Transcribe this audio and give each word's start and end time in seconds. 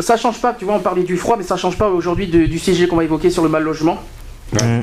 ça 0.00 0.16
change 0.16 0.40
pas, 0.40 0.52
tu 0.52 0.64
vois, 0.64 0.74
on 0.74 0.80
parlait 0.80 1.02
du 1.04 1.16
froid, 1.16 1.36
mais 1.36 1.44
ça 1.44 1.56
change 1.56 1.76
pas 1.78 1.88
aujourd'hui 1.88 2.26
du, 2.26 2.48
du 2.48 2.58
sujet 2.58 2.86
qu'on 2.88 2.96
va 2.96 3.04
évoquer 3.04 3.30
sur 3.30 3.42
le 3.42 3.48
mal 3.48 3.62
logement. 3.62 3.98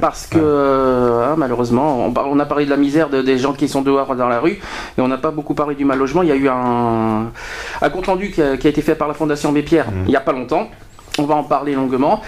Parce 0.02 0.28
que 0.28 0.38
euh, 0.42 1.32
hein, 1.32 1.36
malheureusement, 1.38 2.12
on, 2.16 2.40
a 2.40 2.46
parlé 2.46 2.66
de 2.66 2.70
la 2.70 2.78
misère 2.78 3.10
de- 3.10 3.22
des 3.22 3.38
gens 3.38 3.54
qui 3.54 3.70
sont 3.70 3.82
dehors 3.82 4.16
dans 4.16 4.28
la 4.28 4.40
rue, 4.40 4.60
et 4.98 5.02
on 5.02 5.08
n'a 5.08 5.18
pas 5.18 5.32
beaucoup 5.32 5.54
parlé 5.54 5.76
du 5.76 5.86
mal 5.86 5.98
logement. 5.98 6.24
Il 6.24 6.30
y 6.30 6.32
a 6.32 6.36
eu 6.36 6.50
un, 6.50 7.28
un 7.82 7.90
compte 7.90 8.08
rendu 8.08 8.32
qui 8.32 8.42
a, 8.42 8.58
qui 8.58 8.68
a 8.68 8.70
été 8.70 8.82
fait 8.82 8.96
par 8.96 9.08
la 9.08 9.14
Fondation 9.14 9.50
Abbé 9.50 9.62
Pierre 9.62 9.86
il 10.06 10.10
n'y 10.10 10.16
a 10.16 10.20
pas 10.22 10.34
longtemps. 10.34 10.68
On 11.20 11.24
va 11.24 11.36
en 11.36 11.44
parler 11.44 11.74
longuement. 11.76 12.22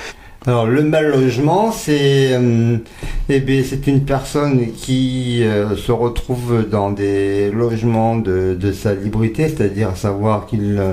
Alors 0.46 0.68
le 0.68 0.84
mal 0.84 1.10
logement, 1.10 1.72
c'est 1.72 2.34
euh, 2.34 2.78
eh 3.30 3.64
c'est 3.64 3.88
une 3.88 4.04
personne 4.04 4.74
qui 4.74 5.42
euh, 5.42 5.78
se 5.78 5.94
retrouve 5.94 6.68
dans 6.70 6.92
des 6.92 7.50
logements 7.50 8.18
de, 8.18 8.54
de 8.60 8.72
salubrité, 8.74 9.48
c'est-à-dire 9.48 9.96
savoir 9.96 10.46
qu'ils 10.46 10.84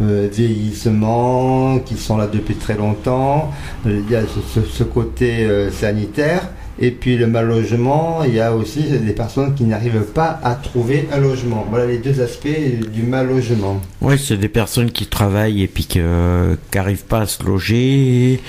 euh, 0.00 0.28
vieillissement, 0.32 1.78
qu'ils 1.78 1.98
sont 1.98 2.16
là 2.16 2.26
depuis 2.26 2.56
très 2.56 2.74
longtemps. 2.76 3.52
Il 3.86 4.10
y 4.10 4.16
a 4.16 4.22
ce 4.26 4.82
côté 4.82 5.44
euh, 5.44 5.70
sanitaire. 5.70 6.48
Et 6.80 6.92
puis 6.92 7.16
le 7.16 7.26
mal 7.26 7.48
logement, 7.48 8.22
il 8.24 8.34
y 8.34 8.40
a 8.40 8.54
aussi 8.54 8.82
des 8.84 9.12
personnes 9.12 9.54
qui 9.54 9.64
n'arrivent 9.64 10.12
pas 10.14 10.38
à 10.44 10.54
trouver 10.54 11.08
un 11.12 11.18
logement. 11.18 11.66
Voilà 11.68 11.86
les 11.86 11.98
deux 11.98 12.20
aspects 12.20 12.46
du 12.92 13.02
mal 13.02 13.26
logement. 13.28 13.80
Oui, 14.00 14.16
c'est 14.16 14.36
des 14.36 14.48
personnes 14.48 14.90
qui 14.92 15.06
travaillent 15.06 15.62
et 15.64 15.66
puis 15.66 15.84
qui 15.86 15.98
n'arrivent 16.74 17.04
pas 17.06 17.22
à 17.22 17.26
se 17.26 17.42
loger. 17.42 18.40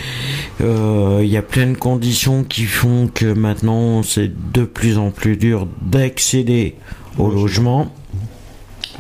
Euh, 0.61 1.21
Il 1.23 1.29
y 1.29 1.37
a 1.37 1.41
plein 1.41 1.67
de 1.67 1.77
conditions 1.77 2.43
qui 2.43 2.65
font 2.65 3.07
que 3.11 3.25
maintenant 3.33 4.03
c'est 4.03 4.31
de 4.53 4.63
plus 4.63 4.97
en 4.99 5.09
plus 5.09 5.35
dur 5.35 5.67
d'accéder 5.81 6.75
au 7.17 7.29
logement. 7.29 7.91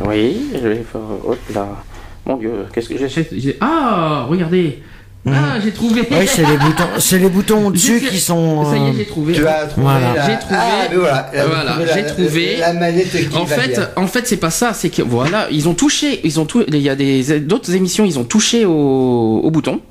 Oui, 0.05 0.47
je 0.53 0.67
vais 0.67 0.83
faire. 0.91 1.01
Hop 1.25 1.37
là. 1.53 1.83
Mon 2.25 2.37
Dieu, 2.37 2.51
qu'est-ce 2.73 2.89
que 2.89 2.97
j'ai 2.97 3.09
j'ai- 3.39 3.57
Ah, 3.61 4.25
regardez. 4.29 4.79
Ah, 5.27 5.59
j'ai 5.63 5.71
trouvé. 5.71 6.01
Oui, 6.09 6.17
c'est 6.27 6.45
les 6.45 6.57
boutons, 6.57 6.83
c'est 6.97 7.19
les 7.19 7.29
boutons 7.29 7.67
au-dessus 7.67 7.99
J'ai- 7.99 8.07
qui 8.07 8.19
sont. 8.19 8.63
Ça 8.65 8.77
y 8.77 8.79
est, 8.79 8.83
euh, 8.89 8.93
j'ai 8.97 9.05
trouvé. 9.05 9.33
Tu 9.33 9.45
as 9.45 9.65
trouvé 9.65 9.83
Voilà. 9.85 10.13
la... 10.15 10.25
J'ai 10.25 10.39
trouvé- 10.39 10.55
Ah, 10.59 10.87
mais 10.89 10.95
voilà, 10.95 11.29
Voilà, 11.45 11.71
trouvé 11.71 11.85
la- 11.85 11.93
j'ai 11.93 12.05
trouvé- 12.05 12.57
la 12.57 12.73
manette 12.73 13.29
qui 13.29 13.37
En 13.37 13.43
va 13.43 13.55
fait, 13.57 13.67
bien. 13.69 13.89
en 13.97 14.07
fait, 14.07 14.27
c'est 14.27 14.37
pas 14.37 14.49
ça. 14.49 14.73
C'est 14.73 14.89
que 14.89 15.01
voilà, 15.01 15.47
ils 15.51 15.67
ont 15.67 15.73
touché, 15.73 16.21
ils 16.23 16.39
ont 16.39 16.45
tout. 16.45 16.63
Il 16.67 16.77
y 16.77 16.89
a 16.89 16.95
des 16.95 17.39
d'autres 17.41 17.75
émissions, 17.75 18.05
ils 18.05 18.17
ont 18.17 18.23
touché 18.23 18.65
au, 18.65 19.41
au 19.43 19.51
bouton. 19.51 19.81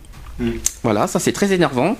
Hmm. 0.40 0.50
Voilà, 0.84 1.08
ça 1.08 1.18
c'est 1.18 1.32
très 1.32 1.52
énervant. 1.52 1.96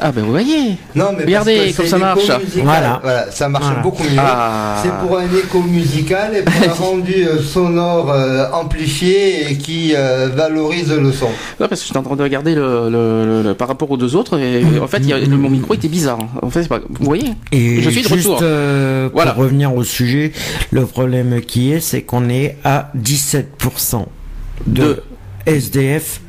Ah 0.00 0.10
ben 0.10 0.24
vous 0.24 0.30
voyez. 0.30 0.76
Non, 0.94 1.10
mais 1.16 1.24
Regardez 1.24 1.74
comme 1.76 1.86
ça 1.86 1.98
marche. 1.98 2.30
Voilà. 2.62 2.98
Voilà, 3.02 3.30
ça 3.30 3.48
marche 3.50 3.66
Voilà. 3.66 3.80
beaucoup 3.82 4.04
mieux. 4.04 4.16
Ah. 4.18 4.80
C'est 4.82 4.92
pour 5.06 5.18
un 5.18 5.24
écho 5.26 5.60
musical 5.62 6.34
et 6.34 6.42
pour 6.42 6.54
un 6.54 6.72
rendu 6.90 7.26
euh, 7.26 7.42
sonore 7.42 8.10
euh, 8.10 8.46
amplifié 8.52 9.50
et 9.50 9.58
qui 9.58 9.92
euh, 9.94 10.28
valorise 10.34 10.90
le 10.90 11.12
son. 11.12 11.26
Non, 11.60 11.68
parce 11.68 11.82
que 11.82 11.86
j'étais 11.88 11.98
en 11.98 12.02
train 12.02 12.16
de 12.16 12.22
regarder 12.22 12.54
le, 12.54 12.88
le- 12.88 13.24
le- 13.26 13.42
le- 13.42 13.54
par 13.54 13.68
rapport 13.68 13.90
aux 13.90 13.98
deux 13.98 14.16
autres 14.16 14.38
et 14.38 14.62
en 14.80 14.86
fait, 14.86 15.00
y 15.04 15.12
a- 15.12 15.18
le- 15.18 15.36
mon 15.36 15.50
micro 15.50 15.74
était 15.74 15.88
bizarre. 15.88 16.20
En 16.40 16.48
fait, 16.48 16.62
c'est 16.62 16.68
pas. 16.70 16.80
Vous 16.88 17.04
voyez. 17.04 17.32
Et 17.52 17.82
Je 17.82 17.90
suis 17.90 18.02
de 18.02 18.08
juste 18.08 18.28
retour. 18.28 18.40
euh, 18.42 19.10
Voilà. 19.12 19.32
pour 19.32 19.42
revenir 19.42 19.74
au 19.74 19.84
sujet, 19.84 20.32
le 20.70 20.86
problème 20.86 21.42
qui 21.42 21.72
est, 21.72 21.80
c'est 21.80 22.00
qu'on 22.00 22.30
est 22.30 22.56
à 22.64 22.90
17% 22.96 24.06
de, 24.66 24.82
De- 24.82 25.02
SDF 25.46 26.20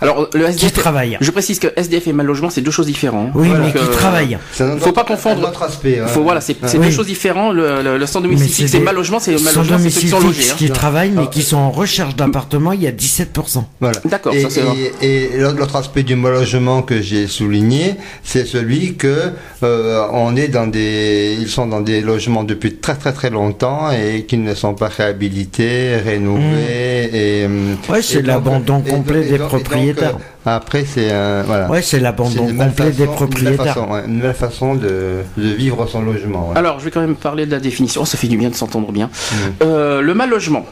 Alors 0.00 0.28
le 0.34 0.44
qui 0.48 0.66
SDF. 0.66 0.72
travaillent. 0.74 1.16
Je 1.20 1.30
précise 1.30 1.58
que 1.58 1.68
SDF 1.76 2.06
et 2.08 2.12
mal 2.12 2.26
logement, 2.26 2.50
c'est 2.50 2.60
deux 2.60 2.70
choses 2.70 2.86
différentes. 2.86 3.30
Oui, 3.34 3.48
Donc, 3.48 3.58
mais 3.58 3.72
qui 3.72 3.78
euh, 3.78 3.92
travaillent. 3.92 4.36
C'est 4.52 4.64
un 4.64 4.76
Faut 4.76 4.92
pas 4.92 5.04
confondre. 5.04 5.46
Un 5.46 5.50
autre 5.50 5.62
aspect. 5.62 6.00
hein. 6.00 6.06
Faut, 6.06 6.22
voilà, 6.22 6.40
c'est 6.42 6.56
Oui. 6.62 6.86
deux 6.86 6.90
choses 6.90 7.06
différentes. 7.06 7.54
Le, 7.54 7.82
le, 7.82 7.96
le 7.96 8.06
sans 8.06 8.20
domicile 8.20 8.48
fixe, 8.48 8.70
c'est 8.70 8.78
des- 8.78 8.84
mal 8.84 8.94
logement, 8.94 9.18
c'est 9.18 9.32
mal 9.42 9.54
logement, 9.54 9.78
c'est 9.78 9.90
ceux 9.90 10.00
qui 10.00 10.06
domicile 10.06 10.10
sont 10.10 10.20
fixe 10.20 10.36
logés. 10.38 10.50
hein. 10.50 10.54
qui 10.58 10.70
travaillent, 10.70 11.10
mais 11.12 11.22
Ah. 11.24 11.30
qui 11.32 11.42
sont 11.42 11.56
en 11.56 11.70
recherche 11.70 12.14
d'appartement, 12.16 12.72
il 12.72 12.82
y 12.82 12.86
a 12.86 12.92
17%. 12.92 13.64
Voilà. 13.80 13.98
D'accord, 14.04 14.34
et, 14.34 14.42
ça, 14.42 14.50
c'est 14.50 14.60
vrai. 14.60 14.76
et, 15.00 15.24
et 15.34 15.38
l'autre 15.38 15.76
aspect 15.76 16.02
du 16.02 16.14
mal 16.16 16.32
logement 16.34 16.82
que 16.82 17.00
j'ai 17.00 17.26
souligné, 17.26 17.94
c'est 18.22 18.44
celui 18.44 18.96
que 18.96 19.32
euh, 19.62 20.02
on 20.12 20.36
est 20.36 20.48
dans 20.48 20.66
des, 20.66 21.36
ils 21.40 21.48
sont 21.48 21.66
dans 21.66 21.80
des 21.80 22.02
logements 22.02 22.44
depuis 22.44 22.74
très 22.74 22.96
très 22.96 23.12
très 23.14 23.30
longtemps 23.30 23.90
et 23.90 24.24
qui 24.24 24.36
ne 24.36 24.54
sont 24.54 24.74
pas 24.74 24.88
réhabilités, 24.88 25.96
rénovés 25.96 27.04
et. 27.12 27.44
euh, 27.46 27.74
Ouais, 27.88 28.02
c'est 28.02 28.18
et 28.18 28.22
l'abandon 28.22 28.82
et 28.86 28.90
complet 28.90 29.26
et 29.26 29.30
des 29.30 29.38
donc, 29.50 29.62
propriétaires. 29.64 30.16
euh, 30.46 30.56
après, 30.56 30.84
c'est 30.84 31.10
un 31.12 31.42
voilà. 31.42 31.68
Ouais, 31.70 31.82
c'est 31.82 32.00
l'abandon 32.00 32.46
complet 32.46 32.52
des 32.52 32.56
façon- 32.56 32.86
Une 32.86 32.92
nouvelle 32.94 33.08
propriétaires. 33.10 33.74
façon, 33.74 33.90
ouais, 33.92 34.02
une 34.06 34.14
nouvelle 34.16 34.34
façon 34.34 34.74
de, 34.74 35.22
de 35.36 35.48
vivre 35.48 35.86
son 35.86 36.02
logement. 36.02 36.50
ouais. 36.50 36.56
Alors, 36.58 36.78
je 36.80 36.84
vais 36.84 36.90
quand 36.90 37.00
même 37.00 37.16
parler 37.16 37.46
de 37.46 37.50
la 37.52 37.60
définition. 37.60 38.02
Oh, 38.02 38.06
ça 38.06 38.16
fait 38.18 38.28
du 38.28 38.36
bien 38.36 38.50
de 38.50 38.54
s'entendre 38.54 38.90
bien. 38.92 39.06
Mm. 39.06 39.36
Euh, 39.62 40.00
le 40.00 40.14
mal 40.14 40.30
logement. 40.30 40.64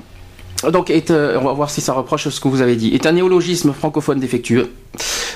Donc, 0.70 0.88
est, 0.88 1.10
euh, 1.10 1.38
on 1.40 1.44
va 1.44 1.52
voir 1.52 1.68
si 1.68 1.82
ça 1.82 1.92
reproche 1.92 2.26
ce 2.28 2.40
que 2.40 2.48
vous 2.48 2.62
avez 2.62 2.76
dit. 2.76 2.94
Est 2.94 3.04
un 3.04 3.12
néologisme 3.12 3.74
francophone 3.74 4.18
défectueux, 4.18 4.72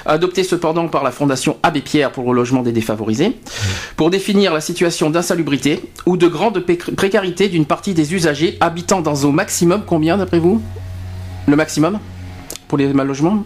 adopté 0.07 0.43
cependant 0.43 0.89
par 0.89 1.05
la 1.05 1.11
Fondation 1.11 1.59
Abbé 1.63 1.83
Pierre 1.83 2.13
pour 2.13 2.33
le 2.33 2.37
logement 2.37 2.63
des 2.63 2.73
défavorisés, 2.73 3.37
pour 3.97 4.09
définir 4.09 4.55
la 4.55 4.63
situation 4.63 5.11
d'insalubrité 5.11 5.83
ou 6.07 6.17
de 6.17 6.29
grande 6.29 6.61
précarité 6.97 7.49
d'une 7.49 7.67
partie 7.67 7.93
des 7.93 8.15
usagers 8.15 8.57
habitant 8.61 9.03
dans 9.03 9.17
au 9.25 9.31
maximum 9.31 9.83
combien 9.87 10.17
d'après 10.17 10.39
vous? 10.39 10.63
Le 11.47 11.57
maximum? 11.57 11.99
Pour 12.69 12.79
les 12.79 12.93
mal 12.93 13.07
logements 13.07 13.45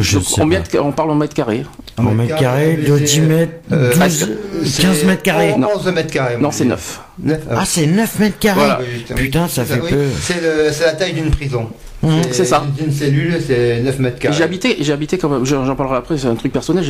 Je 0.00 0.16
Donc, 0.18 0.24
sais 0.26 0.40
combien 0.40 0.60
pas. 0.60 0.68
de- 0.72 0.78
On 0.78 0.92
parle 0.92 1.10
en 1.10 1.14
mètres 1.14 1.34
carrés. 1.34 1.64
En 1.98 2.02
mètres 2.04 2.36
carrés, 2.36 2.76
de 2.76 2.98
10 2.98 3.20
mètres, 3.20 3.52
Euh, 3.72 3.94
12, 3.94 4.28
c'est 4.64 4.82
15 4.82 5.04
mètres 5.04 5.22
carrés. 5.22 5.54
11 5.54 5.86
mètres 5.92 6.12
carrés. 6.12 6.36
Non, 6.40 6.50
c'est 6.50 6.64
9. 6.64 7.00
Neuf, 7.18 7.40
ah, 7.50 7.54
Ah, 7.60 7.64
c'est 7.66 7.86
9 7.86 8.18
mètres 8.18 8.38
carrés. 8.40 8.58
Voilà. 8.60 8.80
Putain, 9.14 9.46
ça 9.48 9.64
fait 9.64 9.80
oui, 9.80 9.90
peu. 9.90 10.04
C'est 10.20 10.40
le- 10.42 10.72
c'est 10.72 10.84
la 10.84 10.92
taille 10.94 11.12
d'une 11.12 11.30
prison. 11.30 11.68
Mmh. 12.04 12.22
C'est 12.32 12.44
ça. 12.44 12.64
Une 12.84 12.92
cellule, 12.92 13.38
c'est 13.44 13.80
9 13.80 13.98
mètres 13.98 14.18
carrés. 14.18 14.34
J'ai 14.80 14.92
habité 14.92 15.16
quand 15.18 15.28
même, 15.28 15.44
j'en 15.44 15.74
parlerai 15.74 15.96
après, 15.96 16.18
c'est 16.18 16.26
un 16.28 16.34
truc 16.34 16.52
personnel, 16.52 16.84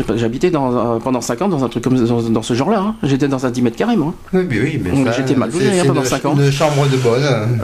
dans, 0.51 0.77
un- 0.77 0.99
pendant 1.01 1.21
5 1.21 1.43
ans 1.43 1.49
dans 1.49 1.65
un 1.65 1.69
truc 1.69 1.85
comme 1.85 1.95
dans, 2.05 2.21
dans 2.23 2.43
ce 2.43 2.55
genre-là. 2.55 2.81
hein. 2.81 2.95
J'étais 3.03 3.29
dans 3.29 3.47
un 3.47 3.51
10 3.51 3.63
mètres 3.63 3.77
carrés, 3.77 3.97
moi. 3.97 4.13
Oui, 4.33 4.41
oui, 4.51 4.81
mais 4.83 4.91
Donc, 4.91 5.09
j'étais 5.17 5.35
mal 5.35 5.51
logé, 5.51 5.67
hein, 5.81 5.85
pendant 5.87 6.01
une- 6.01 6.07
cinq 6.07 6.25
ans. 6.25 6.35
Une 6.37 6.51
chambre 6.51 6.87
de 6.89 6.97
bonne. 6.97 7.23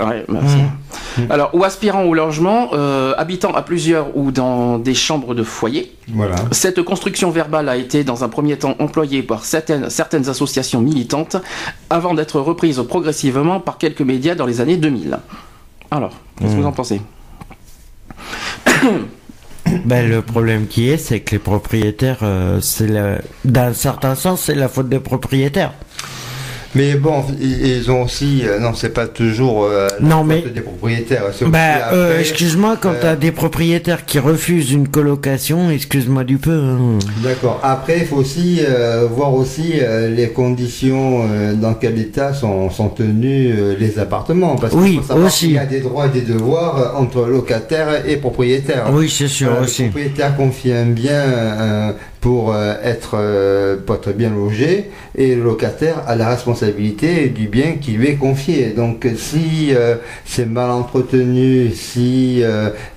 Ouais, 0.08 0.24
merci. 0.28 0.56
Alors, 1.28 1.50
ou 1.54 1.64
aspirant 1.64 2.04
au 2.04 2.14
logement, 2.14 2.68
euh, 2.72 3.14
habitant 3.18 3.52
à 3.52 3.62
plusieurs 3.62 4.16
ou 4.16 4.30
dans 4.30 4.78
des 4.78 4.94
chambres 4.94 5.34
de 5.34 5.42
foyer. 5.42 5.92
Voilà. 6.14 6.36
Cette 6.52 6.82
construction 6.82 7.30
verbale 7.30 7.68
a 7.68 7.76
été 7.76 8.04
dans 8.04 8.22
un 8.24 8.28
premier 8.28 8.56
temps 8.56 8.76
employée 8.78 9.22
par 9.22 9.44
certaines, 9.44 9.90
certaines 9.90 10.28
associations 10.28 10.80
militantes 10.80 11.36
avant 11.90 12.14
d'être 12.14 12.40
reprise 12.40 12.80
progressivement 12.88 13.58
par 13.60 13.78
quelques 13.78 14.00
médias 14.02 14.34
dans 14.34 14.46
les 14.46 14.60
années 14.60 14.76
2000. 14.76 15.18
Alors, 15.90 16.12
qu'est-ce 16.38 16.52
que 16.54 16.60
vous 16.60 16.66
en 16.66 16.72
pensez? 16.72 17.00
Ben, 19.84 20.08
le 20.08 20.22
problème 20.22 20.66
qui 20.66 20.88
est, 20.88 20.96
c'est 20.96 21.20
que 21.20 21.32
les 21.32 21.38
propriétaires, 21.38 22.18
euh, 22.22 22.60
c'est 22.60 22.88
la- 22.88 23.18
d'un 23.44 23.72
certain 23.72 24.14
sens, 24.14 24.42
c'est 24.42 24.54
la 24.54 24.68
faute 24.68 24.88
des 24.88 24.98
propriétaires. 25.00 25.74
Mais 26.76 26.94
bon, 26.94 27.24
ils 27.40 27.90
ont 27.90 28.02
aussi. 28.02 28.42
euh, 28.44 28.60
non, 28.60 28.74
c'est 28.74 28.90
pas 28.94 29.08
toujours. 29.08 29.64
euh, 29.64 29.88
Non, 30.00 30.22
mais- 30.22 30.42
des 30.54 30.60
propriétaires. 30.60 31.24
Ben, 31.46 31.78
euh, 31.92 32.20
excuse-moi, 32.20 32.76
quand 32.80 32.90
euh, 32.92 32.98
t'as 33.02 33.16
des 33.16 33.32
propriétaires 33.32 34.04
qui 34.04 34.20
refusent 34.20 34.70
une 34.70 34.86
colocation, 34.86 35.68
excuse-moi 35.70 36.22
du 36.22 36.38
peu. 36.38 36.52
hein. 36.52 36.98
D'accord. 37.24 37.58
Après, 37.64 37.98
il 37.98 38.06
faut 38.06 38.16
aussi 38.16 38.60
voir 39.16 39.34
aussi 39.34 39.74
les 40.16 40.28
conditions 40.28 41.24
dans 41.54 41.74
quel 41.74 41.98
état 41.98 42.32
sont, 42.34 42.70
sont 42.70 42.88
tenus 42.88 43.52
les 43.78 43.98
appartements. 43.98 44.54
Parce 44.56 44.72
Oui, 44.74 45.00
savoir 45.06 45.26
aussi. 45.26 45.46
qu'il 45.46 45.54
y 45.54 45.58
a 45.58 45.66
des 45.66 45.80
droits 45.80 46.06
et 46.06 46.10
des 46.10 46.20
devoirs 46.22 46.94
entre 46.96 47.26
locataires 47.26 48.06
et 48.06 48.16
propriétaires. 48.16 48.86
Oui, 48.92 49.08
c'est 49.10 49.26
sûr 49.28 49.50
aussi. 49.60 49.84
Le 49.84 49.88
propriétaire 49.90 50.36
confie 50.36 50.72
un 50.72 50.86
bien, 50.86 51.94
pour 52.20 52.52
euh, 52.52 52.74
être, 52.84 53.14
euh, 53.14 53.76
pour 53.84 53.96
être 53.96 54.12
bien 54.12 54.30
logé 54.30 54.90
et 55.16 55.34
le 55.34 55.42
locataire 55.42 56.02
a 56.06 56.16
la 56.16 56.28
responsabilité 56.28 57.28
du 57.28 57.48
bien 57.48 57.76
qui 57.80 57.92
lui 57.92 58.08
est 58.08 58.16
confié. 58.16 58.70
Donc 58.70 59.08
si 59.16 59.74
euh, 59.74 59.96
c'est 60.24 60.46
mal 60.46 60.70
entretenu, 60.70 61.70
si 61.70 62.42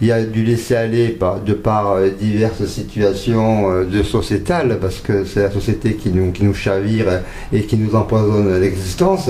il 0.02 0.08
y 0.08 0.12
a 0.12 0.24
du 0.24 0.44
laisser 0.44 0.76
aller 0.76 1.18
de 1.46 1.54
par 1.54 1.98
diverses 2.20 2.66
situations 2.66 3.84
de 3.84 4.04
sociétales, 4.04 4.78
parce 4.80 5.00
que 5.00 5.26
c'est 5.26 5.44
la 5.44 5.52
société 5.52 5.94
qui 5.94 6.10
nous, 6.10 6.32
qui 6.32 6.44
nous 6.44 6.54
chavire 6.54 7.06
et 7.52 7.62
qui 7.64 7.78
nous 7.78 7.96
empoisonne 7.96 8.60
l'existence, 8.60 9.30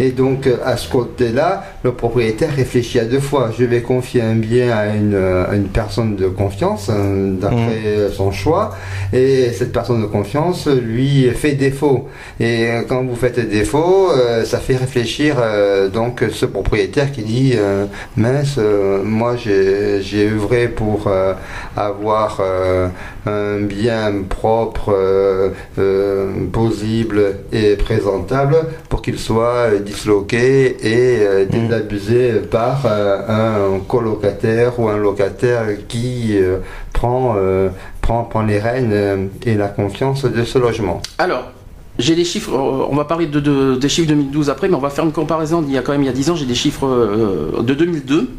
et 0.00 0.10
donc 0.10 0.48
à 0.64 0.76
ce 0.76 0.88
côté-là, 0.88 1.64
le 1.82 1.92
propriétaire 1.92 2.54
réfléchit 2.54 2.98
à 2.98 3.04
deux 3.04 3.20
fois. 3.20 3.50
Je 3.56 3.64
vais 3.64 3.82
confier 3.82 4.22
un 4.22 4.34
bien 4.36 4.76
à 4.76 4.86
une, 4.94 5.16
une 5.52 5.68
personne 5.68 6.16
de 6.16 6.28
confiance 6.28 6.88
d'après 6.88 8.08
mmh. 8.08 8.12
son 8.12 8.30
choix 8.30 8.76
et 9.12 9.52
cette 9.52 9.72
personne 9.72 10.02
de 10.02 10.06
confiance 10.06 10.66
lui 10.66 11.30
fait 11.30 11.52
défaut. 11.52 12.08
Et 12.40 12.68
quand 12.88 13.04
vous 13.04 13.16
faites 13.16 13.38
défaut, 13.48 14.10
euh, 14.10 14.44
ça 14.44 14.58
fait 14.58 14.76
réfléchir 14.76 15.36
euh, 15.38 15.88
donc 15.88 16.24
ce 16.30 16.46
propriétaire 16.46 17.12
qui 17.12 17.22
dit 17.22 17.52
euh, 17.56 17.86
mince, 18.16 18.58
moi 18.58 19.36
j'ai 19.36 20.30
œuvré 20.30 20.68
pour 20.68 21.10
avoir 21.76 22.40
un 23.26 23.60
bien 23.60 24.12
propre, 24.28 25.52
possible 26.52 27.36
et 27.52 27.76
présentable 27.76 28.56
pour 28.88 29.02
qu'il 29.02 29.18
soit 29.18 29.70
disloqué 29.84 30.76
et 30.82 31.46
désabusé 31.46 32.32
par 32.50 32.86
un 32.86 33.80
colocataire 33.86 34.78
ou 34.78 34.88
un 34.88 34.96
locataire 34.96 35.64
qui 35.88 36.38
prend 36.92 37.36
prend, 38.06 38.42
les 38.42 38.58
rênes 38.58 38.90
euh, 38.92 39.26
et 39.44 39.54
la 39.54 39.68
confiance 39.68 40.24
de 40.24 40.44
ce 40.44 40.58
logement. 40.58 41.02
Alors, 41.18 41.44
j'ai 41.98 42.14
des 42.14 42.24
chiffres, 42.24 42.52
euh, 42.52 42.86
on 42.88 42.94
va 42.94 43.04
parler 43.04 43.26
de, 43.26 43.76
des 43.76 43.88
chiffres 43.88 44.08
2012 44.08 44.50
après, 44.50 44.68
mais 44.68 44.74
on 44.74 44.80
va 44.80 44.90
faire 44.90 45.04
une 45.04 45.12
comparaison 45.12 45.62
d'il 45.62 45.74
y 45.74 45.78
a 45.78 45.82
quand 45.82 45.92
même 45.92 46.02
il 46.02 46.06
y 46.06 46.10
a 46.10 46.12
10 46.12 46.30
ans, 46.30 46.36
j'ai 46.36 46.46
des 46.46 46.54
chiffres 46.54 46.86
euh, 46.86 47.62
de 47.62 47.74
2002. 47.74 48.30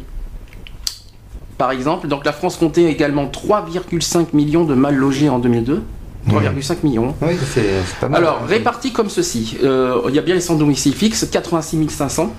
Par 1.58 1.72
exemple, 1.72 2.06
donc 2.06 2.24
la 2.24 2.32
France 2.32 2.56
comptait 2.56 2.84
également 2.84 3.26
3,5 3.26 4.26
millions 4.32 4.64
de 4.64 4.74
mal 4.74 4.94
logés 4.94 5.28
en 5.28 5.38
2002. 5.38 5.82
3,5 6.28 6.76
millions. 6.84 7.14
Oui, 7.22 7.34
c'est 7.52 7.62
pas 8.00 8.08
mal. 8.08 8.22
Alors, 8.22 8.44
répartis 8.46 8.92
comme 8.92 9.08
ceci, 9.08 9.56
il 9.60 10.14
y 10.14 10.18
a 10.18 10.22
bien 10.22 10.34
les 10.34 10.40
sans 10.40 10.56
domicile 10.56 10.94
fixe, 10.94 11.26
86 11.30 11.88
500. 11.88 12.32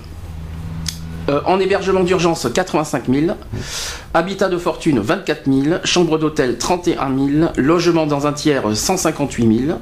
Euh, 1.30 1.42
en 1.46 1.60
hébergement 1.60 2.04
d'urgence, 2.04 2.48
85 2.52 3.04
000. 3.08 3.38
Habitat 4.14 4.50
de 4.50 4.58
fortune, 4.58 5.00
24 5.00 5.44
000. 5.46 5.76
Chambre 5.84 6.18
d'hôtel, 6.18 6.58
31 6.58 7.16
000. 7.16 7.52
Logement 7.58 8.08
dans 8.08 8.26
un 8.26 8.34
tiers, 8.34 8.64
158 8.74 9.66
000. 9.68 9.80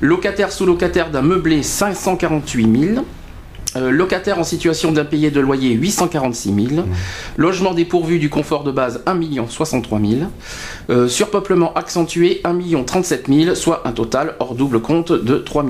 Locataire 0.00 0.52
sous 0.52 0.66
locataire 0.66 1.10
d'un 1.10 1.22
meublé, 1.22 1.62
548 1.62 2.94
000. 2.94 3.04
Euh, 3.76 3.90
locataire 3.90 4.38
en 4.38 4.44
situation 4.44 4.92
d'impayé 4.92 5.30
de 5.30 5.40
loyer 5.40 5.72
846 5.72 6.54
000, 6.54 6.58
mmh. 6.58 6.84
logement 7.36 7.74
dépourvu 7.74 8.18
du 8.18 8.30
confort 8.30 8.64
de 8.64 8.70
base 8.70 9.02
1 9.06 9.18
63 9.48 10.00
000, 10.88 11.08
surpeuplement 11.08 11.72
accentué 11.74 12.40
1 12.44 12.54
37 12.84 13.26
000, 13.28 13.54
soit 13.54 13.82
un 13.84 13.92
total 13.92 14.34
hors 14.38 14.54
double 14.54 14.80
compte 14.80 15.12
de 15.12 15.36
3 15.36 15.64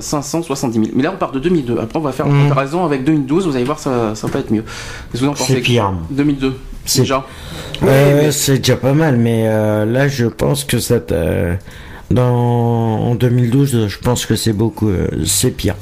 570 0.00 0.72
000. 0.72 0.86
Mais 0.94 1.02
là 1.02 1.12
on 1.14 1.18
part 1.18 1.32
de 1.32 1.38
2002. 1.38 1.78
Après 1.78 1.98
on 1.98 2.02
va 2.02 2.12
faire 2.12 2.26
une 2.26 2.44
mmh. 2.44 2.48
comparaison 2.48 2.84
avec 2.84 3.04
2012. 3.04 3.46
Vous 3.46 3.56
allez 3.56 3.64
voir 3.64 3.78
ça, 3.78 4.14
ça 4.14 4.26
va 4.26 4.32
pas 4.32 4.38
être 4.38 4.50
mieux. 4.50 4.62
Qu'est-ce 4.62 5.20
que 5.20 5.26
vous 5.26 5.32
en 5.32 5.34
pensez? 5.34 5.54
C'est 5.54 5.60
pire. 5.60 5.92
2002. 6.10 6.54
C'est 6.84 7.02
déjà. 7.02 7.26
Euh, 7.82 8.30
c'est 8.30 8.58
déjà 8.58 8.76
pas 8.76 8.94
mal, 8.94 9.16
mais 9.16 9.44
euh, 9.46 9.84
là 9.84 10.08
je 10.08 10.26
pense 10.26 10.64
que 10.64 10.78
ça. 10.78 10.96
Dans 12.10 12.24
en 12.26 13.14
2012, 13.14 13.86
je 13.86 13.98
pense 13.98 14.26
que 14.26 14.34
c'est 14.34 14.52
beaucoup. 14.52 14.90
c'est 15.24 15.52
pire. 15.52 15.76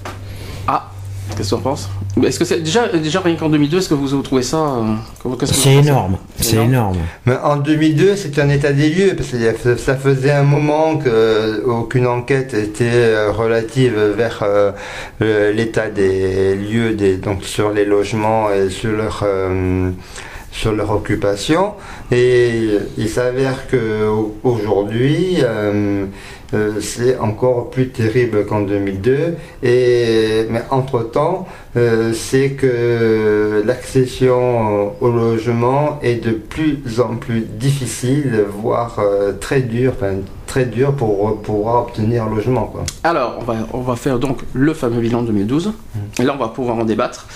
Qu'est-ce 1.39 1.51
que 1.51 1.55
tu 1.55 1.61
en 1.61 1.71
penses? 1.71 1.89
Est-ce 2.21 2.37
que 2.41 2.45
c'est 2.45 2.59
déjà, 2.59 2.89
déjà 2.89 3.21
rien 3.21 3.37
qu'en 3.37 3.49
2002, 3.49 3.79
est-ce 3.79 3.89
que 3.91 3.95
vous, 3.95 4.23
trouvez 4.23 4.43
ça 4.43 4.57
euh, 4.57 5.37
C'est 5.45 5.75
énorme, 5.75 6.17
c'est 6.41 6.57
énorme. 6.57 6.97
Mais 7.27 7.37
en 7.41 7.59
2002, 7.59 8.17
c'est 8.17 8.41
un 8.41 8.49
état 8.49 8.73
des 8.73 8.89
lieux 8.89 9.15
parce 9.15 9.29
que 9.31 9.77
ça 9.77 9.95
faisait 9.95 10.33
un 10.33 10.43
moment 10.43 10.99
qu'aucune 10.99 12.09
enquête 12.09 12.55
était 12.55 12.91
euh, 12.91 13.31
relative 13.31 13.97
vers 14.17 14.43
euh, 14.43 15.53
l'état 15.53 15.89
des 15.91 16.57
lieux, 16.57 16.95
des, 16.95 17.19
donc 17.19 17.45
sur 17.45 17.71
les 17.71 17.85
logements 17.85 18.51
et 18.51 18.69
sur 18.69 18.91
leur 18.91 19.25
sur 20.51 20.73
leur 20.73 20.91
occupation. 20.91 21.75
Et 22.11 22.63
il 22.97 23.09
s'avère 23.09 23.69
que 23.69 24.09
aujourd'hui 24.43 25.37
euh, 26.55 26.81
c'est 26.81 27.19
encore 27.19 27.71
plus 27.71 27.89
terrible 27.89 28.47
qu'en 28.47 28.63
2002. 28.63 29.37
Et, 29.63 30.47
mais 30.51 30.63
entre-temps, 30.71 31.47
euh, 31.77 32.13
c'est 32.15 32.51
que 32.51 33.63
l'accession 33.65 34.93
au 35.01 35.11
logement 35.11 35.99
est 36.03 36.25
de 36.25 36.33
plus 36.33 37.01
en 37.01 37.17
plus 37.17 37.41
difficile, 37.41 38.45
voire 38.49 38.99
euh, 38.99 39.33
très 39.39 39.61
dur, 39.61 39.95
très 40.47 40.65
dur 40.65 40.95
pour 40.95 41.43
pouvoir 41.43 41.83
obtenir 41.83 42.25
un 42.25 42.35
logement. 42.35 42.65
Quoi. 42.65 42.85
Alors, 43.05 43.39
on 43.41 43.45
va, 43.45 43.55
on 43.73 43.81
va 43.81 43.97
faire 43.97 44.19
donc 44.19 44.41
le 44.55 44.73
fameux 44.73 45.01
bilan 45.01 45.23
2012. 45.23 45.69
Mmh. 45.69 45.99
Et 46.21 46.25
là, 46.25 46.35
on 46.35 46.43
va 46.43 46.49
pouvoir 46.49 46.79
en 46.79 46.85
débattre. 46.85 47.27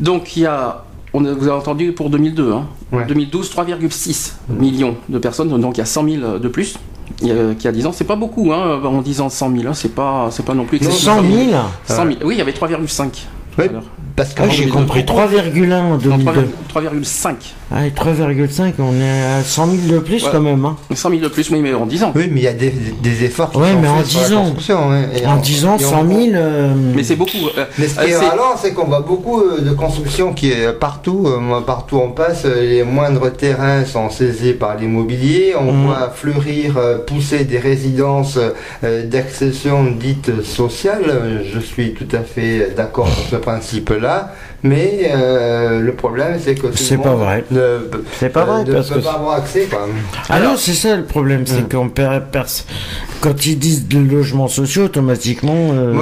Donc, 0.00 0.36
il 0.36 0.42
y 0.42 0.46
a 0.46 0.84
on 1.12 1.22
vous 1.22 1.48
avez 1.48 1.50
entendu 1.50 1.92
pour 1.92 2.08
2002, 2.08 2.52
hein. 2.52 2.66
2012, 2.92 3.50
3,6 3.52 4.34
millions 4.48 4.96
de 5.08 5.18
personnes, 5.18 5.48
donc 5.60 5.76
il 5.76 5.78
y 5.78 5.82
a 5.82 5.86
100 5.86 6.08
000 6.08 6.38
de 6.38 6.48
plus 6.48 6.76
il 7.22 7.28
y 7.28 7.30
a, 7.32 7.54
qui 7.54 7.68
a 7.68 7.72
10 7.72 7.86
ans, 7.86 7.92
c'est 7.92 8.04
pas 8.04 8.16
beaucoup, 8.16 8.52
hein, 8.52 8.80
en 8.84 9.02
disant 9.02 9.28
100 9.28 9.56
000, 9.56 9.68
hein, 9.68 9.74
c'est 9.74 9.94
pas, 9.94 10.28
c'est 10.30 10.44
pas 10.44 10.54
non 10.54 10.64
plus. 10.64 10.78
100 10.78 11.22
000 11.22 11.50
100 11.84 11.96
000 11.96 12.08
Oui, 12.24 12.34
il 12.34 12.38
y 12.38 12.40
avait 12.40 12.52
3,5. 12.52 13.26
Parce 14.16 14.34
que 14.34 14.42
ah, 14.42 14.48
j'ai 14.48 14.68
compris 14.68 15.02
3,1 15.02 15.72
en 15.74 15.96
2002. 15.96 16.48
3,5. 16.70 17.34
Ah, 17.72 17.86
3,5, 17.88 18.74
on 18.78 18.94
est 19.00 19.22
à 19.22 19.42
100 19.42 19.66
000 19.66 19.94
de 19.94 19.98
plus 19.98 20.24
quand 20.24 20.40
même. 20.40 20.64
Hein. 20.64 20.76
100 20.94 21.10
000 21.10 21.22
de 21.22 21.28
plus, 21.28 21.50
oui, 21.50 21.60
mais 21.60 21.74
en 21.74 21.86
10 21.86 22.04
ans. 22.04 22.12
Oui, 22.14 22.28
mais 22.30 22.40
il 22.40 22.44
y 22.44 22.48
a 22.48 22.52
des, 22.52 22.70
des 22.70 23.24
efforts 23.24 23.50
qui 23.50 23.58
ouais, 23.58 23.74
mais 23.80 23.88
en 23.88 24.02
10 24.02 24.32
ans. 24.34 24.54
en, 25.26 25.36
10 25.36 25.64
ans, 25.66 25.78
100 25.78 26.08
000. 26.08 26.20
Euh, 26.34 26.72
mais 26.94 27.02
c'est 27.02 27.16
beaucoup. 27.16 27.38
Euh, 27.56 27.64
mais 27.78 27.88
ce 27.88 28.00
qui 28.00 28.10
est 28.10 28.16
ralent, 28.16 28.56
c'est 28.60 28.72
qu'on 28.72 28.86
voit 28.86 29.00
beaucoup 29.00 29.40
euh, 29.40 29.60
de 29.60 29.72
construction 29.72 30.32
qui 30.32 30.50
est 30.50 30.72
partout. 30.72 31.28
partout 31.66 31.98
on 31.98 32.10
passe, 32.10 32.44
les 32.44 32.84
moindres 32.84 33.32
terrains 33.32 33.84
sont 33.84 34.10
saisis 34.10 34.52
par 34.52 34.76
l'immobilier. 34.76 35.54
On 35.58 35.72
mhm. 35.72 35.86
voit 35.86 36.10
fleurir, 36.14 36.78
pousser 37.06 37.44
des 37.44 37.58
résidences 37.58 38.38
d'accession 38.82 39.84
dites 39.84 40.42
sociales. 40.42 41.44
Je 41.52 41.58
suis 41.58 41.94
tout 41.94 42.08
à 42.16 42.20
fait 42.20 42.74
d'accord 42.76 43.08
sur 43.08 43.30
ce 43.30 43.36
principe-là. 43.36 44.32
Mais 44.62 45.10
euh, 45.10 45.80
le 45.80 45.92
problème, 45.94 46.38
c'est 46.42 46.54
que 46.54 46.66
c'est 46.74 46.98
pas 46.98 47.14
vrai. 47.14 47.44
C'est 48.18 48.28
pas 48.28 48.44
vrai 48.44 48.64
ne 48.64 48.72
parce 48.74 48.90
peut 48.90 49.00
pas 49.00 49.12
avoir 49.12 49.36
accès. 49.36 49.66
Quoi. 49.70 49.88
Ah 50.28 50.40
non, 50.40 50.56
c'est 50.56 50.74
ça 50.74 50.96
le 50.96 51.04
problème, 51.04 51.46
c'est 51.46 51.62
hmm. 51.62 51.68
qu'on 51.68 51.88
perd, 51.88 52.24
quand 53.20 53.46
ils 53.46 53.58
disent 53.58 53.86
de 53.88 53.98
logements 53.98 54.48
sociaux, 54.48 54.84
automatiquement, 54.84 55.70
euh, 55.72 55.94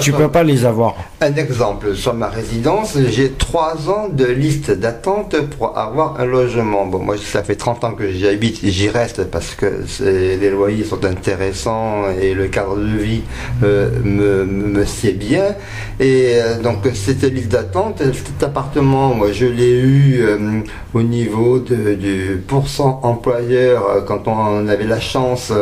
tu 0.00 0.12
peux 0.12 0.28
pas 0.28 0.42
les 0.42 0.64
avoir. 0.64 0.96
Un 1.20 1.34
exemple, 1.34 1.94
sur 1.94 2.14
ma 2.14 2.28
résidence, 2.28 2.96
j'ai 3.08 3.32
trois 3.32 3.88
ans 3.88 4.08
de 4.10 4.26
liste 4.26 4.70
d'attente 4.70 5.36
pour 5.56 5.78
avoir 5.78 6.20
un 6.20 6.26
logement. 6.26 6.86
Bon, 6.86 6.98
moi, 6.98 7.16
ça 7.16 7.42
fait 7.42 7.54
30 7.54 7.84
ans 7.84 7.92
que 7.92 8.10
j'y 8.10 8.26
habite, 8.26 8.60
j'y 8.62 8.88
reste 8.88 9.24
parce 9.24 9.54
que 9.54 9.84
les 10.00 10.50
loyers 10.50 10.84
sont 10.84 11.04
intéressants 11.04 12.04
et 12.20 12.34
le 12.34 12.48
cadre 12.48 12.76
de 12.76 12.96
vie 12.96 13.22
euh, 13.62 13.90
me, 14.04 14.44
me, 14.44 14.84
sied 14.84 15.12
bien. 15.12 15.54
Et 15.98 16.36
donc, 16.62 16.78
cette 16.94 17.22
liste 17.22 17.48
d'attente, 17.48 18.02
cet 18.12 18.42
appartement, 18.42 19.14
moi 19.14 19.32
je 19.32 19.46
l'ai 19.46 19.78
eu 19.80 20.20
euh, 20.20 20.60
au 20.94 21.02
niveau 21.02 21.58
du 21.58 22.42
pourcent 22.46 23.00
employeur 23.02 23.88
euh, 23.88 24.00
quand 24.02 24.28
on 24.28 24.68
avait 24.68 24.86
la 24.86 25.00
chance 25.00 25.52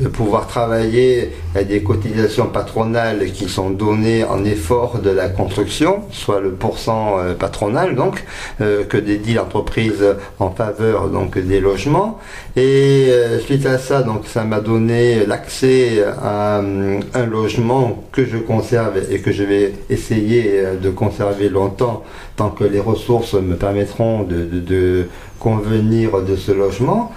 de 0.00 0.08
pouvoir 0.08 0.46
travailler 0.46 1.32
à 1.54 1.64
des 1.64 1.82
cotisations 1.82 2.46
patronales 2.46 3.30
qui 3.32 3.48
sont 3.48 3.70
données 3.70 4.24
en 4.24 4.44
effort 4.44 4.98
de 4.98 5.10
la 5.10 5.28
construction, 5.28 6.04
soit 6.10 6.40
le 6.40 6.50
pourcent 6.52 7.18
euh, 7.18 7.34
patronal 7.34 7.94
donc, 7.94 8.24
que 8.58 8.96
dédie 8.96 9.34
l'entreprise 9.34 10.04
en 10.38 10.50
faveur 10.50 11.08
donc 11.08 11.38
des 11.38 11.60
logements. 11.60 12.18
Et 12.56 13.10
suite 13.44 13.66
à 13.66 13.78
ça, 13.78 14.02
donc 14.02 14.26
ça 14.26 14.44
m'a 14.44 14.60
donné 14.60 15.26
l'accès 15.26 16.04
à 16.22 16.58
un 16.58 17.26
logement 17.26 18.04
que 18.12 18.24
je 18.24 18.36
conserve 18.38 19.00
et 19.10 19.20
que 19.20 19.32
je 19.32 19.42
vais 19.42 19.72
essayer 19.90 20.62
de 20.80 20.90
conserver 20.90 21.48
longtemps 21.48 22.04
tant 22.36 22.50
que 22.50 22.64
les 22.64 22.80
ressources 22.80 23.34
me 23.34 23.56
permettront 23.56 24.24
de, 24.24 25.06
convenir 25.38 26.22
de 26.22 26.36
ce 26.36 26.52
logement. 26.52 27.12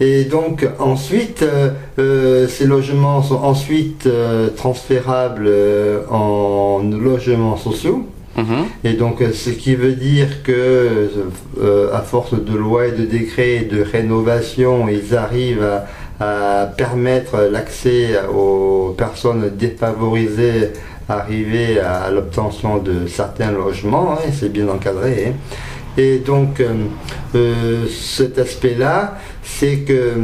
Et 0.00 0.24
donc 0.24 0.66
ensuite, 0.78 1.42
euh, 1.42 1.70
euh, 1.98 2.48
ces 2.48 2.66
logements 2.66 3.22
sont 3.22 3.36
ensuite 3.42 4.06
euh, 4.06 4.48
transférables 4.48 5.50
en 6.10 6.80
logements 6.82 7.56
sociaux. 7.56 8.06
Mhm. 8.36 8.64
Et 8.84 8.94
donc, 8.94 9.22
ce 9.34 9.50
qui 9.50 9.74
veut 9.74 9.92
dire 9.92 10.42
que, 10.42 11.10
à 11.92 11.98
force 12.00 12.32
de 12.32 12.56
lois 12.56 12.86
et 12.86 12.92
de 12.92 13.04
décrets 13.04 13.68
de 13.70 13.82
rénovation, 13.82 14.88
ils 14.88 15.14
arrivent 15.14 15.68
à, 16.18 16.62
à 16.62 16.66
permettre 16.66 17.48
l'accès 17.52 18.18
aux 18.34 18.94
personnes 18.96 19.50
défavorisées 19.58 20.70
arriver 21.08 21.78
à 21.80 22.10
l'obtention 22.10 22.78
de 22.78 23.06
certains 23.06 23.50
logements, 23.50 24.12
hein, 24.12 24.30
c'est 24.32 24.50
bien 24.50 24.68
encadré. 24.68 25.26
hein. 25.28 25.32
Et 25.98 26.18
donc 26.18 26.60
euh, 26.60 26.86
euh, 27.34 27.86
cet 27.88 28.38
aspect-là, 28.38 29.18
c'est 29.42 29.78
que 29.78 30.14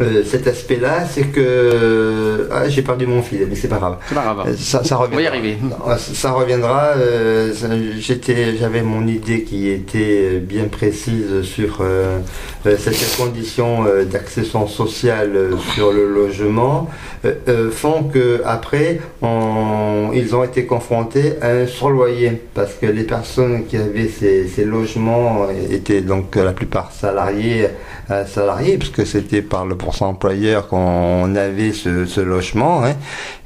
euh, 0.00 0.22
cet 0.24 0.46
aspect-là, 0.46 1.04
c'est 1.10 1.26
que 1.32 2.48
ah, 2.50 2.68
j'ai 2.68 2.82
perdu 2.82 3.06
mon 3.06 3.22
fil, 3.22 3.46
mais 3.48 3.54
c'est 3.56 3.68
pas 3.68 3.76
grave. 3.78 3.96
C'est 4.08 4.14
pas 4.14 4.22
grave. 4.22 4.44
Euh, 4.48 4.54
Ça, 4.58 4.82
ça 4.84 4.96
On 4.98 5.00
va 5.02 5.06
y 5.06 5.08
reviendra. 5.28 5.28
arriver. 5.30 5.56
Non, 5.62 5.76
Ça 5.98 6.32
reviendra. 6.32 6.82
euh, 6.96 7.52
j'étais, 7.98 8.56
j'avais 8.56 8.82
mon 8.82 9.06
idée 9.06 9.42
qui 9.42 9.68
était 9.68 10.38
bien 10.40 10.64
précise 10.64 11.42
sur 11.42 11.78
euh, 11.80 12.18
euh, 12.66 12.76
cette 12.78 13.16
condition 13.16 13.84
euh, 13.86 14.04
d'accession 14.04 14.66
sociale 14.66 15.32
euh, 15.34 15.56
sur 15.74 15.92
le 15.92 16.08
logement, 16.08 16.88
euh, 17.24 17.32
euh, 17.48 17.70
font 17.70 18.04
que 18.04 18.40
après, 18.44 19.00
on- 19.20 20.10
ils 20.14 20.34
ont 20.34 20.44
été 20.44 20.66
confrontés 20.66 21.34
à 21.40 21.48
un 21.48 21.66
surloyer 21.66 22.40
parce 22.54 22.74
que 22.74 22.86
les 22.86 23.04
personnes 23.04 23.66
qui 23.66 23.76
avaient 23.76 24.08
ces, 24.08 24.48
ces 24.48 24.64
logements 24.64 25.46
étaient 25.70 26.00
donc 26.00 26.36
euh, 26.36 26.44
la 26.44 26.52
plupart 26.52 26.92
salariés, 26.92 27.68
euh, 28.10 28.24
salariés 28.26 28.78
puisque 28.78 29.06
c'était 29.06 29.42
par 29.42 29.64
le 29.66 29.76
pourcent 29.82 30.08
employeur 30.08 30.68
qu'on 30.68 31.34
avait 31.34 31.72
ce, 31.72 32.06
ce 32.06 32.20
logement. 32.20 32.84
hein. 32.84 32.94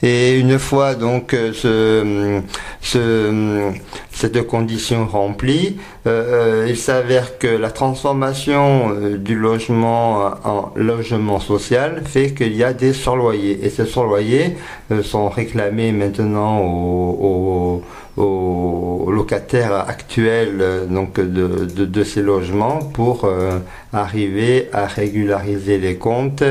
Et 0.02 0.38
une 0.38 0.58
fois 0.58 0.94
donc 0.94 1.32
euh, 1.34 1.52
ce, 1.52 2.40
ce, 2.80 3.72
cette 4.20 4.46
condition 4.46 5.06
remplie, 5.06 5.76
euh, 6.06 6.64
euh, 6.64 6.66
il 6.68 6.76
s'avère 6.78 7.38
que 7.38 7.46
la 7.46 7.70
transformation 7.70 8.90
euh, 8.90 9.18
du 9.18 9.34
logement 9.36 10.30
en 10.44 10.72
logement 10.74 11.38
social 11.38 12.02
fait 12.06 12.32
qu'il 12.32 12.54
y 12.56 12.64
a 12.64 12.72
des 12.72 12.92
surloyers. 12.94 13.58
Et 13.64 13.68
ces 13.70 13.84
surloyers 13.84 14.56
euh, 14.90 15.02
sont 15.02 15.28
réclamés 15.28 15.92
maintenant 15.92 16.60
aux, 16.60 17.82
aux- 18.16 18.22
aux 18.22 19.10
locataires 19.12 19.74
actuels 19.94 20.58
euh, 20.60 20.86
donc 20.86 21.20
de, 21.20 21.66
de, 21.76 21.84
de 21.84 22.02
ces 22.04 22.22
logements 22.22 22.78
pour 22.78 23.24
euh, 23.26 23.58
arriver 23.92 24.68
à 24.72 24.86
régulariser 24.86 25.76
les 25.76 25.96
comptes 25.96 26.42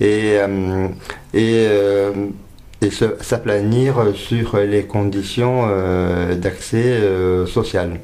et, 0.00 0.38
euh, 0.40 0.88
et, 1.34 1.66
euh, 1.68 2.12
et 2.82 2.90
s'aplanir 3.20 3.94
sur 4.14 4.56
les 4.58 4.84
conditions 4.84 5.66
euh, 5.68 6.34
d'accès 6.34 6.82
euh, 6.84 7.46
social. 7.46 8.00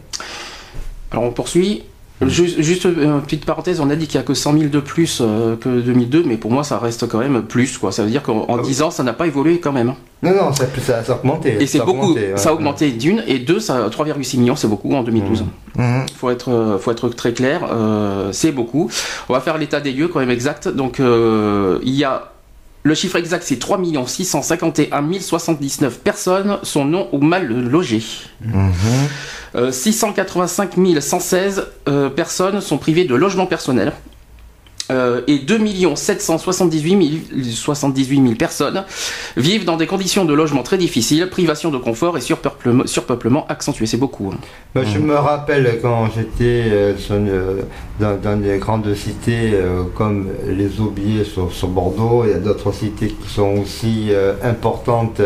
Alors 1.11 1.25
on 1.25 1.31
poursuit. 1.31 1.83
Juste, 2.27 2.61
juste 2.61 2.83
une 2.85 3.21
petite 3.23 3.45
parenthèse, 3.45 3.79
on 3.79 3.91
a 3.91 3.95
dit 3.95 4.09
qu'il 4.09 4.19
n'y 4.19 4.25
a 4.25 4.27
que 4.27 4.35
100 4.35 4.53
000 4.59 4.65
de 4.71 4.81
plus 4.81 5.21
euh, 5.21 5.55
que 5.55 5.81
2002, 5.81 6.25
mais 6.27 6.37
pour 6.37 6.51
moi 6.51 6.65
ça 6.65 6.77
reste 6.77 7.07
quand 7.07 7.19
même 7.19 7.43
plus. 7.43 7.79
Quoi. 7.79 7.93
Ça 7.93 8.03
veut 8.03 8.11
dire 8.11 8.25
qu'en 8.25 8.39
en 8.39 8.57
Ah 8.57 8.61
oui. 8.61 8.67
10 8.67 8.83
ans 8.83 8.91
ça 8.91 9.05
n'a 9.05 9.13
pas 9.13 9.29
évolué 9.29 9.61
quand 9.61 9.71
même. 9.71 9.91
hein. 9.91 9.97
Non, 10.25 10.33
non, 10.35 10.53
ça, 10.53 10.65
ça, 10.85 11.05
ça 11.05 11.13
a 11.13 11.17
augmenté. 11.17 11.63
Et 11.63 11.67
c'est 11.69 11.79
beaucoup, 11.79 12.01
augmenté, 12.09 12.33
ouais. 12.33 12.37
ça 12.37 12.49
a 12.49 12.53
augmenté 12.55 12.91
d'une, 12.91 13.23
et 13.29 13.39
deux, 13.39 13.61
ça 13.61 13.89
3,6 13.89 14.37
millions, 14.41 14.57
c'est 14.57 14.67
beaucoup 14.67 14.93
en 14.95 15.05
2012. 15.05 15.45
Mhm. 15.77 16.07
Faut 16.17 16.31
être, 16.31 16.51
euh, 16.51 16.77
faut 16.79 16.91
être 16.91 17.09
très 17.11 17.33
clair, 17.33 17.61
euh, 17.71 18.31
c'est 18.33 18.51
beaucoup. 18.51 18.91
On 19.29 19.33
va 19.33 19.39
faire 19.41 19.57
l'état 19.57 19.79
des 19.81 19.93
lieux 19.93 20.09
quand 20.09 20.19
même 20.19 20.31
exact. 20.33 20.67
Donc 20.67 20.99
euh, 20.99 21.79
il 21.85 21.95
y 21.95 22.03
a 22.03 22.33
le 22.89 22.95
chiffre 22.95 23.17
exact, 23.17 23.45
c'est 23.47 23.59
3 23.59 23.79
651 24.07 25.21
079 25.21 26.01
personnes 26.01 26.59
sont 26.63 26.85
non 26.85 27.09
ou 27.13 27.19
mal 27.19 27.47
logées. 27.47 28.03
Mhm. 28.41 28.73
Euh, 29.55 29.71
685 29.71 30.75
116 31.01 31.67
euh, 31.89 32.11
personnes 32.11 32.61
sont 32.61 32.79
privées 32.79 33.05
de 33.05 33.15
logement 33.15 33.47
personnel. 33.47 33.93
Euh, 34.91 35.21
et 35.27 35.39
2 35.39 35.59
778 35.95 37.23
000, 37.33 37.45
78 37.45 38.23
000 38.23 38.35
personnes 38.37 38.85
vivent 39.37 39.65
dans 39.65 39.77
des 39.77 39.87
conditions 39.87 40.25
de 40.25 40.33
logement 40.33 40.63
très 40.63 40.79
difficiles, 40.79 41.29
privation 41.29 41.71
de 41.71 41.79
confort 41.79 42.17
et 42.17 42.21
surpeuplement, 42.21 42.87
surpeuplement 42.87 43.47
accentué. 43.49 43.87
C'est 43.87 43.99
beaucoup. 43.99 44.33
hein. 44.33 44.39
Moi, 44.75 44.85
je 44.85 44.99
me 44.99 45.15
rappelle 45.15 45.79
quand 45.83 46.09
j'étais 46.15 46.65
euh, 46.71 47.63
dans, 48.01 48.41
des 48.41 48.59
grandes 48.59 48.95
cités 48.95 49.51
euh, 49.53 49.83
comme 49.95 50.29
les 50.47 50.81
Aubiers 50.81 51.25
sur, 51.25 51.53
sur 51.53 51.69
Bordeaux, 51.69 52.25
il 52.25 52.31
y 52.31 52.35
a 52.35 52.39
d'autres 52.39 52.73
cités 52.73 53.09
qui 53.09 53.29
sont 53.29 53.59
aussi 53.59 54.11
importantes 54.43 55.21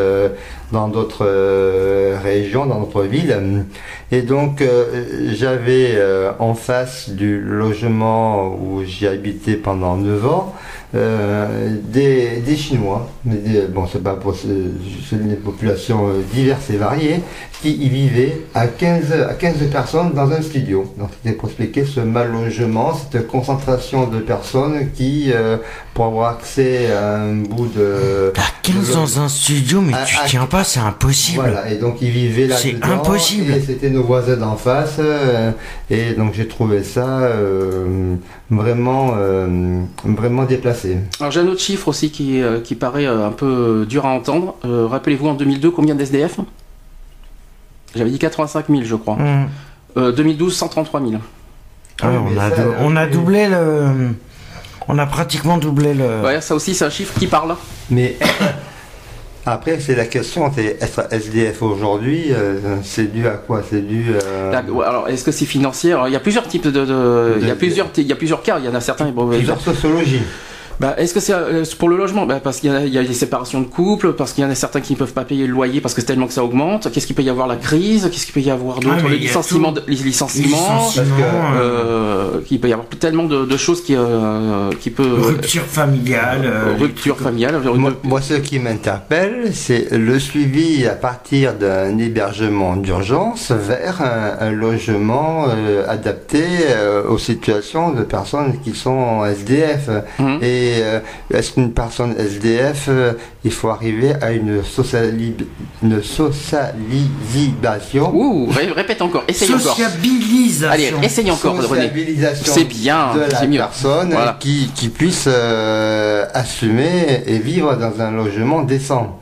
dans 0.73 0.88
d'autres 0.88 1.26
euh, 1.26 2.19
régions, 2.23 2.67
dans 2.67 2.81
d'autres 2.81 3.02
villes. 3.02 3.64
Et 4.11 4.23
donc, 4.23 4.61
euh, 4.61 5.31
j'avais 5.33 5.91
euh, 5.93 6.33
en 6.38 6.55
face 6.55 7.11
du 7.11 7.38
logement 7.41 8.57
où 8.57 8.83
j'y 8.83 9.07
habitais 9.07 9.55
pendant 9.55 9.97
9 9.97 10.26
ans, 10.26 10.55
des 10.95 12.57
Chinois, 12.57 13.09
mais 13.25 13.37
des- 13.37 13.62
bon, 13.69 13.87
c'est 13.91 14.02
pas 14.02 14.14
pour, 14.14 14.35
c'est 14.35 15.17
des 15.29 15.35
populations 15.37 16.09
euh, 16.09 16.21
diverses 16.35 16.71
et 16.71 16.76
variées, 16.76 17.21
qui 17.62 17.71
y 17.73 17.88
vivaient 17.88 18.41
à 18.55 18.67
15, 18.67 19.12
à 19.31 19.35
15 19.35 19.57
personnes 19.71 20.12
dans 20.14 20.31
un 20.33 20.43
studio. 20.43 20.93
Donc, 20.99 21.11
c'était 21.23 21.37
pour 21.37 21.49
expliquer 21.49 21.85
ce 21.85 22.00
mal 22.00 22.33
logement, 22.33 22.93
cette 22.95 23.29
concentration 23.29 24.09
de 24.09 24.19
personnes 24.19 24.91
qui, 24.95 25.31
euh, 25.33 25.59
pour 25.95 26.07
avoir 26.07 26.33
accès 26.33 26.91
à 26.91 27.21
un 27.21 27.35
bout 27.37 27.69
de. 27.69 28.33
T'as 28.35 28.43
15 28.62 28.95
dans 28.95 29.21
un 29.21 29.29
studio, 29.29 29.81
mais 29.81 29.93
tu 30.07 30.17
ah, 30.21 30.25
tiens 30.26 30.47
pas, 30.47 30.64
c'est 30.64 30.81
impossible. 30.81 31.41
Voilà, 31.43 31.71
et 31.71 31.76
donc 31.76 31.97
ils 32.00 32.11
vivaient 32.11 32.47
là 32.47 32.57
C'est 32.57 32.83
impossible. 32.83 33.52
Et 33.52 33.61
c'était 33.61 33.91
nos 33.91 34.02
voisins 34.05 34.37
d'en 34.37 34.57
face. 34.57 34.97
euh, 34.99 35.50
et 35.91 36.12
donc 36.14 36.33
j'ai 36.35 36.49
trouvé 36.49 36.83
ça 36.83 37.21
euh, 37.21 38.14
vraiment, 38.50 39.14
euh, 39.19 39.81
vraiment 40.05 40.45
déplacé. 40.45 40.97
Alors 41.21 41.31
j'ai 41.33 41.41
un 41.41 41.49
autre 41.49 41.61
chiffre 41.61 41.88
aussi 41.88 42.11
qui, 42.11 42.41
euh, 42.41 42.61
qui 42.61 42.75
paraît 42.75 43.07
euh, 43.07 43.12
un 43.12 43.31
peu 43.31 43.87
dur 43.88 44.07
à 44.07 44.11
entendre. 44.11 44.54
Euh, 44.64 44.87
Rappelez-vous 44.87 45.28
en 45.28 45.35
2002 45.35 45.71
combien 45.71 45.95
d'SDF 45.95 46.38
J'avais 47.95 48.11
dit 48.11 48.19
85 48.19 48.66
000 48.69 48.83
je 48.85 48.97
crois. 48.97 49.14
Hum. 49.14 49.49
Euh, 49.97 50.12
2012 50.12 50.54
133 50.57 51.00
000. 51.00 51.12
Ah, 52.02 52.09
oui, 52.11 52.16
on, 52.35 52.38
a 52.40 52.50
ça, 52.50 52.57
dou- 52.57 52.62
euh, 52.71 52.75
on 52.81 52.97
a 52.97 53.04
oui. 53.04 53.11
doublé 53.12 53.49
le. 53.49 53.87
On 54.88 54.99
a 54.99 55.07
pratiquement 55.07 55.59
doublé 55.59 55.95
le. 55.95 56.23
Ouais, 56.23 56.40
ça 56.40 56.54
aussi 56.54 56.75
c'est 56.75 56.85
un 56.85 56.90
chiffre 56.90 57.12
qui 57.19 57.26
parle. 57.26 57.54
Mais 57.90 58.16
après, 59.47 59.78
c'est 59.81 59.95
la 59.95 60.07
question, 60.07 60.50
c'est 60.54 60.78
être 60.81 61.07
SDF 61.12 61.62
aujourd'hui, 61.62 62.26
euh, 62.31 62.76
c'est 62.83 63.12
dû 63.12 63.26
à 63.26 63.33
quoi? 63.33 63.62
C'est 63.69 63.87
dû. 63.87 64.07
euh, 64.14 64.52
Alors 64.52 65.09
est-ce 65.09 65.25
que 65.25 65.31
c'est 65.33 65.45
financier? 65.45 65.92
Alors, 65.92 66.09
Il 66.09 66.12
y 66.12 66.16
a 66.16 66.21
plusieurs 66.21 66.49
types 66.49 66.66
de, 66.66 66.71
de- 66.85 67.38
il 67.40 67.47
y 67.47 67.50
a 67.50 67.54
plusieurs, 67.57 67.88
il 67.97 68.07
y 68.07 68.12
a 68.12 68.16
plusieurs 68.16 68.42
cas. 68.42 68.59
Il 68.59 68.64
y 68.64 68.69
en 68.69 68.75
a 68.75 68.81
certains. 68.81 69.11
bon, 69.11 69.28
plusieurs 69.28 69.61
sociologies. 69.61 70.23
Bah, 70.83 70.95
est-ce 70.99 71.15
que 71.15 71.21
c'est 71.21 71.33
euh, 71.33 71.65
pour 71.79 71.89
le 71.89 71.97
logement? 71.97 72.27
Bah, 72.27 72.41
Parce 72.43 72.59
qu'il 72.59 72.71
y, 72.73 72.75
a- 72.75 72.85
il 72.85 72.93
y 72.93 72.99
a 72.99 73.05
des 73.05 73.15
séparations 73.15 73.61
de 73.61 73.67
couple, 73.67 74.12
parce 74.15 74.33
qu'il 74.33 74.43
y 74.43 74.47
en 74.47 74.51
a 74.51 74.55
certains 74.57 74.81
qui 74.81 74.95
ne 74.95 74.99
peuvent 74.99 75.12
pas 75.12 75.25
payer 75.25 75.47
le 75.47 75.53
loyer 75.53 75.81
parce 75.81 75.95
que 75.95 76.01
c'est 76.01 76.09
tellement 76.09 76.27
que 76.27 76.33
ça 76.33 76.43
augmente. 76.43 76.91
Qu'est-ce 76.93 77.07
qu'il 77.07 77.15
peut 77.15 77.23
y 77.23 77.31
avoir 77.31 77.47
la 77.47 77.55
crise? 77.57 78.09
Qu'est-ce 78.12 78.25
qu'il 78.27 78.35
peut 78.35 78.41
y 78.41 78.51
avoir 78.51 78.81
d'autre? 78.81 78.97
Ah, 78.99 79.03
il 79.07 79.12
les 79.12 79.19
licenciements. 79.19 79.73
Licenciement, 79.87 80.59
parce 80.67 80.97
que, 80.97 81.01
euh, 81.01 81.62
Euh, 81.62 82.41
qu'il 82.47 82.59
peut 82.61 82.69
y 82.69 82.73
avoir 82.73 82.89
tellement 82.89 83.25
de, 83.25 83.45
de 83.45 83.57
choses 83.57 83.83
qui, 83.85 83.95
euh, 83.97 84.71
qui 84.81 84.91
peut 84.91 85.07
rupture 85.31 85.62
familiale. 85.62 86.41
euh, 86.45 86.75
rupture 86.79 87.17
familiale. 87.17 87.61
Moi, 87.77 87.93
moi, 88.03 88.21
ce 88.21 88.35
qui 88.35 88.59
m'interpelle, 88.59 89.51
c'est 89.55 89.87
le 89.93 90.19
suivi 90.19 90.87
à 90.87 90.95
partir 90.95 91.55
d'un 91.55 91.97
hébergement 91.99 92.75
d'urgence 92.77 93.53
vers 93.53 94.03
un, 94.03 94.47
un 94.49 94.51
logement 94.51 95.47
euh, 95.49 95.85
adapté 95.89 96.43
euh, 96.71 97.05
aux 97.09 97.19
situations 97.19 97.91
de 97.93 98.03
personnes 98.03 98.59
qui 98.65 98.75
sont 98.75 98.91
en 98.91 99.27
SDF. 99.27 99.89
Mhm. 100.19 100.39
Et 100.43 100.72
euh, 100.81 101.00
est-ce 101.33 101.52
qu'une 101.52 101.73
personne 101.73 102.14
SDF, 102.19 102.87
euh, 102.88 103.12
il 103.45 103.52
faut 103.52 103.69
arriver 103.69 104.14
à 104.21 104.33
une, 104.33 104.62
sociali- 104.62 105.35
une 105.83 106.02
socialisation? 106.02 108.11
Ouh, 108.14 108.49
ré- 108.50 108.73
répète 108.75 109.02
encore, 109.02 109.25
essaye 109.29 109.49
encore. 109.52 109.76
Sociabilisation. 109.76 110.71
Allez, 110.73 110.93
essaye 111.02 111.31
encore. 111.31 111.61
Sociabilisation 111.62 112.52
C'est 112.55 112.64
bien, 112.64 113.09
c'est 113.38 113.47
mieux. 113.47 113.59
personne 113.59 114.11
Voilà. 114.12 114.37
qui, 114.38 114.71
qui 114.75 114.88
puisse 114.88 115.25
euh, 115.26 116.25
assumer 116.35 117.23
et 117.26 117.38
vivre 117.38 117.75
dans 117.76 118.00
un 118.02 118.11
logement 118.12 118.62
décent. 118.62 119.19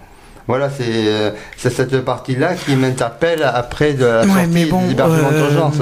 Voilà, 0.47 0.69
c'est 0.69 0.85
euh, 0.89 1.31
cette 1.57 2.01
partie-là 2.05 2.55
qui 2.55 2.75
m'interpelle 2.75 3.43
après 3.45 3.93
de 3.93 4.05
la 4.05 4.21
Ouais, 4.23 4.27
sortie 4.27 4.49
mais 4.53 4.65
bon, 4.65 4.83
euh, 4.99 5.49
d'urgence. 5.49 5.75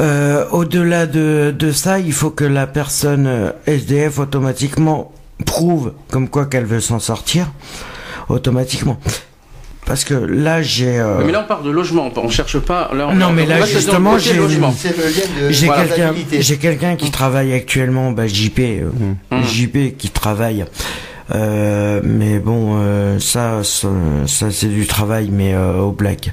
Euh, 0.00 0.44
Au-delà 0.50 1.06
de, 1.06 1.54
de 1.56 1.72
ça, 1.72 1.98
il 1.98 2.12
faut 2.12 2.30
que 2.30 2.44
la 2.44 2.66
personne 2.66 3.26
euh, 3.26 3.50
SDF 3.66 4.18
automatiquement 4.18 5.12
prouve 5.44 5.92
comme 6.10 6.28
quoi 6.28 6.46
qu'elle 6.46 6.64
veut 6.66 6.80
s'en 6.80 6.98
sortir. 7.00 7.46
Automatiquement. 8.28 8.98
Parce 9.86 10.04
que 10.04 10.12
là, 10.14 10.60
j'ai. 10.60 10.98
euh, 10.98 11.22
Mais 11.24 11.32
là, 11.32 11.42
on 11.44 11.48
parle 11.48 11.64
de 11.64 11.70
logement, 11.70 12.10
on 12.16 12.28
cherche 12.28 12.58
pas. 12.58 12.90
Là, 12.94 13.08
on- 13.08 13.14
Non, 13.14 13.30
mais 13.32 13.46
là, 13.46 13.64
justement, 13.64 14.18
j'ai- 14.18 14.34
J'ai 15.50 15.66
Voilà, 15.66 15.84
quelqu'un, 15.86 15.94
stabilité. 16.08 16.42
j'ai 16.42 16.56
quelqu'un 16.58 16.96
qui 16.96 17.10
travaille 17.10 17.54
actuellement, 17.54 18.12
bah, 18.12 18.26
JP, 18.26 18.58
euh. 18.60 19.42
JP 19.42 19.96
qui 19.96 20.10
travaille 20.10 20.66
Euh, 21.34 22.00
mais 22.02 22.38
bon, 22.38 22.78
euh, 22.80 22.97
ça, 23.18 23.62
ça, 23.64 23.88
ça, 24.26 24.50
c'est 24.50 24.68
du 24.68 24.86
travail, 24.86 25.28
mais 25.32 25.54
euh, 25.54 25.78
au 25.80 25.92
black. 25.92 26.30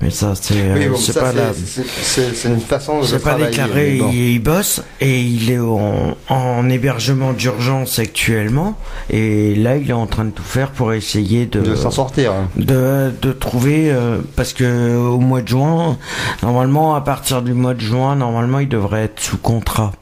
Mais 0.00 0.10
ça, 0.10 0.34
c'est 0.40 0.54
Oui, 0.54 0.84
euh, 0.86 0.90
bon, 0.90 1.12
pas 1.20 1.32
la. 1.32 1.52
c'est- 1.52 2.48
une 2.48 2.60
façon 2.60 3.00
de 3.00 3.04
C'est 3.06 3.18
pas 3.22 3.34
déclaré, 3.34 3.96
bon. 3.98 4.10
il, 4.12 4.34
il 4.34 4.38
bosse 4.38 4.80
et 5.00 5.20
il 5.20 5.50
est 5.50 5.58
en, 5.58 6.16
en 6.28 6.68
hébergement 6.70 7.32
d'urgence 7.32 7.98
actuellement. 7.98 8.78
Et 9.10 9.56
là, 9.56 9.76
il 9.76 9.90
est 9.90 9.94
en 9.94 10.06
train 10.06 10.24
de 10.26 10.30
tout 10.30 10.42
faire 10.44 10.70
pour 10.70 10.92
essayer 10.92 11.46
de, 11.46 11.60
de 11.60 11.74
s'en 11.74 11.90
sortir. 11.90 12.32
de, 12.56 13.12
de 13.20 13.32
trouver 13.32 13.90
euh, 13.90 14.18
parce 14.36 14.52
que 14.52 14.96
au 14.96 15.18
mois 15.18 15.42
de 15.42 15.48
juin 15.48 15.98
normalement 16.42 16.94
à 16.94 17.00
partir 17.00 17.42
du 17.42 17.52
mois 17.52 17.74
de 17.74 17.80
juin 17.80 18.14
normalement 18.16 18.58
il 18.60 18.68
devrait 18.68 19.04
être 19.04 19.20
sous 19.20 19.36
contrat 19.38 19.92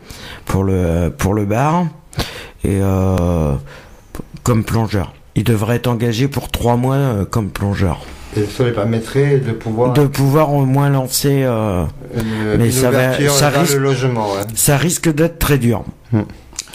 pour 0.45 0.63
le 0.65 1.13
pour 1.17 1.33
le 1.35 1.45
bar 1.45 1.85
et 2.65 2.79
euh, 2.83 3.53
comme 4.43 4.65
plongeur 4.65 5.13
il 5.37 5.45
devrait 5.45 5.77
être 5.77 5.87
engagé 5.87 6.27
pour 6.27 6.51
trois 6.51 6.77
mois 6.77 6.97
euh, 6.97 7.25
comme 7.25 7.51
plongeur 7.51 8.01
Et 8.37 8.45
ça 8.45 8.65
lui 8.65 8.73
permettrait 8.73 9.37
de 9.39 9.53
pouvoir 9.53 9.93
de 9.93 10.07
pouvoir 10.07 10.53
au 10.53 10.65
moins 10.67 10.89
lancer 10.91 11.43
euh, 11.45 11.85
une, 12.17 12.57
mais 12.59 12.67
une 12.67 12.73
ça 12.73 12.91
va- 12.91 13.13
ça 13.29 13.51
risque- 13.51 13.75
le 13.75 13.79
logement. 13.81 14.27
ouais. 14.33 14.43
ça 14.55 14.77
risque 14.77 15.13
d'être 15.13 15.39
très 15.39 15.59
dur 15.59 15.85
Hmm. 16.13 16.21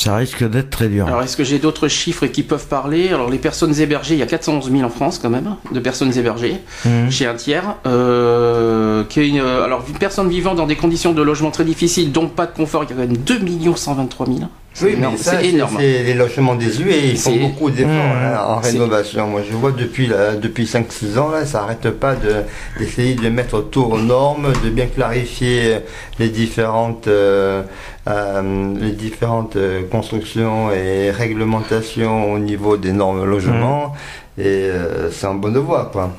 Ça 0.04 0.16
risque 0.16 0.44
d'être 0.50 0.70
très 0.70 0.88
dur 0.88 1.08
Alors, 1.08 1.22
est-ce 1.22 1.38
que 1.38 1.44
j'ai 1.44 1.60
d'autres 1.60 1.88
chiffres 1.88 2.26
qui 2.28 2.44
peuvent 2.44 2.68
parler? 2.68 3.10
Alors, 3.10 3.30
les 3.30 3.38
personnes 3.38 3.78
hébergées, 3.80 4.16
il 4.16 4.20
y 4.20 4.24
a 4.24 4.26
411 4.26 4.72
000 4.72 4.84
en 4.84 4.90
France 4.90 5.20
quand 5.22 5.30
même, 5.30 5.56
de 5.72 5.80
personnes 5.80 6.18
hébergées, 6.18 6.58
Mhm. 6.86 7.12
chez 7.12 7.26
un 7.28 7.36
tiers. 7.36 7.76
Euh, 7.86 9.04
qui 9.10 9.20
est 9.20 9.28
une- 9.30 9.40
alors, 9.40 9.84
une 9.88 9.98
personne 9.98 10.30
vivant 10.30 10.56
dans 10.56 10.68
des 10.68 10.76
conditions 10.76 11.14
de 11.14 11.22
logement 11.22 11.52
très 11.52 11.64
difficiles, 11.66 12.12
dont 12.12 12.28
pas 12.28 12.46
de 12.46 12.54
confort, 12.56 12.84
il 12.84 12.90
y 12.90 12.94
a 12.94 12.96
quand 12.96 13.08
même 13.08 13.18
2 13.18 13.76
123 13.76 14.26
000. 14.28 14.40
C'est 14.74 14.86
Oui, 14.86 14.94
énorme. 14.94 15.16
mais 15.18 15.22
ça, 15.22 15.32
C'est 15.42 15.48
énorme. 15.50 15.76
c'est 15.78 16.04
les 16.04 16.14
logements 16.14 16.56
désuets, 16.56 17.10
ils 17.10 17.18
font 17.18 17.36
beaucoup 17.36 17.70
d'efforts 17.70 17.92
Mmh. 17.92 18.26
hein, 18.34 18.40
en 18.48 18.56
rénovation. 18.62 19.28
Moi, 19.28 19.42
je 19.50 19.54
vois 19.54 19.72
depuis, 19.74 20.10
depuis 20.42 20.66
5-6 20.66 21.18
ans, 21.18 21.30
là, 21.30 21.46
ça 21.46 21.64
arrête 21.64 21.90
pas 21.90 22.16
de- 22.16 22.44
d'essayer 22.80 23.16
de, 23.16 23.28
mettre 23.28 23.60
tout 23.70 23.82
aux 23.84 23.98
normes, 24.00 24.54
de 24.64 24.70
bien 24.70 24.86
clarifier 24.88 25.80
les 26.20 26.30
différentes, 26.30 27.08
euh, 27.10 27.64
euh, 28.08 28.74
les 28.80 28.92
différentes 28.92 29.58
euh, 29.94 29.98
constructions 29.98 30.72
et 30.72 31.12
réglementations 31.12 32.34
au 32.34 32.40
niveau 32.40 32.78
des 32.78 32.92
normes 32.92 33.26
logements. 33.26 33.94
Et 34.38 34.44
euh, 34.46 35.12
c'est 35.12 35.28
en 35.28 35.36
bonne 35.36 35.58
voie, 35.58 35.90
quoi. 35.92 36.12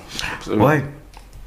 ouais 0.57 0.85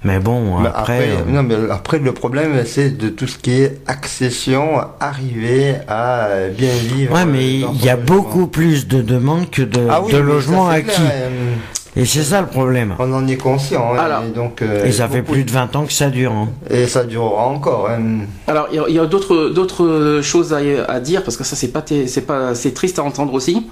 mais 0.04 0.20
bon 0.20 0.60
Mais 0.62 0.68
après, 0.68 0.82
après, 0.98 1.10
euh, 1.10 1.32
non, 1.32 1.42
mais 1.42 1.56
après, 1.72 1.98
le 1.98 2.12
problème, 2.12 2.64
c'est 2.66 2.96
de 2.96 3.10
tout 3.10 3.26
ce 3.26 3.40
qui 3.40 3.54
est 3.64 3.82
accession, 3.88 4.78
arriver 5.00 5.78
à 5.88 6.26
euh, 6.26 6.50
bien 6.52 6.70
vivre. 6.76 7.16
ouais 7.16 7.26
mais 7.26 7.62
dans 7.62 7.74
il 7.74 7.84
y 7.84 7.90
a 7.90 7.96
logement. 7.96 8.16
beaucoup 8.16 8.46
plus 8.46 8.88
de 8.88 9.02
demandes 9.02 9.50
que 9.50 9.64
de, 9.64 9.88
Ah 9.90 10.02
oui, 10.04 10.12
de 10.14 10.18
logements 10.20 10.68
acquis 10.70 10.86
clair, 10.90 11.12
euh, 11.12 11.56
Et 11.98 12.04
c'est 12.06 12.24
ça 12.24 12.42
le 12.42 12.48
problème. 12.48 12.94
On 13.00 13.14
en 13.14 13.26
est 13.28 13.38
conscient. 13.38 13.94
hein, 13.94 13.98
Alors, 14.00 14.24
et, 14.24 14.30
donc, 14.32 14.62
euh, 14.62 14.84
Et 14.86 14.92
ça 14.92 15.08
fait 15.08 15.22
plus 15.22 15.46
de 15.46 15.52
20 15.52 15.74
ans 15.78 15.86
que 15.86 15.94
ça 15.94 16.10
dure. 16.10 16.34
hein. 16.34 16.50
Et 16.70 16.88
ça 16.88 17.06
durera 17.06 17.46
encore. 17.46 17.88
hein. 17.90 18.26
Alors, 18.48 18.68
il 18.72 18.94
y 18.94 19.00
a- 19.00 19.06
d'autres 19.06 19.50
d'autres 19.50 20.20
choses 20.22 20.54
à, 20.54 20.60
à 20.90 21.00
dire 21.00 21.24
parce 21.24 21.38
que 21.38 21.44
ça 21.46 21.56
c'est 21.56 21.70
pas 21.70 21.82
pas 22.28 22.54
triste 22.74 23.00
à 23.00 23.04
entendre 23.04 23.34
aussi. 23.34 23.68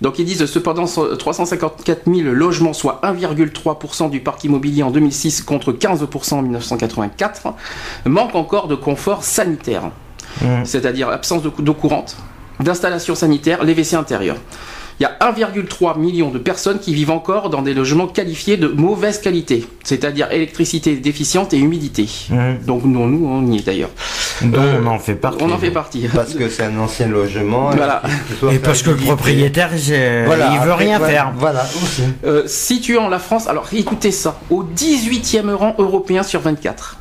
Donc 0.00 0.18
ils 0.20 0.24
disent 0.24 0.46
cependant 0.46 0.86
so- 0.86 1.16
354 1.16 2.02
000 2.06 2.28
logements, 2.32 2.72
soit 2.74 3.00
1,3% 3.02 4.08
du 4.08 4.20
parc 4.20 4.44
immobilier 4.44 4.82
en 4.84 4.90
2006 4.90 5.42
contre 5.42 5.72
15% 5.72 6.34
en 6.38 6.42
1984, 6.42 7.54
manquent 8.06 8.34
encore 8.36 8.68
de 8.68 8.74
confort 8.76 9.24
sanitaire, 9.24 9.90
Mm. 10.42 10.64
c'est-à-dire 10.64 11.08
absence 11.08 11.42
de 11.42 11.50
d'eau 11.60 11.74
courante, 11.74 12.16
d'installation 12.60 13.14
sanitaire, 13.14 13.64
les 13.64 13.72
WC 13.74 13.94
intérieurs. 13.96 14.36
Il 15.00 15.02
y 15.02 15.06
a 15.06 15.16
1,3 15.20 15.98
million 15.98 16.30
de 16.30 16.38
personnes 16.38 16.78
qui 16.78 16.94
vivent 16.94 17.10
encore 17.10 17.50
dans 17.50 17.62
des 17.62 17.74
logements 17.74 18.06
qualifiés 18.06 18.56
de 18.56 18.68
mauvaise 18.68 19.20
qualité, 19.20 19.66
c'est-à-dire 19.82 20.30
électricité 20.30 20.96
déficiente 20.96 21.52
et 21.52 21.58
humidité. 21.58 22.08
Donc 22.64 22.84
nous, 22.84 23.06
nous 23.08 23.26
on 23.26 23.44
y 23.50 23.58
est 23.58 23.66
d'ailleurs. 23.66 23.90
Donc 24.42 24.54
Euh, 24.56 24.80
on 24.82 24.86
en 24.86 24.98
fait 24.98 25.14
partie. 25.16 25.42
On 25.42 25.50
en 25.50 25.58
fait 25.58 25.70
partie. 25.70 26.06
Parce 26.14 26.34
que 26.34 26.48
c'est 26.48 26.64
un 26.64 26.78
ancien 26.78 27.08
logement. 27.08 27.70
Voilà. 27.70 28.02
Et 28.52 28.58
parce 28.58 28.82
que 28.82 28.90
le 28.90 28.96
propriétaire, 28.96 29.70
Voilà, 30.26 30.50
il 30.52 30.60
veut 30.60 30.70
après, 30.72 30.84
rien 30.84 30.98
voilà, 30.98 31.12
faire. 31.12 31.32
Voilà, 31.36 31.62
aussi. 31.82 32.02
Euh, 32.24 32.42
situant 32.46 33.08
la 33.08 33.18
France, 33.18 33.48
alors 33.48 33.66
écoutez 33.72 34.12
ça, 34.12 34.38
au 34.50 34.62
18e 34.62 35.52
rang 35.54 35.74
européen 35.78 36.22
sur 36.22 36.40
24. 36.40 36.98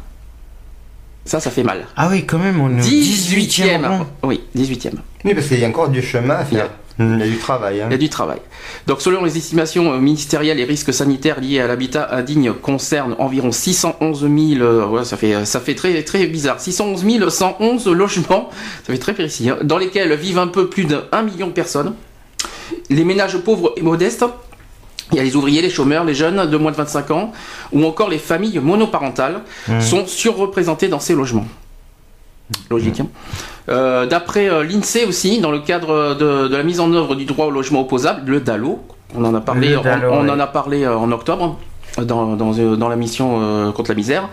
Ça, 1.25 1.39
ça 1.39 1.51
fait 1.51 1.63
mal. 1.63 1.85
Ah 1.95 2.09
oui, 2.11 2.25
quand 2.25 2.37
même, 2.37 2.59
on 2.59 2.69
est 2.77 2.81
au 2.81 2.85
18e 2.85 3.81
18e. 3.81 3.85
rang. 3.87 4.05
Oui, 4.23 4.41
18e. 4.57 4.91
Oui, 5.23 5.33
parce 5.33 5.47
qu'il 5.47 5.59
y 5.59 5.63
a 5.63 5.67
encore 5.69 5.89
du 5.89 6.01
chemin 6.01 6.35
à 6.35 6.43
faire. 6.45 6.69
Il 6.99 7.19
y 7.19 7.23
a 7.23 7.25
du 7.27 7.37
travail. 7.37 7.81
hein. 7.81 7.85
Il 7.89 7.91
y 7.91 7.95
a 7.95 7.97
du 7.97 8.09
travail. 8.09 8.39
Donc, 8.87 9.01
selon 9.01 9.23
les 9.23 9.35
estimations 9.37 9.93
euh, 9.93 9.97
ministérielles, 9.97 10.57
les 10.57 10.63
risques 10.63 10.93
sanitaires 10.93 11.39
liés 11.41 11.59
à 11.59 11.67
l'habitat 11.67 12.09
indigne 12.11 12.53
concernent 12.53 13.15
environ 13.19 13.51
611 13.51 14.21
000. 14.21 14.31
euh, 14.61 14.85
ouais, 14.87 15.03
ça 15.03 15.17
fait 15.17 15.45
ça 15.45 15.59
fait 15.59 15.75
très 15.75 16.03
très 16.03 16.25
bizarre. 16.27 16.59
611 16.59 17.03
111 17.29 17.87
logements. 17.87 18.49
Ça 18.85 18.93
fait 18.93 18.99
très 18.99 19.13
précis. 19.13 19.49
hein, 19.49 19.57
dans 19.63 19.77
lesquels 19.77 20.13
vivent 20.13 20.39
un 20.39 20.47
peu 20.47 20.67
plus 20.69 20.85
d'un 20.85 21.21
million 21.23 21.47
de 21.47 21.51
personnes. 21.53 21.93
Les 22.89 23.03
ménages 23.03 23.37
pauvres 23.39 23.73
et 23.77 23.81
modestes. 23.81 24.25
Il 25.11 25.17
y 25.17 25.19
a 25.19 25.23
les 25.23 25.35
ouvriers, 25.35 25.61
les 25.61 25.69
chômeurs, 25.69 26.05
les 26.05 26.15
jeunes 26.15 26.49
de 26.49 26.57
moins 26.57 26.71
de 26.71 26.77
25 26.77 27.11
ans, 27.11 27.33
ou 27.71 27.85
encore 27.85 28.09
les 28.09 28.17
familles 28.17 28.57
monoparentales 28.59 29.41
sont 29.79 30.07
surreprésentés 30.07 30.87
dans 30.87 30.99
ces 30.99 31.13
logements. 31.13 31.45
Logique. 32.69 32.99
hein. 32.99 33.07
Euh, 33.69 34.05
D'après 34.05 34.49
euh, 34.49 34.63
l'INSEE 34.63 35.05
aussi, 35.05 35.39
dans 35.39 35.51
le 35.51 35.59
cadre 35.59 36.15
de, 36.15 36.47
de 36.47 36.55
la 36.55 36.63
mise 36.63 36.79
en 36.79 36.91
œuvre 36.93 37.15
du 37.15 37.25
droit 37.25 37.45
au 37.45 37.51
logement 37.51 37.81
opposable, 37.81 38.29
le 38.29 38.39
DALO, 38.41 38.79
on 39.15 39.23
en 39.25 39.33
a 39.35 39.41
parlé, 39.41 39.75
on- 39.77 39.81
ouais. 39.83 40.29
en 40.31 40.39
a 40.39 40.47
parlé 40.47 40.83
euh, 40.83 40.97
en 40.97 41.11
octobre. 41.11 41.57
Dans, 42.01 42.35
dans, 42.35 42.51
dans 42.75 42.89
la 42.89 42.95
mission 42.95 43.37
euh, 43.39 43.71
contre 43.71 43.91
la 43.91 43.95
misère, 43.95 44.27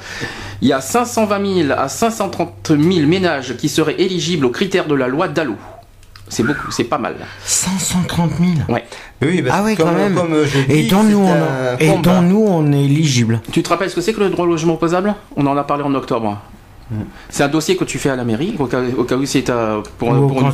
il 0.63 0.69
y 0.69 0.73
a 0.73 0.81
520 0.81 1.65
000 1.67 1.73
à 1.79 1.89
530 1.91 2.73
000 2.81 3.07
ménages 3.07 3.55
qui 3.59 3.69
seraient 3.69 3.97
éligibles 4.01 4.47
aux 4.47 4.51
critères 4.51 4.87
de 4.87 4.95
la 4.95 5.09
loi 5.09 5.29
DALO. 5.29 5.57
C'est 6.29 6.43
beaucoup, 6.43 6.71
c'est 6.71 6.85
pas 6.85 6.97
mal. 6.97 7.17
530 7.45 8.31
000. 8.39 8.51
Oui, 9.21 9.43
parce 9.43 9.57
Ah 9.59 9.63
oui, 9.65 9.77
comme, 9.77 9.89
quand 9.91 9.95
même. 9.95 10.15
comme 10.15 10.35
je 10.45 10.73
Et 10.73 10.85
dont, 10.85 11.03
nous, 11.03 11.19
on, 11.19 11.33
un 11.33 11.77
et 11.79 11.99
dont 11.99 12.23
nous, 12.23 12.47
on 12.49 12.73
est 12.73 12.85
éligible. 12.85 13.41
Tu 13.53 13.63
te 13.63 13.69
rappelles 13.69 13.91
ce 13.91 13.97
que 13.97 14.01
c'est 14.01 14.15
que 14.15 14.21
le 14.21 14.31
droit 14.31 14.47
au 14.47 14.49
logement 14.49 14.75
opposable? 14.75 15.15
On 15.37 15.47
en 15.47 15.57
a 15.57 15.65
parlé 15.65 15.83
en 15.83 15.95
octobre. 15.95 16.39
C'est 17.29 17.45
un 17.45 17.49
dossier 17.49 17.77
que 17.77 17.85
tu 17.85 17.99
fais 17.99 18.11
à 18.11 18.17
la 18.17 18.25
mairie, 18.25 18.55
au 18.59 18.67
cas, 18.67 18.81
au 18.99 19.05
cas 19.05 19.15
où 19.17 19.25
c'est 19.25 19.45
pour, 19.99 20.09
pour, 20.15 20.29
pour, 20.29 20.45
un- 20.45 20.51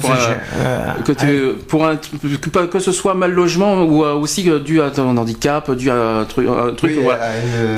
euh, 0.60 0.86
que, 1.04 1.12
tu- 1.12 1.54
pour 1.66 1.86
un, 1.86 1.96
que, 1.96 2.50
pas- 2.50 2.66
que 2.66 2.78
ce 2.78 2.92
soit 2.92 3.14
mal 3.14 3.32
logement 3.32 3.82
ou 3.84 4.04
euh, 4.04 4.14
aussi 4.14 4.48
euh, 4.50 4.58
dû 4.58 4.80
à 4.82 4.90
ton 4.90 5.16
handicap, 5.16 5.70
dû 5.70 5.90
à 5.90 5.94
un 6.20 6.24
truc. 6.24 6.46
un 6.48 6.74
truc, 6.74 6.92
Oui, 6.96 7.02
voilà. 7.02 7.22
à 7.24 7.28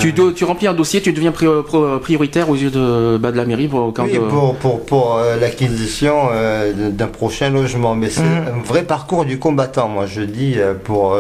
une- 0.04 0.34
tu, 0.34 0.44
remplis 0.44 0.66
un 0.66 0.74
dossier, 0.74 1.00
tu 1.00 1.12
deviens 1.12 1.32
prioritaire 1.32 2.50
aux 2.50 2.56
yeux 2.56 2.70
de, 2.70 3.16
bah, 3.18 3.30
de 3.30 3.36
la 3.36 3.44
mairie 3.44 3.68
pour, 3.68 3.92
quand 3.94 4.04
Oui, 4.04 4.18
pour, 4.28 4.56
pour, 4.56 4.84
pour 4.84 5.16
euh, 5.18 5.36
l'acquisition 5.40 6.14
d'un 6.90 7.06
prochain 7.06 7.50
logement. 7.50 7.94
Mais 7.94 8.10
c'est 8.10 8.22
Mhm. 8.22 8.60
un 8.60 8.62
vrai 8.64 8.82
parcours 8.82 9.24
du 9.24 9.38
combattant, 9.38 9.88
moi 9.88 10.06
je 10.06 10.22
dis, 10.22 10.56
pour 10.84 11.16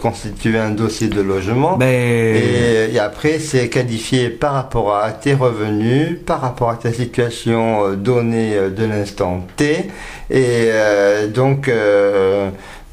constituer 0.00 0.58
un 0.58 0.70
dossier 0.70 1.08
de 1.08 1.20
logement. 1.20 1.78
Et, 1.82 2.90
et 2.94 2.98
après, 3.00 3.38
c'est 3.38 3.68
qualifié 3.68 4.28
par 4.28 4.52
rapport 4.54 4.94
à 4.96 5.10
tes 5.10 5.34
revenus, 5.34 6.18
par 6.24 6.40
rapport 6.40 6.51
à 6.70 6.76
ta 6.76 6.92
situation 6.92 7.84
euh, 7.86 7.96
donnée 7.96 8.54
euh, 8.56 8.70
de 8.70 8.84
l'instant 8.84 9.46
T. 9.56 9.90
Et 10.30 10.68
euh, 10.70 11.26
donc, 11.28 11.70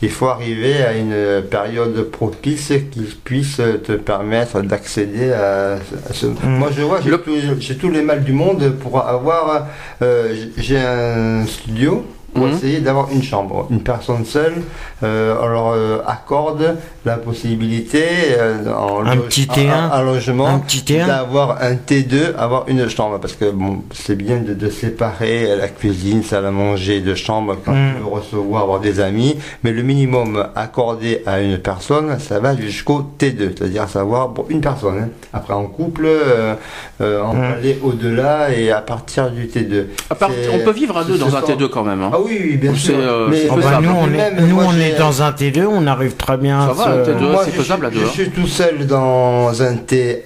il 0.02 0.10
faut 0.10 0.28
arriver 0.28 0.82
à 0.84 0.94
une 0.94 1.44
période 1.50 2.04
propice 2.10 2.72
qui 2.92 3.02
puisse 3.24 3.58
te 3.58 3.92
permettre 3.94 4.62
d'accéder 4.62 5.32
à, 5.32 5.78
ce... 6.14 6.26
Moi, 6.44 6.70
je 6.76 6.82
vois, 6.84 7.02
j'ai 7.02 7.10
Le- 7.12 7.18
tous, 7.22 7.38
j'ai 7.60 7.76
tous 7.78 7.90
les 7.90 8.02
mal 8.02 8.24
du 8.24 8.32
monde. 8.34 8.72
Pour 8.82 9.00
avoir... 9.06 9.68
euh, 10.02 10.34
j'ai 10.58 10.80
un 10.80 11.46
studio 11.46 12.06
pour 12.34 12.46
Mhm. 12.48 12.54
essayer 12.54 12.80
d'avoir 12.80 13.08
une 13.12 13.24
chambre. 13.24 13.68
Une 13.70 13.82
personne 13.82 14.26
seule, 14.26 14.56
euh, 15.04 15.36
on 15.42 15.48
leur 15.48 15.68
euh, 15.74 15.98
accorde 16.08 16.76
la 17.06 17.18
possibilité 17.18 18.04
euh, 18.38 18.72
en 18.74 19.06
Un 19.06 19.16
lo- 19.16 19.22
petit 19.24 19.48
en- 19.50 19.54
T1, 19.54 19.90
en- 19.90 20.00
en 20.00 20.02
logement 20.04 20.48
un 20.48 20.60
petit 20.60 20.84
T1. 20.84 21.08
d'avoir 21.08 21.62
un 21.62 21.76
T2, 21.76 22.36
avoir 22.38 22.66
une 22.68 22.88
chambre 22.90 23.20
parce 23.20 23.34
que 23.34 23.50
bon, 23.52 23.84
c'est 23.94 24.16
bien 24.16 24.38
de, 24.38 24.54
de 24.54 24.70
séparer 24.70 25.56
la 25.56 25.68
cuisine, 25.68 26.24
salle 26.24 26.46
à 26.46 26.52
manger 26.52 27.02
de 27.02 27.16
chambre 27.16 27.56
quand 27.66 27.72
Mm. 27.74 27.94
tu 27.96 28.00
veux 28.02 28.08
recevoir 28.10 28.64
avoir 28.64 28.80
des 28.80 29.00
amis, 29.00 29.38
mais 29.64 29.72
le 29.72 29.82
minimum 29.84 30.46
accordé 30.56 31.24
à 31.26 31.40
une 31.42 31.58
personne, 31.58 32.18
ça 32.20 32.40
va 32.40 32.56
jusqu'au 32.56 33.02
T2, 33.18 33.54
c'est-à-dire 33.58 33.84
à 33.84 33.88
savoir 33.88 34.34
pour 34.34 34.46
une 34.50 34.62
personne. 34.62 35.00
hein. 35.04 35.10
Après 35.34 35.54
en 35.54 35.66
couple, 35.66 36.06
euh, 36.06 36.56
euh, 37.02 37.22
on 37.24 37.34
Mm. 37.34 37.40
peut 37.40 37.54
aller 37.58 37.80
au-delà 37.84 38.52
et 38.54 38.72
à 38.72 38.82
partir 38.82 39.32
du 39.32 39.48
T2. 39.48 39.88
à 40.10 40.16
part- 40.16 40.30
c'est- 40.32 40.50
on 40.54 40.60
peut 40.64 40.72
vivre 40.72 40.98
à 40.98 41.04
deux 41.04 41.18
dans 41.18 41.36
un 41.36 41.42
sont- 41.42 41.48
T2 41.48 41.68
quand 41.70 41.84
même. 41.84 42.02
hein. 42.04 42.12
Ah 42.20 42.22
Ah 42.22 42.26
oui, 42.28 42.58
bien 42.58 42.76
sûr. 42.76 42.96
euh, 42.98 43.28
Mais 43.30 43.48
Oh, 43.50 43.56
bah, 43.62 43.80
nous, 43.82 43.90
on 43.90 44.12
est, 44.14 44.42
nous, 44.42 44.56
moi, 44.56 44.66
on 44.68 44.80
est 44.80 44.98
dans 44.98 45.22
un 45.22 45.32
T2, 45.32 45.66
on 45.66 45.88
arrive 45.88 46.16
très 46.16 46.38
bien. 46.38 46.60
Ça 46.62 46.70
à 46.70 46.74
va, 46.74 46.84
se- 47.06 47.12
un 47.12 47.14
T2. 47.16 47.32
Moi, 47.32 47.42
c'est 47.46 47.52
je 47.52 47.62
faisable 47.62 47.86
à 47.86 47.90
suis- 47.90 48.00
deux, 48.00 48.06
Je 48.06 48.10
hein. 48.10 48.14
suis 48.14 48.30
tout 48.32 48.48
seul 48.48 48.86
dans 48.88 49.62
un 49.62 49.76
T1, 49.76 50.18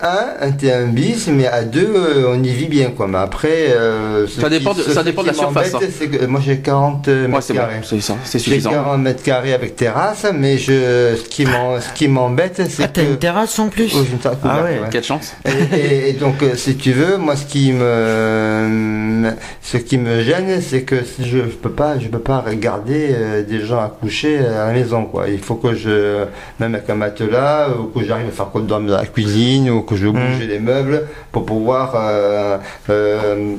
un 0.41 0.51
T1 0.51 0.87
bis, 0.91 1.27
mais 1.27 1.47
à 1.47 1.63
deux, 1.63 1.93
euh, 1.95 2.33
on 2.35 2.41
y 2.43 2.49
vit 2.49 2.67
bien, 2.67 2.89
quoi. 2.91 3.07
Mais 3.07 3.19
après, 3.19 3.67
euh, 3.69 4.25
Ça 4.27 4.49
dépend 4.49 4.73
qui- 4.73 4.87
de- 4.87 4.91
ça 4.93 5.03
dépend 5.03 5.21
de 5.21 5.27
la 5.27 5.33
surface, 5.33 5.71
que 5.71 6.25
moi 6.25 6.41
j'ai 6.43 6.57
40 6.57 7.07
Ouais, 7.07 7.27
mètres 7.27 7.47
bon, 7.49 7.53
carrés. 7.55 7.79
c'est 7.83 8.01
ça, 8.01 8.15
c'est 8.23 8.39
J'ai 8.39 8.43
suffisant. 8.45 8.71
40 8.71 9.01
mètres 9.01 9.23
carrés 9.23 9.53
avec 9.53 9.75
terrasse, 9.75 10.25
mais 10.33 10.57
je, 10.57 11.15
ce 11.17 11.29
qui 11.29 11.45
m'en- 11.45 11.79
ce 11.79 11.89
qui 11.93 12.07
m'embête, 12.07 12.61
c'est 12.69 12.83
Ah, 12.83 12.87
que. 12.87 12.93
t'as 12.93 13.03
une 13.03 13.17
terrasse 13.17 13.57
en 13.59 13.67
plus 13.69 13.91
Oh, 13.95 14.03
terrasse 14.21 14.37
Ah 14.43 14.47
couverte, 14.47 14.63
ouais. 14.65 14.79
ouais. 14.81 14.87
Quelle 14.91 15.03
chance. 15.03 15.33
Et, 15.45 15.77
et- 15.77 16.09
et 16.09 16.13
donc, 16.13 16.35
si 16.55 16.75
tu 16.75 16.91
veux, 16.93 17.17
moi, 17.17 17.35
ce 17.35 17.45
qui 17.45 17.71
me, 17.71 19.31
ce 19.61 19.77
qui 19.77 19.97
me 19.97 20.21
gêne, 20.23 20.61
c'est 20.61 20.81
que 20.83 21.03
si 21.03 21.27
je 21.29 21.39
peux 21.39 21.69
pas, 21.71 21.82
je 21.99 22.07
peux 22.07 22.19
pas 22.19 22.39
regarder 22.39 23.09
euh, 23.11 23.43
des 23.43 23.61
gens 23.61 23.81
accoucher 23.81 24.39
à 24.39 24.67
la 24.67 24.73
maison, 24.73 25.05
quoi. 25.05 25.29
Il 25.29 25.39
faut 25.39 25.55
que 25.55 25.73
je, 25.73 26.25
même 26.59 26.75
avec 26.75 26.89
un 26.89 26.95
matelas, 26.95 27.69
ou 27.69 27.85
que 27.85 28.05
j'arrive 28.05 28.27
à 28.27 28.31
faire 28.31 28.49
dorme 28.61 28.87
dans 28.87 28.97
la 28.97 29.05
cuisine, 29.05 29.69
ou 29.69 29.81
que 29.81 29.95
je 29.95 30.07
bouge 30.07 30.39
les 30.47 30.59
meubles 30.59 31.03
pour 31.31 31.45
pouvoir 31.45 31.93
euh, 31.95 32.57
euh, 32.89 33.55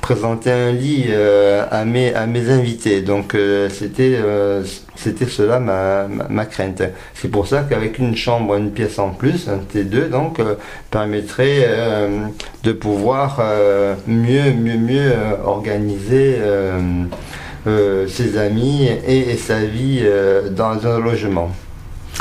présenter 0.00 0.50
un 0.50 0.72
lit 0.72 1.06
à 1.70 1.84
mes 1.84 2.14
à 2.14 2.26
mes 2.26 2.50
invités. 2.50 3.02
Donc, 3.02 3.36
c'était 3.70 4.18
c'était 4.96 5.26
cela 5.26 5.60
ma, 5.60 6.08
ma, 6.08 6.24
ma 6.28 6.46
crainte. 6.46 6.82
C'est 7.14 7.28
pour 7.28 7.46
ça 7.46 7.64
qu'avec 7.68 7.98
une 7.98 8.16
chambre, 8.16 8.56
une 8.56 8.72
pièce 8.72 8.98
en 8.98 9.10
plus, 9.10 9.48
un 9.48 9.58
T2, 9.58 10.08
donc, 10.08 10.40
euh, 10.40 10.54
permettrait 10.90 11.64
euh, 11.66 12.26
de 12.64 12.72
pouvoir 12.72 13.38
euh, 13.40 13.94
mieux, 14.06 14.52
mieux, 14.52 14.78
mieux 14.78 15.12
organiser 15.44 16.36
ses 18.08 18.38
amis 18.38 18.86
et, 19.06 19.30
et 19.30 19.36
sa 19.36 19.64
vie 19.64 20.00
euh, 20.02 20.48
dans 20.50 20.86
un 20.86 20.98
logement. 21.00 21.50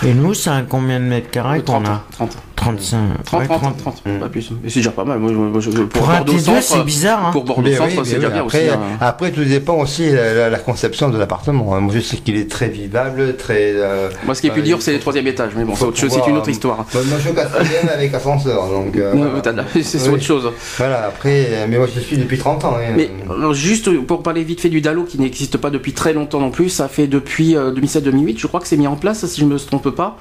Et 0.03 0.13
nous, 0.13 0.33
c'est 0.33 0.51
combien 0.67 0.99
de 0.99 1.05
mètres 1.05 1.29
carrés 1.29 1.59
qu'on 1.59 1.81
30, 1.83 1.87
a 1.87 2.03
30, 2.11 2.37
35. 2.65 3.23
30, 3.25 3.39
ouais, 3.41 3.47
30, 3.47 3.61
30. 3.61 3.77
30, 3.77 4.01
Mm. 4.05 4.19
pas 4.19 4.29
plus. 4.29 4.51
Mais 4.63 4.69
c'est 4.69 4.79
déjà 4.79 4.91
pas 4.91 5.03
mal. 5.05 5.19
Moi, 5.19 5.31
moi, 5.31 5.59
je- 5.59 5.69
pour, 5.69 5.87
Pour 5.87 6.09
un 6.09 6.15
Bordeaux 6.17 6.33
T2, 6.33 6.39
Centre, 6.39 6.61
c'est 6.63 6.83
bizarre. 6.83 7.27
Hein. 7.27 7.31
pour 7.31 7.43
Bordeaux 7.43 7.71
Centre, 7.71 7.89
c'est 7.91 7.99
oui, 7.99 8.15
déjà 8.15 8.29
bien 8.29 8.41
après, 8.41 8.69
aussi. 8.69 8.69
hein. 8.75 8.79
après, 9.01 9.31
tout 9.31 9.43
dépend 9.43 9.75
aussi 9.75 10.09
de 10.09 10.15
la, 10.15 10.49
la 10.49 10.59
conception 10.59 11.09
de 11.09 11.17
l'appartement. 11.17 11.75
hein. 11.75 11.79
Moi, 11.81 11.93
je 11.95 11.99
sais 11.99 12.17
qu'il 12.17 12.35
est 12.37 12.49
très 12.49 12.67
vivable, 12.69 13.35
très. 13.37 13.71
euh, 13.75 14.09
Moi, 14.25 14.33
ce 14.35 14.41
qui 14.41 14.47
est 14.47 14.51
plus 14.51 14.61
euh, 14.61 14.65
dur, 14.65 14.81
c'est 14.81 14.91
faut- 14.91 14.95
le 14.97 15.01
troisième 15.01 15.27
étage. 15.27 15.51
Mais 15.55 15.63
bon, 15.63 15.73
c'est 15.75 15.85
une 16.27 16.37
autre 16.37 16.47
euh, 16.47 16.51
histoire. 16.51 16.77
Moi, 16.77 17.03
je 17.17 17.21
suis 17.21 17.29
au 17.29 17.33
quatrième 17.33 17.89
avec 17.93 18.13
ascenseur, 18.13 18.67
donc. 18.69 18.95
euh, 18.97 19.13
voilà. 19.43 19.63
C'est 19.81 20.01
Oui. 20.07 20.15
autre 20.15 20.23
chose. 20.23 20.51
Voilà, 20.77 21.05
après, 21.07 21.47
euh, 21.49 21.65
mais 21.69 21.77
moi 21.77 21.87
je 21.93 21.99
suis 21.99 22.17
depuis 22.17 22.37
30 22.37 22.65
ans. 22.65 22.75
hein. 22.77 22.93
Mais 22.97 23.09
alors, 23.29 23.53
juste 23.53 23.89
pour 24.07 24.23
parler 24.23 24.43
vite 24.43 24.61
fait 24.61 24.69
du 24.69 24.81
DALO 24.81 25.03
qui 25.03 25.19
n'existe 25.19 25.57
pas 25.57 25.69
depuis 25.69 25.93
très 25.93 26.13
longtemps 26.13 26.39
non 26.39 26.49
plus, 26.51 26.69
ça 26.69 26.87
fait 26.87 27.07
depuis 27.07 27.55
euh, 27.55 27.71
2007-2008, 27.71 28.39
je 28.39 28.47
crois 28.47 28.59
que 28.59 28.67
c'est 28.67 28.77
mis 28.77 28.87
en 28.87 28.95
place 28.95 29.25
si 29.25 29.41
je 29.41 29.45
me 29.45 29.57
trompe 29.57 29.89
pas. 29.91 30.17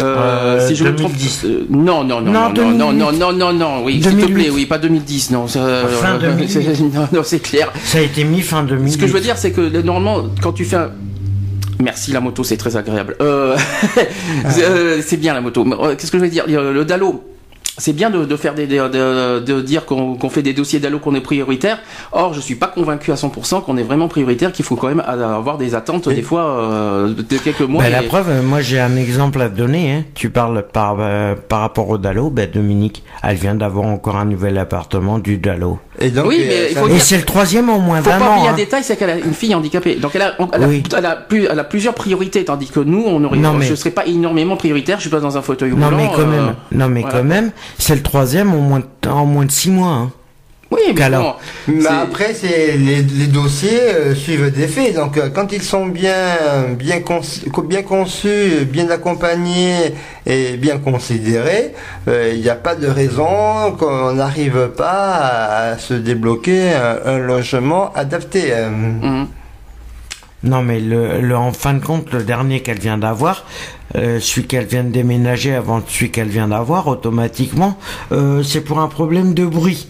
Euh, 0.00 0.16
Euh, 0.20 0.66
si 0.68 0.74
je 0.76 0.84
me 0.84 0.92
2010. 0.92 1.38
trompe, 1.40 1.50
euh, 1.52 1.64
non 1.80 2.04
non 2.04 2.20
non 2.20 2.32
Non, 2.32 2.52
non 2.52 2.72
non 2.72 2.92
non 2.92 3.10
2008. 3.12 3.18
non 3.18 3.32
non 3.32 3.52
non 3.52 3.84
oui 3.84 3.94
s'il 3.94 4.02
te 4.04 4.08
2008. 4.10 4.34
plaît 4.34 4.50
oui 4.50 4.66
pas 4.66 4.78
2010 4.78 5.30
non 5.32 5.48
ça, 5.48 5.60
Fin 6.00 6.18
2008. 6.18 6.48
c'est- 6.48 6.80
non 6.82 7.08
non 7.12 7.22
c'est 7.24 7.40
clair. 7.40 7.72
Ça 7.84 7.98
a 7.98 8.02
été 8.02 8.24
mis 8.24 8.40
fin 8.42 8.62
2000. 8.62 8.92
Ce 8.92 8.98
que 8.98 9.06
je 9.06 9.12
veux 9.12 9.20
dire 9.20 9.36
c'est 9.36 9.52
que 9.52 9.60
normalement 9.82 10.28
quand 10.42 10.52
tu 10.52 10.64
fais 10.64 10.76
un 10.76 10.90
Merci 11.82 12.12
la 12.12 12.20
moto, 12.20 12.44
c'est 12.44 12.58
très 12.58 12.76
agréable. 12.76 13.16
Euh, 13.22 13.56
c'est 14.50 14.64
euh, 14.68 15.00
c'est 15.00 15.16
bien 15.16 15.32
la 15.32 15.40
moto. 15.40 15.64
Euh, 15.66 15.94
Qu'est-ce 15.96 16.12
que 16.12 16.18
je 16.18 16.22
veux 16.24 16.28
dire? 16.28 16.44
Le 16.46 16.84
Dalo, 16.84 17.24
c'est 17.80 17.92
bien 17.92 18.10
de, 18.10 18.24
de 18.24 18.36
faire 18.36 18.54
des, 18.54 18.66
de, 18.68 18.76
de- 18.88 19.40
de 19.40 19.60
dire 19.60 19.84
qu'on 19.86 20.14
qu'on 20.16 20.30
fait 20.30 20.42
des 20.42 20.52
dossiers 20.52 20.78
d'allo 20.78 20.98
qu'on 21.00 21.14
est 21.16 21.20
prioritaire. 21.20 21.78
Or, 22.12 22.32
je 22.34 22.40
suis 22.40 22.54
pas 22.54 22.68
convaincu 22.68 23.10
à 23.10 23.16
100% 23.16 23.64
qu'on 23.64 23.76
est 23.76 23.82
vraiment 23.82 24.06
prioritaire, 24.06 24.52
qu'il 24.52 24.64
faut 24.64 24.76
quand 24.76 24.88
même 24.88 25.00
avoir 25.00 25.58
des 25.58 25.74
attentes 25.74 26.08
des 26.08 26.22
fois 26.22 26.42
euh, 26.44 27.14
de 27.14 27.38
quelques 27.38 27.60
mois. 27.62 27.82
Bah, 27.82 27.88
et- 27.88 27.92
la 27.92 28.02
preuve, 28.04 28.44
moi 28.44 28.60
j'ai 28.60 28.78
un 28.78 28.94
exemple 28.96 29.40
à 29.42 29.48
te 29.48 29.56
donner. 29.56 29.92
Hein. 29.92 30.04
Tu 30.14 30.30
parles 30.30 30.64
par, 30.72 30.96
euh, 31.00 31.34
par 31.48 31.60
rapport 31.60 31.88
au 31.88 31.98
Dalo. 31.98 32.30
Bah, 32.30 32.46
Dominique, 32.46 33.02
elle 33.22 33.36
vient 33.36 33.54
d'avoir 33.56 33.86
encore 33.86 34.16
un 34.16 34.26
nouvel 34.26 34.58
appartement 34.58 35.18
du 35.18 35.38
Dalo. 35.38 35.78
Et 36.02 36.10
donc, 36.10 36.26
Oui, 36.28 36.38
euh, 36.40 36.44
mais 36.48 36.66
il 36.70 36.74
ça- 36.74 36.80
faut 36.80 36.88
Et 36.88 36.92
dire- 36.92 37.02
c'est 37.02 37.16
le 37.18 37.24
troisième 37.24 37.68
en 37.68 37.78
moins 37.78 37.98
faut 38.02 38.08
d'un 38.10 38.18
pas 38.18 38.30
oublier 38.32 38.48
un 38.48 38.52
hein. 38.52 38.56
détail, 38.56 38.82
c'est 38.82 38.96
qu'elle 38.96 39.10
a 39.10 39.16
une 39.18 39.34
fille 39.34 39.54
handicapée. 39.54 39.96
Donc 39.96 40.12
elle 40.14 40.22
a, 40.22 40.34
elle 40.54 40.64
a, 40.64 40.66
Oui. 40.68 40.82
elle 40.96 41.04
a 41.06 41.16
plus, 41.16 41.46
elle 41.50 41.58
a 41.58 41.64
plusieurs 41.64 41.94
priorités, 41.94 42.42
tandis 42.44 42.68
que 42.68 42.80
nous, 42.80 43.02
on 43.06 43.22
aurait, 43.24 43.36
Non, 43.36 43.52
mais- 43.52 43.66
je 43.66 43.74
serais 43.74 43.90
pas 43.90 44.06
énormément 44.06 44.56
prioritaire. 44.56 44.96
Je 44.96 45.02
suis 45.02 45.10
pas 45.10 45.20
dans 45.20 45.36
un 45.36 45.42
fauteuil 45.42 45.70
Non 45.72 45.86
roulant. 45.86 45.96
mais 45.98 46.08
quand 46.14 46.22
euh, 46.22 46.26
même, 46.26 46.54
non 46.72 46.88
mais 46.88 47.02
voilà. 47.02 47.18
quand 47.18 47.24
même, 47.24 47.50
c'est 47.78 47.94
le 47.94 48.02
troisième 48.02 48.52
en 48.54 48.58
moins 48.58 48.80
de, 48.80 49.08
en 49.10 49.26
moins 49.26 49.44
de 49.44 49.50
six 49.50 49.70
mois. 49.70 49.88
Hein. 49.90 50.10
Oui, 50.70 50.78
mais 50.94 51.02
Alors, 51.02 51.40
bon, 51.66 51.74
Mais 51.74 51.86
après, 51.88 52.32
c'est 52.32 52.76
les, 52.76 53.02
les 53.02 53.26
dossiers 53.26 53.80
euh, 53.80 54.14
suivent 54.14 54.52
des 54.52 54.68
faits. 54.68 54.94
Donc, 54.94 55.16
euh, 55.16 55.28
quand 55.28 55.50
ils 55.52 55.62
sont 55.62 55.86
bien, 55.86 56.14
bien, 56.78 57.00
conçus, 57.00 57.40
bien 57.64 57.82
conçus, 57.82 58.64
bien 58.66 58.88
accompagnés 58.88 59.94
et 60.26 60.56
bien 60.56 60.78
considérés, 60.78 61.74
euh, 62.06 62.30
il 62.32 62.40
n'y 62.40 62.48
a 62.48 62.54
pas 62.54 62.76
de 62.76 62.86
raison 62.86 63.72
qu'on 63.78 64.12
n'arrive 64.12 64.68
pas 64.76 64.90
à, 65.16 65.70
à 65.72 65.78
se 65.78 65.94
débloquer 65.94 66.72
un, 66.72 67.14
un 67.14 67.18
logement 67.18 67.92
adapté. 67.94 68.52
euh. 68.52 68.70
Mhm. 68.70 69.26
Non 70.42 70.62
mais 70.62 70.80
le, 70.80 71.20
le 71.20 71.36
en 71.36 71.52
fin 71.52 71.74
de 71.74 71.84
compte, 71.84 72.12
le 72.12 72.22
dernier 72.22 72.60
qu'elle 72.60 72.78
vient 72.78 72.96
d'avoir, 72.96 73.44
euh, 73.96 74.20
celui 74.20 74.46
qu'elle 74.46 74.64
vient 74.64 74.84
de 74.84 74.88
déménager 74.90 75.54
avant 75.54 75.82
celui 75.86 76.10
qu'elle 76.10 76.28
vient 76.28 76.48
d'avoir, 76.48 76.86
automatiquement, 76.86 77.76
euh, 78.12 78.42
c'est 78.42 78.62
pour 78.62 78.78
un 78.78 78.88
problème 78.88 79.34
de 79.34 79.44
bruit. 79.44 79.88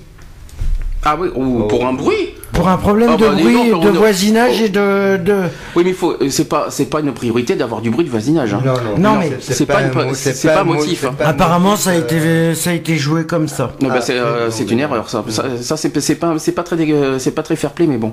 Ah 1.03 1.17
oui, 1.19 1.29
ou 1.35 1.65
pour 1.65 1.87
un 1.87 1.95
bruit. 1.95 2.30
Pour 2.61 2.69
un 2.69 2.77
problème 2.77 3.11
Ah 3.15 3.17
de 3.17 3.25
bah, 3.27 3.33
bruit, 3.33 3.71
de 3.71 3.89
on- 3.89 3.93
voisinage 3.93 4.61
et 4.61 4.69
de, 4.69 5.17
de... 5.17 5.35
Oui, 5.75 5.83
mais 5.85 5.95
faut, 5.95 6.15
c'est 6.29 6.47
pas, 6.47 6.67
c'est 6.69 6.85
pas 6.91 7.01
une 7.01 7.13
priorité 7.13 7.57
d'avoir 7.57 7.81
du 7.81 7.89
bruit 7.89 8.05
de 8.05 8.11
voisinage. 8.11 8.53
hein. 8.53 8.63
Non, 8.99 9.15
mais 9.19 9.33
c'est 9.41 9.65
pas 9.65 9.81
une- 9.81 9.99
un 9.99 10.13
c'est 10.13 10.47
pas 10.49 10.61
un 10.61 10.65
mot- 10.65 10.75
motif, 10.75 11.05
hein. 11.07 11.15
pas 11.17 11.25
Apparemment, 11.29 11.77
ça 11.77 11.91
a 11.91 11.95
euh, 11.95 12.01
été, 12.01 12.55
ça 12.55 12.69
a 12.71 12.73
été 12.75 12.97
joué 12.97 13.25
comme 13.25 13.49
ça. 13.49 13.73
Non, 13.81 13.89
bah, 13.89 13.95
Ah, 13.97 14.01
c'est, 14.03 14.19
euh, 14.19 14.45
non, 14.47 14.51
c'est 14.51 14.65
mais- 14.67 14.73
une 14.73 14.81
erreur, 14.81 15.09
ça. 15.09 15.25
Ça, 15.29 15.45
ça, 15.63 15.77
c'est, 15.79 15.99
c'est 16.01 16.17
pas, 16.17 16.35
c'est 16.39 16.53
pas 16.53 16.63
très, 16.63 16.77
c'est 17.19 17.31
pas 17.31 17.43
très 17.43 17.57
fair 17.57 17.71
play, 17.71 17.87
mais 17.87 17.97
bon. 17.97 18.13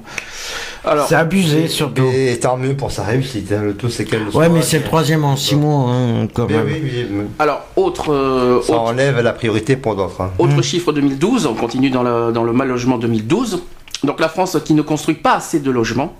Alors, 0.85 1.07
C'est 1.09 1.15
abusé 1.15 1.67
surtout. 1.67 2.05
Et 2.15 2.37
tant 2.39 2.55
mieux 2.55 2.73
pour 2.73 2.91
sa 2.91 3.03
réussite. 3.03 3.51
hein. 3.51 3.61
Le 3.65 3.73
tout, 3.73 3.89
c'est 3.89 4.05
qu'elle 4.05 4.23
le 4.23 4.33
Ouais, 4.33 4.47
mais 4.47 4.61
c'est 4.61 4.77
le 4.77 4.85
troisième 4.85 5.25
en 5.25 5.35
six 5.35 5.55
mois, 5.57 5.91
hein, 5.91 6.27
quand 6.33 6.47
Mais 6.47 6.55
même. 6.55 6.67
oui, 6.67 6.81
oui, 6.83 7.07
mais 7.11 7.23
alors, 7.39 7.65
autre, 7.75 8.13
euh, 8.13 8.61
ça 8.61 8.77
enlève 8.77 9.19
la 9.19 9.33
priorité 9.33 9.75
pour 9.75 9.95
d'autres. 9.97 10.21
autre 10.39 10.61
chiffre 10.61 10.93
2012. 10.93 11.45
On 11.47 11.53
continue 11.55 11.89
dans 11.89 12.03
le, 12.03 12.31
dans 12.31 12.43
le 12.45 12.53
mal 12.53 12.69
logement 12.69 12.97
2012. 12.97 13.61
Donc, 14.03 14.19
la 14.19 14.29
France 14.29 14.57
qui 14.63 14.73
ne 14.73 14.81
construit 14.81 15.15
pas 15.15 15.35
assez 15.35 15.59
de 15.59 15.71
logements, 15.71 16.15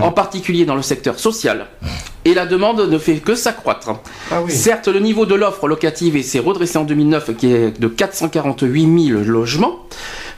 en 0.00 0.12
particulier 0.12 0.64
dans 0.64 0.74
le 0.74 0.82
secteur 0.82 1.18
social. 1.18 1.66
Et 2.24 2.34
la 2.34 2.44
demande 2.44 2.80
ne 2.80 2.98
fait 2.98 3.16
que 3.16 3.34
s'accroître. 3.34 3.90
Ah 4.30 4.42
oui. 4.42 4.52
Certes, 4.52 4.88
le 4.88 5.00
niveau 5.00 5.24
de 5.24 5.34
l'offre 5.34 5.66
locative 5.66 6.20
s'est 6.22 6.40
redressé 6.40 6.76
en 6.76 6.84
2009, 6.84 7.36
qui 7.36 7.52
est 7.52 7.80
de 7.80 7.88
448 7.88 9.08
000 9.08 9.20
logements, 9.22 9.86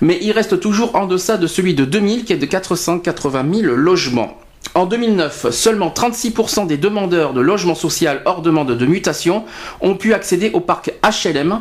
mais 0.01 0.19
il 0.23 0.33
reste 0.33 0.61
toujours 0.61 0.95
en 0.95 1.07
deçà 1.07 1.37
de 1.37 1.47
celui 1.47 1.75
de 1.75 1.85
2000, 1.85 2.25
qui 2.25 2.33
est 2.33 2.37
de 2.37 2.47
480 2.47 3.45
000 3.63 3.75
logements. 3.75 4.39
En 4.75 4.87
2009, 4.87 5.51
seulement 5.51 5.89
36% 5.89 6.67
des 6.67 6.77
demandeurs 6.77 7.33
de 7.33 7.41
logement 7.41 7.75
social 7.75 8.23
hors 8.25 8.41
demande 8.41 8.77
de 8.77 8.87
mutation 8.87 9.45
ont 9.81 9.97
pu 9.97 10.15
accéder 10.15 10.51
au 10.53 10.61
parc 10.61 10.93
HLM, 11.03 11.61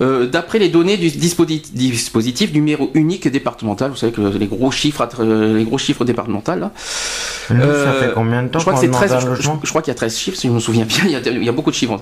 euh, 0.00 0.26
d'après 0.26 0.58
les 0.58 0.68
données 0.68 0.96
du 0.96 1.08
disposi- 1.08 1.62
dispositif 1.72 2.52
numéro 2.52 2.90
unique 2.94 3.28
départemental. 3.28 3.90
Vous 3.90 3.96
savez 3.96 4.12
que 4.12 4.20
les 4.22 4.46
gros 4.46 4.70
chiffres, 4.70 5.06
euh, 5.20 5.58
les 5.58 5.64
gros 5.64 5.78
chiffres 5.78 6.04
départementaux. 6.04 6.54
là. 6.54 6.70
Ça 7.48 7.54
Euh, 7.54 8.00
fait 8.00 8.12
combien 8.14 8.42
de 8.42 8.48
temps 8.48 8.58
je 8.60 8.64
crois 8.64 8.74
que 8.74 8.78
qu'on 8.78 8.80
c'est 8.82 8.86
demande 8.88 9.00
13, 9.00 9.12
un 9.12 9.20
je, 9.20 9.26
logement 9.26 9.58
je- 9.60 9.66
je 9.66 9.70
crois 9.70 9.82
qu'il 9.82 9.90
y 9.90 9.96
a 9.96 9.96
13 9.96 10.16
chiffres, 10.16 10.36
si 10.38 10.46
je 10.48 10.52
me 10.52 10.60
souviens 10.60 10.84
bien, 10.84 11.00
il 11.04 11.10
y 11.10 11.16
a, 11.16 11.20
il 11.28 11.44
y 11.44 11.48
a 11.48 11.52
beaucoup 11.52 11.70
de 11.70 11.74
chiffres. 11.76 12.00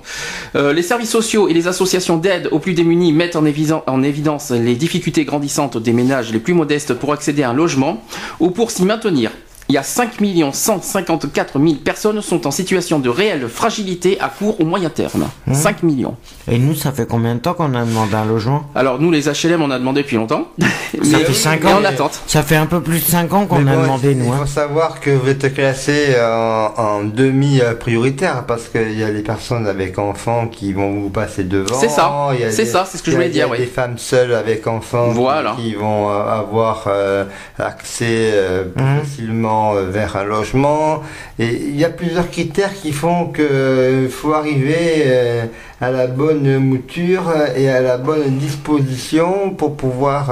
Euh, 0.56 0.72
les 0.72 0.82
services 0.82 1.10
sociaux 1.10 1.48
et 1.48 1.54
les 1.54 1.66
associations 1.68 2.16
d'aide 2.18 2.48
aux 2.52 2.58
plus 2.58 2.74
démunis 2.74 3.12
mettent 3.12 3.36
en, 3.36 3.44
évidence- 3.44 3.82
en 3.86 4.02
évidence 4.02 4.50
les 4.50 4.74
difficultés 4.76 5.24
grandissantes 5.24 5.78
des 5.78 5.92
ménages 5.92 6.32
les 6.32 6.38
plus 6.40 6.54
modestes 6.54 6.94
pour 6.94 7.12
accéder 7.12 7.42
à 7.42 7.50
un 7.50 7.54
logement 7.54 8.02
ou 8.40 8.50
pour 8.50 8.70
s'y 8.70 8.84
maintenir. 8.84 9.30
Il 9.70 9.74
y 9.74 9.78
a 9.78 9.82
5 9.82 10.12
154 10.52 11.58
000 11.60 11.74
personnes 11.84 12.22
sont 12.22 12.46
en 12.46 12.50
situation 12.50 12.98
de 12.98 13.10
réelle 13.10 13.48
fragilité 13.48 14.18
à 14.18 14.28
court 14.30 14.58
ou 14.60 14.64
moyen 14.64 14.88
terme. 14.88 15.28
Mmh. 15.46 15.52
5 15.54 15.82
millions. 15.82 16.16
Et 16.50 16.58
nous, 16.58 16.74
ça 16.74 16.90
fait 16.90 17.06
combien 17.06 17.34
de 17.34 17.40
temps 17.40 17.52
qu'on 17.52 17.74
a 17.74 17.84
demandé 17.84 18.14
un 18.14 18.24
logement? 18.24 18.62
Alors 18.74 18.98
nous, 18.98 19.10
les 19.10 19.28
HLM, 19.28 19.60
on 19.60 19.70
a 19.70 19.78
demandé 19.78 20.02
depuis 20.02 20.16
longtemps. 20.16 20.48
Ça 20.58 21.18
mais 21.18 21.24
fait 21.24 21.32
cinq 21.34 21.64
mais 21.64 21.72
ans. 21.72 21.80
en 21.80 21.84
attente. 21.84 22.18
Ça 22.26 22.42
fait 22.42 22.56
un 22.56 22.64
peu 22.64 22.80
plus 22.80 23.00
de 23.00 23.04
5 23.04 23.30
ans 23.34 23.46
qu'on 23.46 23.66
a 23.66 23.74
bon, 23.74 23.82
demandé, 23.82 24.12
il 24.12 24.18
nous. 24.18 24.32
faut 24.32 24.42
hein. 24.42 24.46
savoir 24.46 25.00
que 25.00 25.10
vous 25.10 25.28
êtes 25.28 25.52
classé 25.52 26.16
en, 26.18 26.72
en 26.78 27.04
demi-prioritaire 27.04 28.44
parce 28.46 28.68
qu'il 28.68 28.98
y 28.98 29.02
a 29.04 29.10
les 29.10 29.20
personnes 29.22 29.66
avec 29.66 29.98
enfants 29.98 30.48
qui 30.48 30.72
vont 30.72 30.90
vous 30.92 31.10
passer 31.10 31.44
devant. 31.44 31.78
C'est 31.78 31.90
ça. 31.90 32.30
Il 32.40 32.50
C'est 32.50 32.64
ça, 32.64 32.86
c'est 32.90 32.96
ce 32.96 33.02
que 33.02 33.08
il 33.10 33.12
je 33.12 33.16
voulais 33.16 33.28
dire, 33.28 33.48
Il 33.48 33.52
y 33.52 33.62
a 33.62 33.66
des 33.66 33.66
femmes 33.66 33.98
seules 33.98 34.32
avec 34.32 34.66
enfants 34.66 35.10
qui- 35.10 35.14
Voilà. 35.16 35.54
qui, 35.58 35.74
vont 35.74 36.08
euh, 36.10 36.22
avoir 36.22 36.84
euh, 36.86 37.24
accès 37.58 38.30
euh, 38.32 38.64
plus 38.64 38.82
Mhm. 38.82 39.00
facilement 39.00 39.57
tend 39.58 39.74
vers 39.74 40.16
un 40.16 40.24
logement. 40.24 41.02
Et 41.38 41.48
il 41.48 41.76
y 41.76 41.84
a 41.84 41.90
plusieurs 41.90 42.30
critères 42.30 42.74
qui 42.74 42.92
font 42.92 43.32
qu'il 43.32 44.08
faut 44.10 44.32
arriver 44.32 45.48
à 45.80 45.90
la 45.90 46.06
bonne 46.06 46.58
mouture 46.58 47.32
et 47.56 47.68
à 47.68 47.80
la 47.80 47.98
bonne 47.98 48.38
disposition 48.38 49.50
pour 49.50 49.76
pouvoir 49.76 50.26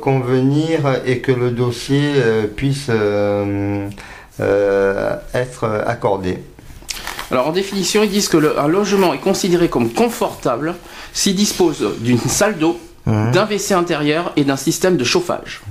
convenir 0.00 1.00
et 1.06 1.18
que 1.18 1.32
le 1.32 1.50
dossier 1.50 2.12
puisse 2.56 2.90
être 5.34 5.64
accordé. 5.86 6.38
Alors 7.30 7.48
en 7.48 7.52
définition, 7.52 8.02
ils 8.04 8.10
disent 8.10 8.28
que 8.28 8.58
un 8.58 8.68
logement 8.68 9.12
est 9.12 9.18
considéré 9.18 9.68
comme 9.68 9.90
confortable 9.92 10.74
s'il 11.12 11.34
dispose 11.34 11.84
d'une 12.00 12.18
salle 12.18 12.56
d'eau, 12.58 12.78
d'un 13.06 13.46
WC 13.46 13.72
intérieur 13.74 14.32
et 14.36 14.44
d'un 14.44 14.56
système 14.56 14.96
de 14.96 15.04
chauffage. 15.04 15.62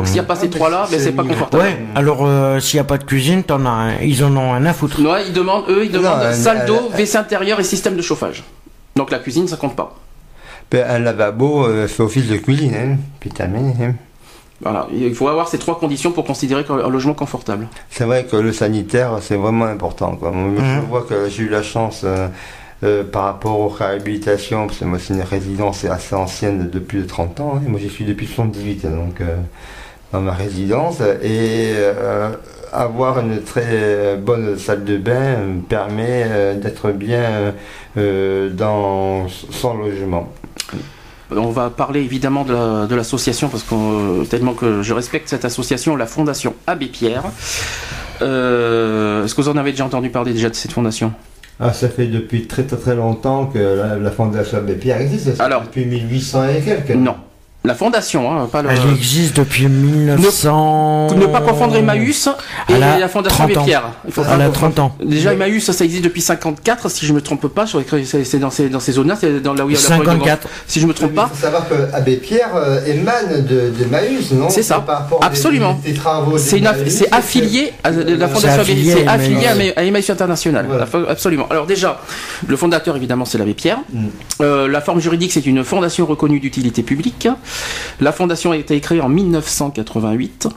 Donc 0.00 0.06
s'il 0.06 0.14
n'y 0.14 0.20
a 0.20 0.24
pas 0.24 0.36
ces 0.36 0.46
ah, 0.46 0.56
trois-là, 0.56 0.88
ben, 0.90 0.98
c'est 0.98 1.12
pas 1.12 1.24
confortable. 1.24 1.62
Ouais, 1.62 1.78
alors 1.94 2.24
euh, 2.24 2.58
s'il 2.58 2.78
n'y 2.78 2.80
a 2.80 2.84
pas 2.84 2.96
de 2.96 3.04
cuisine, 3.04 3.42
en 3.50 3.66
as 3.66 4.02
ils 4.02 4.24
en 4.24 4.34
ont 4.34 4.54
un 4.54 4.64
à 4.64 4.72
foutre. 4.72 4.98
Ouais, 4.98 5.26
ils 5.26 5.34
demandent, 5.34 5.64
eux, 5.68 5.84
ils 5.84 5.92
demandent 5.92 6.32
salle 6.32 6.64
d'eau, 6.64 6.88
WC 6.96 7.16
intérieur 7.16 7.60
et 7.60 7.64
système 7.64 7.96
de 7.96 8.02
chauffage. 8.02 8.42
Donc 8.96 9.10
la 9.10 9.18
cuisine, 9.18 9.46
ça 9.46 9.58
compte 9.58 9.76
pas. 9.76 9.94
Ben, 10.70 10.88
un 10.88 11.00
lavabo 11.00 11.66
euh, 11.66 11.86
fait 11.86 12.02
office 12.02 12.28
de 12.28 12.38
cuisine, 12.38 12.74
hein. 12.74 12.96
Putain, 13.20 13.50
hein. 13.54 13.92
Voilà, 14.62 14.88
il 14.90 15.14
faut 15.14 15.28
avoir 15.28 15.48
ces 15.48 15.58
trois 15.58 15.78
conditions 15.78 16.12
pour 16.12 16.24
considérer 16.24 16.64
un 16.68 16.88
logement 16.88 17.14
confortable. 17.14 17.68
C'est 17.90 18.04
vrai 18.04 18.24
que 18.24 18.36
le 18.36 18.52
sanitaire, 18.54 19.18
c'est 19.20 19.36
vraiment 19.36 19.66
important. 19.66 20.18
Je 20.22 20.28
mhm. 20.28 20.80
vois 20.88 21.02
que 21.02 21.28
j'ai 21.28 21.42
eu 21.42 21.48
la 21.50 21.62
chance 21.62 22.02
euh, 22.04 22.28
euh, 22.82 23.04
par 23.04 23.24
rapport 23.24 23.60
aux 23.60 23.68
réhabilitations, 23.68 24.66
parce 24.66 24.78
que 24.78 24.86
moi 24.86 24.98
c'est 24.98 25.12
une 25.12 25.20
résidence 25.20 25.84
assez 25.84 26.14
ancienne 26.14 26.70
de 26.70 26.78
plus 26.78 27.00
de 27.00 27.06
30 27.06 27.40
ans. 27.40 27.54
Hein. 27.56 27.68
Moi 27.68 27.78
j'y 27.78 27.90
suis 27.90 28.06
depuis 28.06 28.26
78, 28.26 28.86
donc 28.86 29.20
euh, 29.20 29.36
dans 30.12 30.20
ma 30.20 30.32
résidence. 30.32 31.00
Et 31.22 31.72
avoir 32.72 33.20
une 33.20 33.42
très 33.42 34.16
bonne 34.16 34.58
salle 34.58 34.84
de 34.84 34.96
bain 34.96 35.36
me 35.38 35.60
permet 35.60 36.54
d'être 36.56 36.92
bien 36.92 37.52
dans 37.96 39.28
son 39.28 39.76
logement. 39.76 40.32
On 41.32 41.50
va 41.50 41.70
parler 41.70 42.00
évidemment 42.00 42.44
de 42.44 42.94
l'association 42.94 43.48
parce 43.48 43.62
que 43.62 44.24
tellement 44.24 44.54
que 44.54 44.82
je 44.82 44.94
respecte 44.94 45.28
cette 45.28 45.44
association, 45.44 45.96
la 45.96 46.06
Fondation 46.06 46.54
Abbé 46.66 46.86
Pierre. 46.86 47.24
Euh, 48.22 49.24
est-ce 49.24 49.34
que 49.34 49.40
vous 49.40 49.48
en 49.48 49.56
avez 49.56 49.70
déjà 49.70 49.84
entendu 49.84 50.10
parler 50.10 50.32
déjà 50.32 50.50
de 50.50 50.54
cette 50.54 50.72
fondation? 50.72 51.12
Ah, 51.58 51.72
ça 51.72 51.88
fait 51.88 52.06
depuis 52.06 52.46
très 52.46 52.64
très 52.64 52.76
très 52.76 52.94
longtemps 52.94 53.46
que 53.46 53.58
la, 53.58 54.10
Fondation 54.10 54.58
Abbé 54.58 54.74
Pierre 54.74 55.00
existe. 55.00 55.40
Alors, 55.40 55.62
depuis 55.62 55.84
1800 55.84 56.48
et 56.48 56.60
quelques. 56.62 56.90
Non, 56.90 57.16
la 57.62 57.74
fondation, 57.74 58.32
hein, 58.32 58.48
pas 58.50 58.62
le... 58.62 58.70
Elle 58.70 58.94
existe 58.94 59.36
depuis 59.36 59.66
1900. 59.68 61.14
Ne, 61.14 61.26
pas 61.26 61.42
confondre 61.42 61.76
Emmaüs 61.76 62.30
et 62.70 62.78
la 62.78 63.06
Fondation 63.06 63.44
Abbé 63.44 63.54
Pierre. 63.64 63.90
Il 64.06 64.12
faut 64.12 64.22
Elle 64.32 64.40
a 64.40 64.48
30 64.48 64.78
ans. 64.78 64.96
Déjà, 65.04 65.34
Emmaüs, 65.34 65.70
ça, 65.70 65.84
existe 65.84 66.02
depuis 66.02 66.22
54, 66.22 66.88
si 66.88 67.04
je 67.04 67.12
me 67.12 67.20
trompe 67.20 67.48
pas. 67.48 67.66
C'est 67.66 68.38
dans 68.38 68.50
ces, 68.50 68.70
dans 68.70 68.80
ces 68.80 68.92
zones-là, 68.92 69.16
c'est 69.20 69.40
dans 69.40 69.52
là 69.52 69.66
où 69.66 69.70
il 69.70 69.74
y 69.74 69.76
a 69.76 69.80
54. 69.80 70.48
si 70.66 70.80
je 70.80 70.86
me 70.86 70.94
trompe 70.94 71.14
pas. 71.14 71.28
Il 71.30 71.36
faut 71.36 71.42
savoir 71.42 71.68
que 71.68 71.74
Abbé 71.94 72.16
Pierre 72.16 72.50
euh, 72.54 72.84
émane 72.86 73.44
de, 73.46 73.70
de 73.70 74.34
non? 74.34 74.48
C'est 74.48 74.62
ça. 74.62 74.84
Absolument. 75.20 75.78
C'est 76.38 77.12
affilié 77.12 77.74
à 77.84 77.90
la 77.90 78.28
Fondation 78.28 78.62
Abbé 78.62 78.74
Pierre. 78.74 78.96
C'est 79.00 79.06
affilié 79.06 79.74
à 79.76 79.84
Emmaüs 79.84 80.08
International. 80.08 80.66
Absolument. 81.10 81.46
Alors 81.50 81.66
déjà, 81.66 82.00
le 82.46 82.56
fondateur, 82.56 82.96
évidemment, 82.96 83.26
c'est 83.26 83.36
l'Abbé 83.36 83.52
Pierre. 83.52 83.80
Mm. 83.92 84.06
Euh, 84.40 84.66
la 84.66 84.80
forme 84.80 85.00
juridique, 85.00 85.32
c'est 85.32 85.44
une 85.44 85.62
fondation 85.62 86.06
reconnue 86.06 86.40
d'utilité 86.40 86.82
publique. 86.82 87.28
La 88.00 88.12
fondation 88.12 88.52
a 88.52 88.56
été 88.56 88.80
créée 88.80 89.00
en 89.00 89.08
1988. 89.08 90.48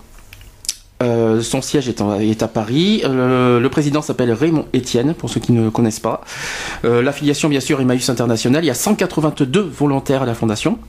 Euh, 1.03 1.41
son 1.41 1.61
siège 1.61 1.89
est, 1.89 2.43
à 2.43 2.47
Paris. 2.47 3.01
Euh, 3.03 3.59
le 3.59 3.69
président 3.69 4.01
s'appelle 4.01 4.31
Raymond 4.31 4.65
Etienne, 4.75 5.13
pour 5.13 5.29
ceux 5.29 5.39
qui 5.39 5.51
ne 5.51 5.69
connaissent 5.69 5.99
pas. 5.99 6.21
Euh, 6.85 7.01
l'affiliation, 7.01 7.49
bien 7.49 7.59
sûr, 7.59 7.81
Emmaüs 7.81 8.09
International. 8.09 8.63
Il 8.63 8.67
y 8.67 8.71
a 8.71 8.75
182 8.75 9.61
volontaires 9.61 10.23
à 10.23 10.25
la 10.25 10.33
fondation. 10.33 10.79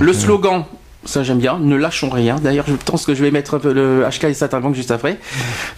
Le 0.00 0.12
slogan, 0.12 0.64
ça 1.08 1.22
j'aime 1.22 1.38
bien, 1.38 1.58
ne 1.58 1.76
lâchons 1.76 2.10
rien. 2.10 2.36
D'ailleurs, 2.36 2.66
je 2.68 2.74
pense 2.74 3.06
que 3.06 3.14
je 3.14 3.22
vais 3.22 3.30
mettre 3.30 3.58
le 3.64 4.04
HK 4.08 4.24
et 4.24 4.34
Satanbank 4.34 4.74
juste 4.74 4.90
après, 4.90 5.18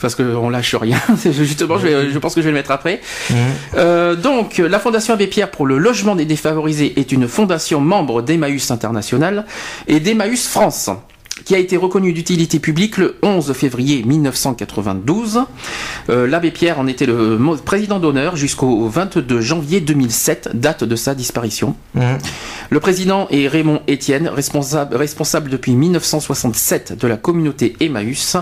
parce 0.01 0.15
qu'on 0.15 0.51
lâche 0.51 0.75
rien. 0.75 0.99
Justement, 1.25 1.79
je, 1.79 2.19
pense 2.19 2.35
que 2.35 2.41
je 2.41 2.47
vais 2.47 2.53
le 2.53 2.57
mettre 2.57 2.73
après. 2.73 3.01
Mhm. 3.31 4.17
donc, 4.17 4.59
la 4.59 4.79
Fondation 4.79 5.15
Abbé 5.15 5.29
Pierre 5.29 5.51
pour 5.51 5.67
le 5.67 5.79
logement 5.79 6.17
des 6.17 6.25
défavorisés 6.25 6.99
est 6.99 7.13
une 7.13 7.29
fondation 7.29 7.81
membre 7.81 8.23
d'Emmaüs 8.23 8.71
International 8.71 9.45
et 9.87 10.01
d'Emmaüs 10.01 10.49
France 10.49 10.91
qui 11.51 11.57
a 11.57 11.59
été 11.59 11.77
reconnu 11.77 12.13
d'utilité 12.13 12.61
publique 12.61 12.97
le 12.97 13.17
11 13.25 13.55
février 13.55 14.05
1992. 14.05 15.41
Euh, 16.09 16.29
L'abbé 16.29 16.53
Pierre 16.53 16.79
en 16.79 16.87
était 16.87 17.07
le 17.07 17.37
président 17.65 17.99
d'honneur 17.99 18.37
jusqu'au 18.37 18.87
22 18.87 19.41
janvier 19.41 19.81
2007, 19.81 20.51
date 20.55 20.85
de 20.85 20.95
sa 20.95 21.17
disparition. 21.17 21.75
Mmh. 21.97 22.03
Le 22.71 22.79
président 22.79 23.27
est 23.31 23.49
Raymond 23.49 23.83
Etienne, 23.91 24.29
responsable, 24.29 24.95
responsable 24.95 25.51
depuis 25.51 25.73
1967 25.73 26.97
de 26.97 27.09
la 27.09 27.17
communauté 27.17 27.75
Emmaüs 27.81 28.37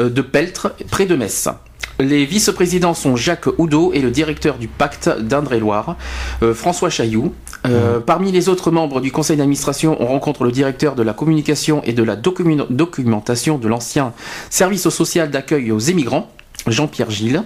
euh, 0.00 0.10
de 0.10 0.20
Peltre, 0.20 0.72
près 0.90 1.06
de 1.06 1.14
Metz. 1.14 1.48
Les 2.00 2.24
vice-présidents 2.24 2.94
sont 2.94 3.14
Jacques 3.14 3.48
Houdot 3.58 3.92
et 3.92 4.00
le 4.00 4.10
directeur 4.10 4.56
du 4.56 4.68
pacte 4.68 5.08
d'Indre-et-Loire, 5.20 5.96
euh, 6.42 6.54
François 6.54 6.88
Chailloux. 6.88 7.32
Euh. 7.66 8.00
Parmi 8.00 8.32
les 8.32 8.48
autres 8.48 8.70
membres 8.70 9.00
du 9.00 9.12
conseil 9.12 9.36
d'administration, 9.36 9.96
on 10.00 10.06
rencontre 10.06 10.44
le 10.44 10.52
directeur 10.52 10.94
de 10.94 11.02
la 11.02 11.12
communication 11.12 11.82
et 11.84 11.92
de 11.92 12.02
la 12.02 12.16
documentation 12.16 13.58
de 13.58 13.68
l'ancien 13.68 14.12
service 14.48 14.88
social 14.88 15.30
d'accueil 15.30 15.70
aux 15.70 15.78
émigrants, 15.78 16.30
Jean-Pierre 16.66 17.10
Gilles. 17.10 17.42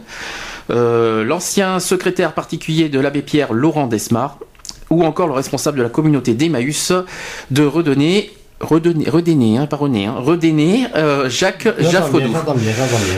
Euh, 0.70 1.24
l'ancien 1.24 1.78
secrétaire 1.78 2.32
particulier 2.32 2.88
de 2.88 3.00
l'abbé 3.00 3.22
Pierre, 3.22 3.52
Laurent 3.52 3.86
Desmar, 3.86 4.38
ou 4.90 5.04
encore 5.04 5.26
le 5.26 5.34
responsable 5.34 5.78
de 5.78 5.82
la 5.82 5.88
communauté 5.88 6.34
d'Emmaüs 6.34 6.92
de 7.50 7.64
redonner 7.64 8.30
redonner, 8.60 9.58
hein, 9.58 9.66
pas 9.66 9.76
René, 9.76 10.06
hein, 10.06 10.22
euh, 10.96 11.28
Jacques 11.28 11.68
Jaffredou. 11.78 12.32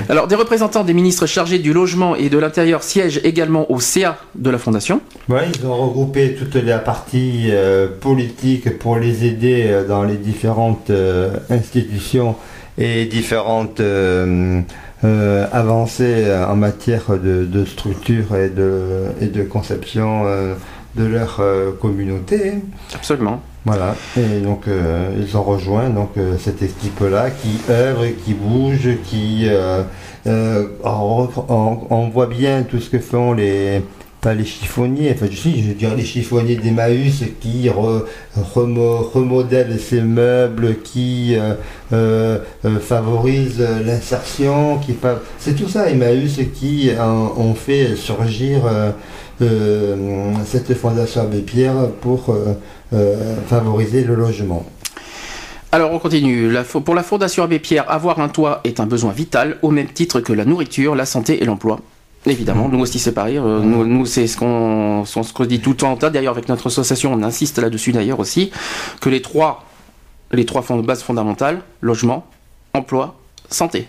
Alors, 0.09 0.27
des 0.27 0.35
représentants 0.35 0.85
des 0.85 0.95
ministres 0.95 1.27
chargés 1.27 1.59
du 1.59 1.73
logement 1.73 2.17
et 2.17 2.29
de 2.29 2.39
l'intérieur 2.39 2.83
siègent 2.83 3.21
également 3.23 3.71
au 3.71 3.81
CA 3.81 4.19
de 4.35 4.51
la 4.51 4.59
Fondation. 4.59 5.01
Oui, 5.29 5.41
ils 5.55 5.67
ont 5.67 5.75
regroupé 5.75 6.35
toute 6.35 6.55
la 6.55 6.79
partie 6.79 7.49
euh, 7.51 7.89
politique 8.01 8.79
pour 8.79 8.97
les 8.97 9.25
aider 9.25 9.67
euh, 9.67 9.87
dans 9.87 10.05
les 10.05 10.17
différentes 10.17 10.91
institutions 11.51 12.37
et 12.79 13.07
différentes 13.07 13.81
avancées 15.53 16.27
en 16.49 16.57
matière 16.57 17.05
de, 17.19 17.65
structure 17.65 18.37
et 18.37 18.51
de, 18.51 19.07
et 19.21 19.27
de 19.27 19.43
conception 19.45 20.25
de 20.95 21.05
leur 21.05 21.41
communauté. 21.81 22.55
Absolument. 22.95 23.41
Voilà, 23.67 23.97
et 24.17 24.39
donc 24.39 24.69
euh, 24.69 25.11
ils 25.19 25.37
ont 25.37 25.43
rejoint 25.43 25.91
donc 25.91 26.11
euh, 26.19 26.37
cette 26.39 26.63
équipe-là 26.63 27.31
qui 27.31 27.59
œuvre, 27.69 28.07
qui 28.25 28.33
bouge, 28.33 28.91
qui 29.03 29.49
euh, 29.49 29.83
on, 30.85 32.09
voit 32.15 32.29
bien 32.29 32.63
tout 32.63 32.79
ce 32.79 32.89
que 32.89 33.01
font 33.01 33.33
les 33.33 33.83
pas 34.21 34.35
les 34.35 34.45
chiffonniers, 34.45 35.11
enfin 35.13 35.27
je, 35.29 35.37
sais, 35.37 35.51
je 35.51 35.73
dirais 35.73 35.97
les 35.97 36.05
chiffonniers 36.05 36.55
d'Emmaüs 36.55 37.25
qui 37.41 37.69
remodèlent 37.69 39.81
ces 39.81 40.01
meubles, 40.01 40.77
qui 40.85 41.37
favorisent 41.91 43.67
l'insertion, 43.85 44.79
qui 44.79 44.95
c'est 45.41 45.57
tout 45.57 45.69
ça 45.69 45.91
Emmaüs 45.91 46.39
qui 46.55 46.93
ont 47.01 47.55
fait 47.55 47.97
surgir 47.97 48.61
cette 50.45 50.73
fondation 50.75 51.23
Abbé 51.23 51.41
Pierre 51.41 51.91
pour 52.01 52.33
favoriser 53.47 54.05
le 54.05 54.15
logement. 54.15 54.65
Alors 55.73 55.93
on 55.93 55.99
continue. 55.99 56.55
pour 56.85 56.95
la 56.95 57.03
Fondation 57.03 57.43
Abbé 57.43 57.59
Pierre, 57.59 57.91
avoir 57.91 58.21
un 58.21 58.29
toit 58.29 58.61
est 58.65 58.81
un 58.81 58.87
besoin 58.87 59.13
vital, 59.13 59.59
au 59.63 59.71
même 59.71 59.89
titre 59.89 60.21
que 60.21 60.33
la 60.33 60.45
nourriture, 60.45 60.95
la 60.95 61.07
santé 61.07 61.43
et 61.43 61.45
l'emploi. 61.45 61.81
Évidemment, 62.25 62.69
nous 62.69 62.81
aussi 62.81 62.99
c'est 62.99 63.13
pareil. 63.13 63.39
Euh, 63.39 63.61
nous, 63.61 64.07
c'est 64.07 64.27
ce 64.27 64.37
qu'on 64.37 65.05
dit 65.47 65.61
tout 65.61 65.71
le 65.71 65.77
temps. 65.77 65.97
D'ailleurs, 65.97 66.33
avec 66.33 66.49
notre 66.49 66.69
association, 66.69 67.13
on 67.13 67.23
insiste 67.23 67.59
là-dessus 67.59 67.93
d'ailleurs 67.93 68.19
aussi, 68.21 68.51
que 69.01 69.09
les 69.09 69.23
trois, 69.23 69.65
les 70.33 70.45
trois 70.45 70.65
bases 70.83 71.03
fondamentales, 71.03 71.61
logement, 71.81 72.27
emploi, 72.73 73.17
santé. 73.49 73.87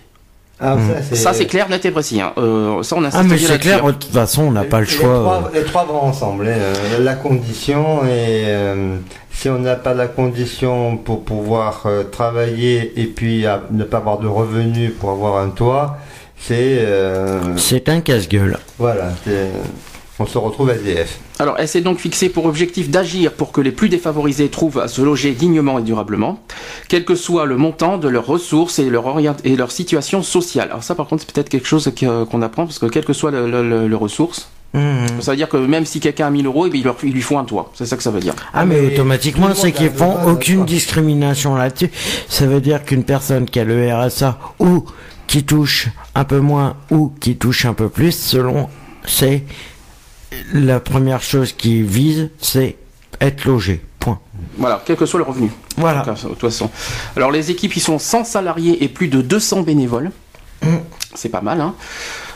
Ah, 0.59 0.75
hmm. 0.75 1.15
ça, 1.15 1.33
c'est 1.33 1.45
clair, 1.45 1.69
net 1.69 1.85
et 1.85 1.91
précis. 1.91 2.19
Hein. 2.19 2.33
Euh, 2.37 2.81
ça, 2.81 2.95
on 2.97 3.03
ah, 3.03 3.23
mais 3.23 3.37
c'est 3.37 3.59
clair, 3.59 3.83
de 3.85 3.91
toute 3.91 4.11
façon, 4.11 4.43
on 4.43 4.51
n'a 4.51 4.63
pas 4.63 4.79
le 4.79 4.87
choix. 4.87 5.51
Les 5.53 5.63
trois, 5.63 5.85
vont 5.85 6.01
ensemble. 6.01 6.47
Hein. 6.47 6.99
la 6.99 7.13
condition, 7.13 8.03
et 8.05 8.45
euh, 8.47 8.97
si 9.31 9.49
on 9.49 9.59
n'a 9.59 9.75
pas 9.75 9.93
la 9.93 10.07
condition 10.07 10.97
pour 10.97 11.23
pouvoir 11.23 11.83
euh, 11.85 12.03
travailler 12.03 12.99
et 12.99 13.05
puis 13.05 13.45
ne 13.71 13.83
pas 13.83 13.97
avoir 13.97 14.17
de 14.17 14.27
revenus 14.27 14.91
pour 14.99 15.11
avoir 15.11 15.37
un 15.37 15.49
toit, 15.49 15.97
c'est. 16.39 16.85
c'est 17.57 17.87
un 17.89 18.01
casse-gueule. 18.01 18.57
Voilà. 18.79 19.11
On 20.19 20.25
se 20.25 20.37
retrouve 20.37 20.69
SDF. 20.71 21.19
Alors, 21.39 21.55
elle 21.59 21.67
s'est 21.67 21.81
donc 21.81 21.99
fixée 21.99 22.29
pour 22.29 22.45
objectif 22.45 22.89
d'agir 22.89 23.33
pour 23.33 23.51
que 23.51 23.61
les 23.61 23.71
plus 23.71 23.89
défavorisés 23.89 24.49
trouvent 24.49 24.79
à 24.79 24.87
se 24.87 25.01
loger 25.01 25.31
dignement 25.31 25.79
et 25.79 25.83
durablement, 25.83 26.39
quel 26.87 27.05
que 27.05 27.15
soit 27.15 27.45
le 27.45 27.57
montant 27.57 27.97
de 27.97 28.07
leurs 28.07 28.25
ressources 28.25 28.79
et 28.79 28.89
leur, 28.89 29.19
et 29.43 29.55
leur 29.55 29.71
situation 29.71 30.23
sociale. 30.23 30.69
Alors 30.71 30.83
ça, 30.83 30.95
par 30.95 31.07
contre, 31.07 31.23
c'est 31.23 31.31
peut-être 31.31 31.49
quelque 31.49 31.67
chose 31.67 31.91
qu'on 31.99 32.41
apprend, 32.41 32.65
parce 32.65 32.79
que 32.79 32.87
quel 32.87 33.05
que 33.05 33.13
soit 33.13 33.31
le, 33.31 33.95
ressources, 33.95 34.49
mmh. 34.73 35.21
Ça 35.21 35.31
veut 35.31 35.37
dire 35.37 35.49
que 35.49 35.57
même 35.57 35.85
si 35.85 35.99
quelqu'un 35.99 36.27
a 36.27 36.29
1000 36.29 36.45
euros, 36.45 36.67
eh 36.67 36.75
il, 36.75 36.91
il 37.03 37.13
lui 37.13 37.21
faut 37.21 37.37
un 37.37 37.45
toit. 37.45 37.71
C'est 37.75 37.85
ça 37.85 37.97
que 37.97 38.03
ça 38.03 38.11
veut 38.11 38.19
dire. 38.19 38.35
Ah, 38.53 38.65
mais, 38.65 38.93
automatiquement, 38.93 39.53
c'est 39.53 39.71
qu'ils 39.71 39.91
font 39.91 40.17
aucune 40.27 40.65
discrimination 40.65 41.55
là-dessus. 41.55 41.91
Ça 42.27 42.45
veut 42.47 42.61
dire 42.61 42.83
qu'une 42.83 43.03
personne 43.03 43.45
qui 43.45 43.59
a 43.59 43.63
le 43.63 43.93
RSA 43.93 44.37
ou 44.59 44.83
qui 45.27 45.43
touche 45.43 45.89
un 46.15 46.23
peu 46.23 46.39
moins 46.39 46.75
ou 46.89 47.11
qui 47.19 47.35
touche 47.35 47.65
un 47.65 47.73
peu 47.73 47.89
plus, 47.89 48.11
selon 48.11 48.69
c'est 49.05 49.43
la 50.53 50.79
première 50.79 51.21
chose 51.21 51.53
qui 51.53 51.81
vise, 51.81 52.29
c'est 52.39 52.75
être 53.21 53.45
logé. 53.45 53.81
Point. 53.99 54.19
Voilà, 54.57 54.81
quel 54.85 54.95
que 54.95 55.05
soit 55.05 55.19
le 55.19 55.25
revenu. 55.25 55.51
Voilà. 55.77 56.01
De 56.01 56.27
toute 56.29 56.39
façon. 56.39 56.69
Alors 57.15 57.31
les 57.31 57.51
équipes, 57.51 57.75
ils 57.75 57.81
sont 57.81 57.99
100 57.99 58.23
salariés 58.25 58.83
et 58.83 58.87
plus 58.87 59.07
de 59.07 59.21
200 59.21 59.61
bénévoles. 59.61 60.11
Mm. 60.61 60.77
C'est 61.15 61.29
pas 61.29 61.41
mal, 61.41 61.61
hein. 61.61 61.73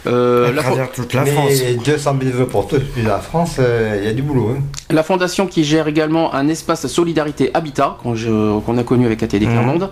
Euh, 0.07 0.51
la 0.51 0.87
toute 0.87 1.13
la 1.13 1.25
France. 1.25 1.51
200 1.85 2.13
bénévoles 2.15 2.47
pour 2.47 2.67
toute 2.67 2.81
la 2.97 3.19
France, 3.19 3.57
euh, 3.59 3.97
il 4.01 4.07
y 4.07 4.09
a 4.09 4.13
du 4.13 4.23
boulot. 4.23 4.55
Hein. 4.57 4.63
La 4.89 5.03
fondation 5.03 5.45
qui 5.45 5.63
gère 5.63 5.87
également 5.87 6.33
un 6.33 6.47
espace 6.47 6.87
solidarité 6.87 7.51
habitat 7.53 7.97
qu'on 8.01 8.77
a 8.77 8.83
connu 8.83 9.05
avec 9.05 9.21
ATD 9.21 9.41
Clermont, 9.41 9.77
mm. 9.77 9.89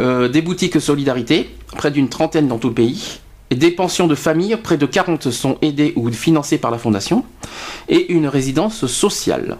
euh, 0.00 0.28
des 0.28 0.42
boutiques 0.42 0.80
solidarité, 0.80 1.54
près 1.76 1.92
d'une 1.92 2.08
trentaine 2.08 2.48
dans 2.48 2.58
tout 2.58 2.68
le 2.68 2.74
pays, 2.74 3.20
des 3.54 3.70
pensions 3.70 4.06
de 4.06 4.14
famille, 4.14 4.56
près 4.56 4.76
de 4.76 4.86
40 4.86 5.30
sont 5.30 5.58
aidées 5.62 5.92
ou 5.96 6.10
financées 6.12 6.58
par 6.58 6.70
la 6.70 6.78
fondation, 6.78 7.24
et 7.88 8.12
une 8.12 8.26
résidence 8.26 8.86
sociale. 8.86 9.58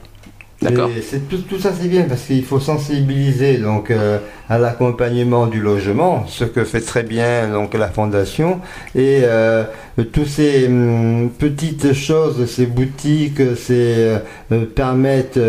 D'accord. 0.62 0.90
Tout, 1.28 1.38
tout, 1.38 1.58
ça 1.58 1.72
c'est 1.78 1.88
bien 1.88 2.04
parce 2.04 2.22
qu'il 2.22 2.44
faut 2.44 2.60
sensibiliser 2.60 3.58
donc 3.58 3.90
euh, 3.90 4.18
à 4.48 4.58
l'accompagnement 4.58 5.48
du 5.48 5.60
logement, 5.60 6.24
ce 6.28 6.44
que 6.44 6.64
fait 6.64 6.80
très 6.80 7.02
bien 7.02 7.48
donc 7.48 7.74
la 7.74 7.88
fondation 7.88 8.60
et 8.94 9.22
euh, 9.24 9.64
toutes 10.12 10.28
ces 10.28 10.66
hum, 10.68 11.30
petites 11.36 11.94
choses, 11.94 12.46
ces 12.46 12.66
boutiques, 12.66 13.42
ces 13.56 14.18
euh, 14.52 14.64
permettent 14.74 15.40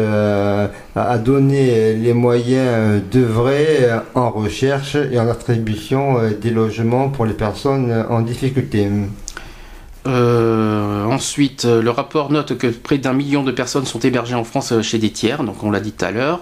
à 0.95 1.17
donner 1.19 1.93
les 1.93 2.13
moyens 2.13 3.01
d'œuvrer 3.11 3.89
en 4.15 4.31
recherche 4.31 4.95
et 4.95 5.19
en 5.19 5.27
attribution 5.27 6.17
des 6.41 6.49
logements 6.49 7.09
pour 7.09 7.25
les 7.25 7.33
personnes 7.33 8.05
en 8.09 8.21
difficulté. 8.21 8.87
Euh, 10.05 11.05
ensuite, 11.05 11.63
euh, 11.65 11.81
le 11.81 11.89
rapport 11.89 12.29
note 12.29 12.57
que 12.57 12.67
près 12.67 12.97
d'un 12.97 13.13
million 13.13 13.43
de 13.43 13.51
personnes 13.51 13.85
sont 13.85 13.99
hébergées 13.99 14.35
en 14.35 14.43
France 14.43 14.73
euh, 14.73 14.81
chez 14.81 14.97
des 14.97 15.11
tiers, 15.11 15.43
donc 15.43 15.63
on 15.63 15.71
l'a 15.71 15.79
dit 15.79 15.93
tout 15.93 16.03
à 16.03 16.11
l'heure, 16.11 16.41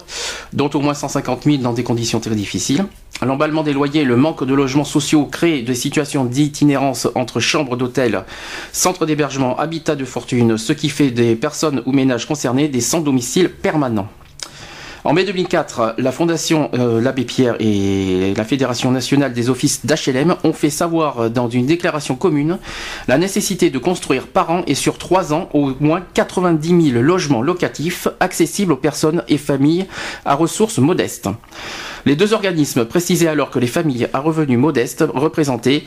dont 0.53 0.69
au 0.73 0.79
moins 0.79 0.95
150 0.95 1.43
000 1.43 1.57
dans 1.57 1.73
des 1.73 1.83
conditions 1.83 2.19
très 2.19 2.33
difficiles. 2.33 2.85
L'emballement 3.23 3.61
des 3.61 3.73
loyers, 3.73 4.03
le 4.03 4.15
manque 4.15 4.43
de 4.43 4.53
logements 4.55 4.83
sociaux 4.83 5.25
crée 5.25 5.61
des 5.61 5.75
situations 5.75 6.25
d'itinérance 6.25 7.07
entre 7.13 7.39
chambres 7.39 7.77
d'hôtel, 7.77 8.23
centres 8.71 9.05
d'hébergement, 9.05 9.59
habitats 9.59 9.95
de 9.95 10.05
fortune, 10.05 10.57
ce 10.57 10.73
qui 10.73 10.89
fait 10.89 11.11
des 11.11 11.35
personnes 11.35 11.83
ou 11.85 11.91
ménages 11.91 12.25
concernés 12.25 12.67
des 12.67 12.81
sans 12.81 13.01
domicile 13.01 13.49
permanents. 13.49 14.09
En 15.03 15.13
mai 15.13 15.23
2004, 15.23 15.95
la 15.97 16.11
Fondation 16.11 16.69
euh, 16.75 17.01
l'Abbé 17.01 17.23
Pierre 17.23 17.55
et 17.59 18.35
la 18.37 18.43
Fédération 18.43 18.91
nationale 18.91 19.33
des 19.33 19.49
offices 19.49 19.83
d'HLM 19.83 20.35
ont 20.43 20.53
fait 20.53 20.69
savoir 20.69 21.21
euh, 21.21 21.29
dans 21.29 21.49
une 21.49 21.65
déclaration 21.65 22.15
commune 22.15 22.59
la 23.07 23.17
nécessité 23.17 23.71
de 23.71 23.79
construire 23.79 24.27
par 24.27 24.51
an 24.51 24.61
et 24.67 24.75
sur 24.75 24.99
trois 24.99 25.33
ans 25.33 25.49
au 25.53 25.71
moins 25.79 26.03
90 26.13 26.91
000 26.91 27.01
logements 27.01 27.41
locatifs 27.41 28.07
accessibles 28.19 28.73
aux 28.73 28.77
personnes 28.77 29.23
et 29.27 29.39
familles 29.39 29.87
à 30.23 30.35
ressources 30.35 30.77
modestes. 30.77 31.29
Les 32.05 32.15
deux 32.15 32.33
organismes 32.33 32.85
précisaient 32.85 33.27
alors 33.27 33.49
que 33.49 33.57
les 33.57 33.67
familles 33.67 34.07
à 34.13 34.19
revenus 34.19 34.59
modestes 34.59 35.03
représentaient 35.15 35.83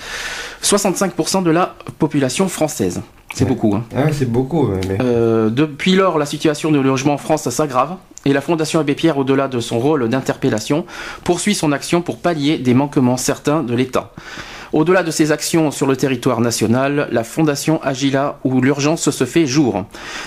65% 0.65 1.45
de 1.45 1.51
la 1.53 1.77
population 2.01 2.49
française. 2.49 3.01
C'est 3.33 3.45
beaucoup. 3.45 3.75
Hein. 3.77 3.85
Ah 3.97 4.13
c'est 4.13 4.31
beaucoup. 4.31 4.71
Euh, 5.01 5.51
depuis 5.51 5.95
lors, 5.95 6.19
la 6.19 6.27
situation 6.27 6.73
de 6.73 6.81
logement 6.81 7.15
en 7.15 7.19
France 7.19 7.49
s'aggrave 7.49 7.97
et 8.25 8.33
la 8.33 8.41
Fondation 8.41 8.81
Abbé 8.81 8.95
Pierre, 8.95 9.19
au-delà 9.19 9.49
de 9.49 9.61
son 9.61 9.79
rôle 9.79 10.09
d'interpellation, 10.09 10.87
poursuit 11.25 11.55
son 11.55 11.73
action 11.73 12.03
pour 12.03 12.19
pallier 12.19 12.59
des 12.59 12.75
manquements 12.75 13.17
certains 13.17 13.63
de 13.63 13.75
l'État. 13.75 14.13
Au-delà 14.73 15.05
de 15.05 15.13
ses 15.13 15.31
actions 15.31 15.71
sur 15.71 15.87
le 15.87 15.97
territoire 15.97 16.41
national, 16.41 17.09
la 17.13 17.23
Fondation 17.23 17.81
agit 17.83 18.11
là 18.11 18.41
où 18.43 18.61
l'urgence 18.61 19.11
se 19.11 19.25
fait 19.25 19.47
jour. 19.47 19.85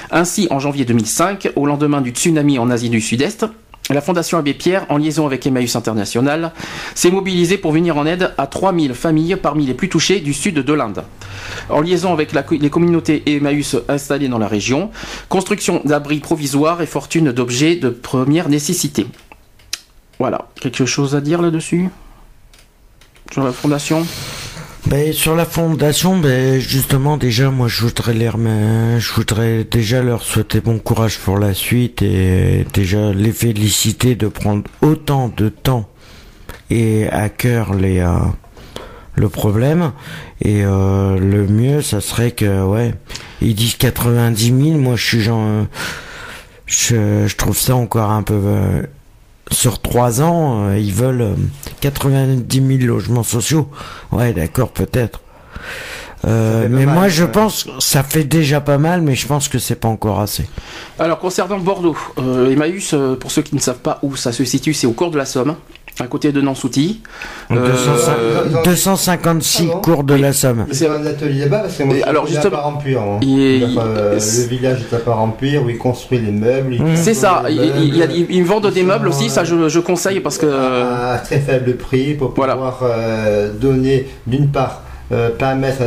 Ainsi, 0.10 0.48
en 0.52 0.60
janvier 0.60 0.86
2005, 0.86 1.50
au 1.58 1.66
lendemain 1.66 2.00
du 2.00 2.12
tsunami 2.12 2.58
en 2.58 2.70
Asie 2.70 2.90
du 2.90 3.02
Sud-Est, 3.02 3.46
la 3.90 4.02
Fondation 4.02 4.38
Abbé 4.38 4.54
Pierre, 4.54 4.86
en 4.90 4.98
liaison 4.98 5.26
avec 5.26 5.46
Emmaüs 5.46 5.76
International, 5.76 6.52
s'est 6.94 7.12
mobilisée 7.12 7.58
pour 7.58 7.72
venir 7.72 7.98
en 7.98 8.06
aide 8.06 8.34
à 8.38 8.48
3000 8.48 8.94
familles 8.94 9.38
parmi 9.42 9.66
les 9.66 9.74
plus 9.74 9.90
touchées 9.90 10.20
du 10.20 10.34
sud 10.34 10.56
de 10.56 10.74
l'Inde. 10.74 11.04
En 11.70 11.82
liaison 11.82 12.12
avec 12.12 12.34
les 12.52 12.70
communautés 12.70 13.24
Emmaüs 13.26 13.78
installées 13.88 14.28
dans 14.28 14.40
la 14.40 14.48
région, 14.48 14.92
construction 15.30 15.82
d'abris 15.86 16.20
provisoires 16.20 16.82
et 16.82 16.86
fortune 16.86 17.32
d'objets 17.32 17.76
de 17.76 17.90
première 17.90 18.50
nécessité. 18.50 19.08
Voilà, 20.20 20.50
quelque 20.60 20.86
chose 20.86 21.16
à 21.16 21.22
dire 21.22 21.42
là-dessus? 21.42 21.90
Sur 23.32 23.44
la 23.44 23.52
Fondation? 23.52 24.06
Ben, 24.90 25.12
sur 25.12 25.36
la 25.36 25.46
fondation, 25.46 26.18
ben, 26.18 26.60
justement, 26.60 27.18
déjà, 27.18 27.50
moi, 27.50 27.68
je 27.68 27.82
voudrais, 27.82 28.14
les 28.14 28.30
je 28.30 29.14
voudrais 29.14 29.66
déjà 29.66 30.02
leur 30.02 30.24
souhaiter 30.24 30.62
bon 30.62 30.80
courage 30.80 31.20
pour 31.20 31.38
la 31.38 31.54
suite 31.54 32.02
et 32.02 32.66
déjà 32.74 33.12
les 33.12 33.34
féliciter 33.34 34.16
de 34.16 34.28
prendre 34.28 34.64
autant 34.82 35.32
de 35.36 35.50
temps 35.50 35.90
et 36.70 37.08
à 37.10 37.28
cœur 37.28 37.74
les, 37.74 38.00
euh, 38.00 38.18
le 39.16 39.28
problème. 39.28 39.92
Et 40.42 40.64
euh, 40.64 41.18
le 41.18 41.48
mieux, 41.48 41.82
ça 41.82 42.00
serait 42.00 42.32
que, 42.32 42.64
ouais, 42.64 42.94
ils 43.42 43.56
disent 43.56 43.76
90 43.76 44.46
000, 44.46 44.80
moi, 44.80 44.96
je 44.96 45.06
suis 45.06 45.22
genre, 45.22 45.66
je, 46.66 47.28
je 47.28 47.36
trouve 47.36 47.58
ça 47.58 47.76
encore 47.76 48.12
un 48.12 48.24
peu 48.24 48.40
euh, 48.42 48.84
sur 49.52 49.80
trois 49.82 50.22
ans, 50.22 50.68
euh, 50.68 50.78
ils 50.78 50.94
veulent 50.94 51.36
90 51.82 52.60
euh, 52.60 52.78
000 52.80 52.88
logements 52.88 53.24
sociaux. 53.24 53.70
Ouais, 54.12 54.34
d'accord, 54.34 54.70
peut-être. 54.70 55.22
Euh, 56.26 56.68
mais 56.70 56.86
moi, 56.86 57.08
je 57.08 57.24
pense 57.24 57.66
que 57.66 57.70
ça 57.80 58.04
fait 58.04 58.24
déjà 58.24 58.60
pas 58.60 58.78
mal, 58.78 59.02
mais 59.02 59.16
je 59.16 59.28
pense 59.28 59.48
que 59.48 59.60
c'est 59.60 59.76
pas 59.76 59.88
encore 59.88 60.20
assez. 60.20 60.50
Alors, 60.98 61.20
concernant 61.20 61.60
Bordeaux, 61.60 61.98
Emmaüs, 62.18 62.96
pour 63.20 63.32
ceux 63.32 63.44
qui 63.44 63.56
ne 63.56 63.60
savent 63.60 63.80
pas 63.80 64.00
où 64.02 64.16
ça 64.16 64.32
se 64.32 64.44
situe, 64.44 64.74
c'est 64.74 64.88
au 64.88 64.94
cours 64.94 65.12
de 65.12 65.18
la 65.18 65.26
Somme 65.26 65.56
à 66.00 66.08
côté 66.08 66.32
de 66.32 66.42
Nansouty. 66.42 67.02
256 67.50 69.68
cours 69.82 70.04
de 70.04 70.16
la 70.16 70.34
Somme. 70.34 70.66
C'est 70.72 70.88
un 70.88 71.06
atelier 71.06 71.42
là-bas 71.42 71.60
parce 71.60 71.78
que 71.78 71.84
moi, 71.84 71.96
alors, 72.06 72.28
justement, 72.28 72.58
à 72.58 72.66
Empire, 72.66 73.02
hein. 73.02 73.20
le 73.22 74.48
village 74.48 74.80
est 74.82 74.96
à 74.96 75.00
Parampure 75.00 75.64
où 75.64 75.70
il 75.70 75.78
construit 75.78 76.20
les 76.20 76.32
meubles. 76.32 76.78
C'est 76.96 77.14
ça, 77.14 77.44
ils, 77.50 78.44
vendent 78.44 78.72
des 78.72 78.84
meubles 78.84 79.08
aussi, 79.08 79.30
ça 79.30 79.44
je, 79.44 79.70
je, 79.70 79.80
conseille 79.80 80.20
parce 80.20 80.38
que... 80.38 80.46
À 80.46 81.20
très 81.20 81.40
faible 81.40 81.76
prix 81.76 82.14
pour 82.14 82.34
pouvoir 82.34 82.80
euh, 82.84 83.52
donner 83.52 84.08
d'une 84.26 84.48
part 84.48 84.82
euh, 85.12 85.30
permettre 85.30 85.84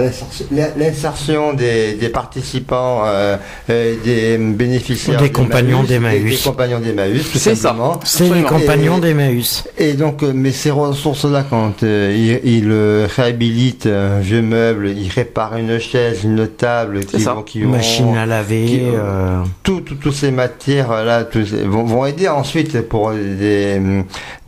l'insertion 0.77 1.53
des, 1.53 1.93
des, 1.95 2.09
participants, 2.09 3.03
euh, 3.05 3.37
des 3.69 4.39
bénéficiaires, 4.39 5.21
des 5.21 5.31
compagnons 5.31 5.83
d'Emmaüs, 5.83 6.39
des, 6.39 6.49
compagnons 6.49 6.81
d'Emmaüs, 6.81 7.27
c'est 7.35 7.55
ça, 7.55 7.77
c'est 8.05 8.33
les 8.33 8.43
compagnons 8.43 8.99
d'Emmaüs. 8.99 9.65
Et 9.77 9.93
donc, 9.93 10.23
euh, 10.23 10.33
mais 10.35 10.53
ces 10.53 10.71
ressources-là, 10.71 11.45
quand 11.49 11.83
euh, 11.83 12.41
ils, 12.45 12.51
ils 12.51 12.73
réhabilitent 13.15 13.87
un 13.87 14.21
vieux 14.21 14.43
meuble, 14.43 14.89
ils 14.89 15.11
réparent 15.11 15.59
une 15.59 15.79
chaise, 15.79 16.25
une 16.25 16.49
table, 16.49 17.05
qui, 17.05 17.23
vont, 17.23 17.43
qui 17.43 17.59
machine 17.61 18.17
à 18.17 18.25
laver, 18.25 18.85
euh... 18.95 19.43
toutes 19.63 20.01
tout, 20.01 20.13
ces 20.13 20.31
matières-là 20.31 21.27
vont, 21.67 21.85
vont, 21.85 22.07
aider 22.07 22.29
ensuite 22.29 22.81
pour 22.89 23.13
des, 23.13 23.81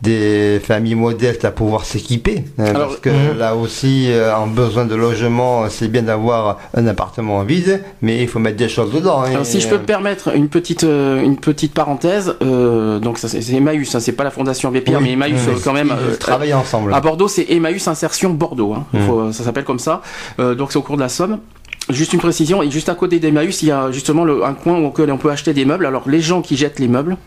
des 0.03 0.59
familles 0.59 0.95
modestes 0.95 1.45
à 1.45 1.51
pouvoir 1.51 1.85
s'équiper, 1.85 2.43
hein, 2.59 2.73
parce 2.73 2.97
que 2.97 3.09
mhm. 3.09 3.37
là 3.37 3.55
aussi, 3.55 4.09
en 4.35 4.47
besoin 4.47 4.85
de 4.85 4.95
logement, 4.95 5.69
c'est 5.69 5.87
bien 5.87 6.03
d'avoir 6.03 6.59
un 6.75 6.87
appartement 6.87 7.43
vide, 7.43 7.81
mais 8.01 8.21
il 8.21 8.27
faut 8.27 8.39
mettre 8.39 8.57
des 8.57 8.69
choses 8.69 8.91
dedans. 8.91 9.21
Hein. 9.21 9.31
Alors, 9.31 9.45
si 9.45 9.61
je 9.61 9.67
peux 9.67 9.77
me 9.77 9.85
permettre 9.85 10.35
une 10.35 10.49
petite, 10.49 10.83
euh, 10.83 11.23
une 11.23 11.37
petite 11.37 11.73
parenthèse, 11.73 12.35
euh, 12.41 12.99
donc 12.99 13.17
c'est 13.17 13.53
Emmaüs, 13.53 13.95
hein, 13.95 13.99
c'est 13.99 14.11
pas 14.11 14.23
la 14.23 14.31
Fondation 14.31 14.69
Vépierre, 14.71 15.01
mais 15.01 15.13
Emmaüs 15.13 15.39
euh, 15.47 15.53
quand 15.63 15.73
même. 15.73 15.93
travailler 16.19 16.53
ensemble. 16.53 16.93
À 16.93 17.01
Bordeaux, 17.01 17.27
c'est 17.27 17.45
Emmaüs 17.49 17.87
Insertion 17.87 18.31
Bordeaux. 18.31 18.73
Hein. 18.73 18.85
Mmh. 18.93 19.31
ça 19.31 19.43
s'appelle 19.43 19.63
comme 19.63 19.79
ça. 19.79 20.01
donc 20.37 20.71
c'est 20.71 20.77
au 20.77 20.81
cours 20.81 20.95
de 20.95 21.01
la 21.01 21.09
Somme. 21.09 21.39
Juste 21.89 22.13
une 22.13 22.19
précision, 22.19 22.63
et 22.63 22.71
juste 22.71 22.87
à 22.87 22.95
côté 22.95 23.19
d'Emmaüs, 23.19 23.61
il 23.61 23.67
y 23.67 23.71
a 23.71 23.91
justement 23.91 24.23
le, 24.23 24.45
un 24.45 24.53
coin 24.53 24.79
où 24.79 24.85
on 24.85 25.17
peut 25.17 25.31
acheter 25.31 25.53
des 25.53 25.65
meubles. 25.65 25.85
Alors 25.85 26.07
les 26.07 26.21
gens 26.21 26.41
qui 26.41 26.55
jettent 26.55 26.79
les 26.79 26.87
meubles, 26.87 27.17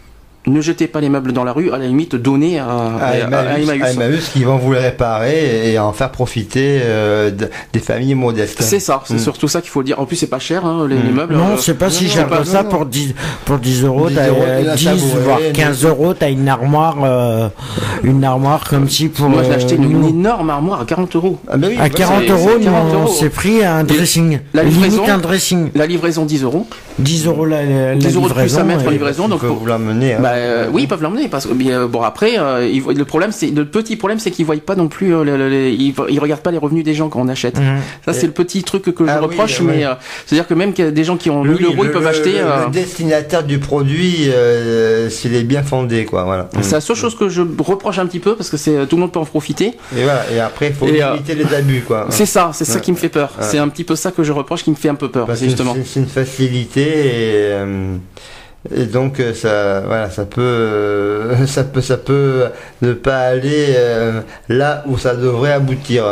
ne 0.47 0.61
jetez 0.61 0.87
pas 0.87 1.01
les 1.01 1.09
meubles 1.09 1.33
dans 1.33 1.45
la 1.45 1.53
rue, 1.53 1.71
à 1.73 1.79
la 1.79 1.87
limite 1.87 2.15
donnez 2.15 2.59
à, 2.59 2.67
à, 2.67 3.07
à- 3.07 3.17
Emmaüs, 3.17 3.69
à 3.83 3.91
Emmaüs. 3.93 4.29
qui 4.33 4.45
vont 4.45 4.57
vous 4.57 4.73
les 4.73 4.79
réparer 4.79 5.73
et 5.73 5.79
en 5.79 5.93
faire 5.93 6.11
profiter 6.11 6.81
euh, 6.83 7.31
de- 7.31 7.51
des 7.73 7.79
familles 7.81 8.15
modestes. 8.15 8.63
C'est 8.63 8.79
ça, 8.81 9.03
c'est 9.07 9.15
Mm. 9.15 9.19
surtout 9.19 9.49
ça 9.49 9.61
qu'il 9.61 9.71
faut 9.71 9.83
dire. 9.83 9.99
En 10.01 10.05
plus, 10.07 10.17
c'est 10.17 10.27
pas 10.29 10.39
cher, 10.39 10.65
hein, 10.65 10.87
les, 10.89 10.95
Mm. 10.97 11.03
les 11.07 11.13
meubles. 11.13 11.35
Non, 11.37 11.55
euh, 11.55 11.57
c'est 11.59 11.75
pas 11.75 11.91
si 11.91 12.09
cher 12.09 12.29
que 12.29 12.45
ça 12.45 12.63
non. 12.63 12.69
pour 12.69 12.87
10, 12.87 13.15
pour 13.45 13.59
10 13.59 13.85
euros. 13.85 14.09
10 14.09 14.15
T'as 14.15 14.29
euros, 14.29 14.43
euh, 14.47 14.63
t'as 14.65 14.73
un 14.73 14.75
10 14.77 14.85
tabouret, 14.85 15.21
voire 15.25 15.39
une- 15.41 15.53
15 15.53 15.85
euros, 15.85 16.15
t'as 16.15 16.31
une 16.31 16.49
armoire, 16.49 16.97
euh, 17.05 17.49
une 18.05 18.23
armoire 18.25 18.65
comme 18.69 18.89
si 18.89 19.09
pour. 19.09 19.29
Moi, 19.29 19.43
je 19.43 19.49
l'ai 19.49 19.55
euh, 19.55 19.57
acheté 19.59 19.75
une, 19.77 19.91
une 19.91 20.05
énorme 20.07 20.51
armoire 20.51 20.81
à 20.83 20.85
40 20.85 21.15
euros. 21.17 21.39
Ah, 21.49 21.57
bah 21.57 21.67
oui, 21.71 21.77
À 21.77 21.83
bah, 21.85 21.89
40 21.91 22.23
c'est- 22.27 22.31
euros, 22.33 22.51
c'est 22.59 22.65
40 22.65 22.93
non, 22.93 23.03
euros. 23.03 23.17
c'est 23.19 23.31
pris 23.31 23.65
un 23.65 23.83
dressing. 23.85 24.39
La 24.55 24.63
livraison- 24.63 24.97
Limite 25.03 25.11
un 25.11 25.19
dressing. 25.19 25.71
La 25.75 25.87
livraison 25.87 26.25
10 26.25 26.43
euros. 26.45 26.67
10 26.99 27.27
euros 27.27 27.45
la, 27.45 27.63
la 27.65 27.95
10 27.97 28.15
euros 28.17 28.29
de 28.29 28.35
plus 28.35 28.57
à 28.59 28.65
mettre 28.65 28.87
en 28.87 28.91
livraison. 28.91 29.29
Donc, 29.29 29.41
faut 29.41 29.49
pour- 29.49 29.57
vous 29.59 29.67
l'emmener. 29.67 30.17
Euh, 30.37 30.68
oui, 30.72 30.83
ils 30.83 30.88
peuvent 30.88 31.03
l'emmener 31.03 31.29
parce 31.29 31.46
euh, 31.46 31.87
bon 31.87 32.03
après 32.03 32.38
euh, 32.38 32.66
ils 32.66 32.83
le 32.83 33.05
problème 33.05 33.33
c'est 33.33 33.49
le 33.51 33.64
petit 33.64 33.96
problème 33.96 34.18
c'est 34.18 34.31
qu'ils 34.31 34.44
voient 34.46 34.57
pas 34.64 34.75
non 34.77 34.88
plus 34.88 35.14
euh, 35.14 35.25
le- 35.25 35.37
le- 35.37 35.49
les- 35.49 35.72
ils, 35.72 35.94
ils 36.09 36.18
regardent 36.20 36.40
pas 36.42 36.51
les 36.51 36.59
revenus 36.59 36.85
des 36.85 36.94
gens 36.94 37.09
quand 37.09 37.20
on 37.20 37.29
achète. 37.29 37.59
Mhm. 37.59 37.79
Ça 38.05 38.12
c'est 38.12 38.27
le 38.27 38.33
petit 38.33 38.62
truc 38.62 38.83
que 38.85 39.05
je 39.07 39.11
Ah 39.11 39.20
reproche 39.20 39.61
mais 39.61 39.85
euh, 39.85 39.94
c'est-à-dire 40.27 40.46
que 40.46 40.55
même 40.55 40.72
qu'il 40.72 40.85
y 40.85 40.88
a 40.88 40.90
des 40.90 41.05
gens 41.05 41.16
qui 41.16 41.31
ont 41.31 41.42
1000 41.44 41.57
Oui, 41.57 41.64
euros 41.64 41.75
ils 41.79 41.87
le- 41.87 41.92
peuvent 41.92 42.03
le- 42.03 42.09
acheter 42.09 42.33
le, 42.33 42.38
euh, 42.40 42.64
le 42.66 42.70
destinataire 42.72 43.42
du 43.44 43.59
produit, 43.59 44.29
euh, 44.29 45.09
s'il 45.11 45.35
est 45.35 45.42
bien 45.44 45.62
fondé, 45.62 46.05
quoi. 46.05 46.25
Voilà. 46.25 46.49
c'est 46.62 46.72
la 46.72 46.81
seule 46.81 46.96
chose 46.96 47.16
que 47.16 47.28
je 47.28 47.43
reproche 47.59 47.99
un 47.99 48.07
petit 48.07 48.20
peu 48.20 48.34
parce 48.37 48.51
que 48.51 48.57
c'est 48.57 48.87
tout 48.87 48.97
le 48.97 49.01
monde 49.03 49.12
peut 49.12 49.18
en 49.20 49.24
profiter. 49.24 49.74
Et 49.97 50.03
voilà. 50.05 50.22
Et 50.32 50.41
après, 50.41 50.68
il 50.68 50.74
faut 50.74 50.87
Et, 50.87 51.03
euh, 51.03 51.12
limiter 51.14 51.34
les 51.34 51.55
abus, 51.55 51.82
quoi. 51.87 52.07
C'est 52.11 52.26
ça, 52.26 52.51
c'est 52.53 52.64
ça 52.64 52.80
qui 52.80 52.93
me 52.93 52.97
fait 52.97 53.09
peur. 53.09 53.30
Ouais. 53.39 53.45
C'est 53.49 53.59
un 53.59 53.68
petit 53.68 53.84
peu 53.84 53.97
ça 53.97 54.11
que 54.11 54.22
je 54.22 54.32
reproche 54.32 54.62
qui 54.64 54.70
me 54.70 54.76
fait 54.76 54.89
un 54.89 54.95
peu 54.95 55.09
peur, 55.11 55.26
Parce 55.26 55.41
justement. 55.41 55.74
c'est- 55.74 55.84
c'est 55.87 56.01
une 56.01 56.07
facilité 56.07 56.80
et, 56.82 57.32
euh, 57.53 57.97
et 58.75 58.87
donc 58.87 59.21
euh, 59.21 59.35
ça, 59.35 59.81
voilà, 59.81 60.11
ça 60.11 60.25
peut, 60.25 60.41
euh, 60.41 61.47
ça 61.47 61.64
peut, 61.64 61.81
ça 61.81 61.97
peut 61.97 62.47
ne 62.83 62.93
pas 62.93 63.19
aller 63.21 63.75
euh, 63.77 64.21
là 64.49 64.83
où 64.87 64.99
ça 64.99 65.14
devrait 65.14 65.53
aboutir. 65.53 66.05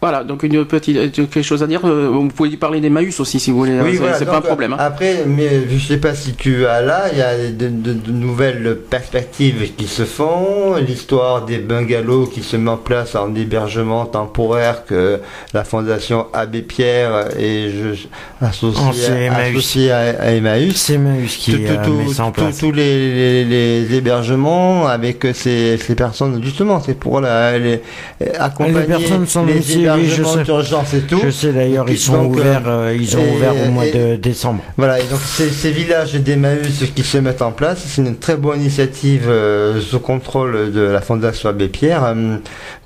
Voilà, 0.00 0.22
donc 0.22 0.44
une 0.44 0.64
petite 0.64 0.96
euh, 0.96 1.08
quelque 1.10 1.42
chose 1.42 1.60
à 1.64 1.66
dire. 1.66 1.80
euh, 1.84 2.08
Vous 2.12 2.28
pouvez 2.28 2.56
parler 2.56 2.80
des 2.80 2.88
Maüs 2.88 3.18
aussi 3.18 3.40
si 3.40 3.50
vous 3.50 3.58
voulez. 3.58 3.72
hein, 3.72 3.84
c'est 3.90 3.96
voilà, 3.96 4.14
c'est 4.16 4.26
pas 4.26 4.36
un 4.36 4.40
problème. 4.40 4.72
hein. 4.74 4.76
Après, 4.78 5.24
mais 5.26 5.48
je 5.68 5.76
sais 5.76 5.96
pas 5.96 6.14
si 6.14 6.34
tu 6.34 6.66
as 6.66 6.82
là, 6.82 7.06
il 7.10 7.18
y 7.18 7.22
a 7.22 7.36
de, 7.50 7.66
de- 7.68 7.92
de 7.94 8.12
nouvelles 8.12 8.78
perspectives 8.88 9.74
qui 9.76 9.88
se 9.88 10.04
font. 10.04 10.76
L'histoire 10.76 11.44
des 11.46 11.58
bungalows 11.58 12.26
qui 12.26 12.44
se 12.44 12.56
met 12.56 12.70
en 12.70 12.76
place 12.76 13.16
en 13.16 13.34
hébergement 13.34 14.06
temporaire 14.06 14.84
que 14.86 15.18
la 15.52 15.64
fondation 15.64 16.26
Abbé 16.32 16.62
Pierre 16.62 17.36
et 17.36 17.70
je 17.70 18.06
Oh, 18.40 18.44
associé, 18.44 19.90
à, 19.90 20.10
à 20.20 20.30
Emmaüs. 20.30 20.76
C'est 20.76 20.94
Emmaüs 20.94 21.36
qui 21.36 21.50
Tout- 21.52 21.58
tout- 21.58 21.64
euh, 21.72 21.84
tout- 21.84 21.92
met 21.94 22.12
ça 22.14 22.24
en 22.26 22.30
place. 22.30 22.58
tous 22.58 22.70
les, 22.70 23.44
les- 23.44 23.84
les 23.84 23.94
hébergements 23.96 24.86
avec 24.86 25.26
ces, 25.34 25.76
ces 25.76 25.94
personnes, 25.96 26.40
justement, 26.44 26.80
c'est 26.80 26.94
pour 26.94 27.20
la, 27.20 27.58
les, 27.58 27.82
accompagner 28.38 28.86
personnes 28.86 29.26
sans 29.26 29.44
les 29.44 29.87
oui, 29.96 30.06
je 30.08 30.22
sais. 30.22 30.42
d'urgence 30.44 30.94
et 30.94 31.00
tout. 31.00 31.20
Je 31.24 31.30
sais 31.30 31.52
d'ailleurs, 31.52 31.86
ils 31.88 31.98
sont 31.98 32.22
Donc, 32.24 32.36
euh, 32.36 32.40
ouverts, 32.40 32.62
euh, 32.66 32.96
ils 32.98 33.16
ont 33.16 33.20
et- 33.20 33.30
ouvert 33.36 33.54
au 33.66 33.70
mois 33.70 33.86
et- 33.86 33.92
de 33.92 34.16
décembre. 34.16 34.62
Voilà, 34.76 34.98
et 35.00 35.04
donc 35.04 35.20
ces, 35.24 35.48
ces 35.50 35.70
villages 35.70 36.14
d'Emmaüs 36.14 36.84
qui 36.94 37.02
se 37.02 37.18
mettent 37.18 37.42
en 37.42 37.52
place, 37.52 37.84
c'est 37.86 38.02
une 38.02 38.16
très 38.16 38.36
bonne 38.36 38.60
initiative 38.60 39.26
euh, 39.28 39.80
sous 39.80 40.00
contrôle 40.00 40.72
de 40.72 40.80
la 40.80 41.00
Fondation 41.00 41.48
Abbé 41.48 41.68
Pierre 41.68 42.14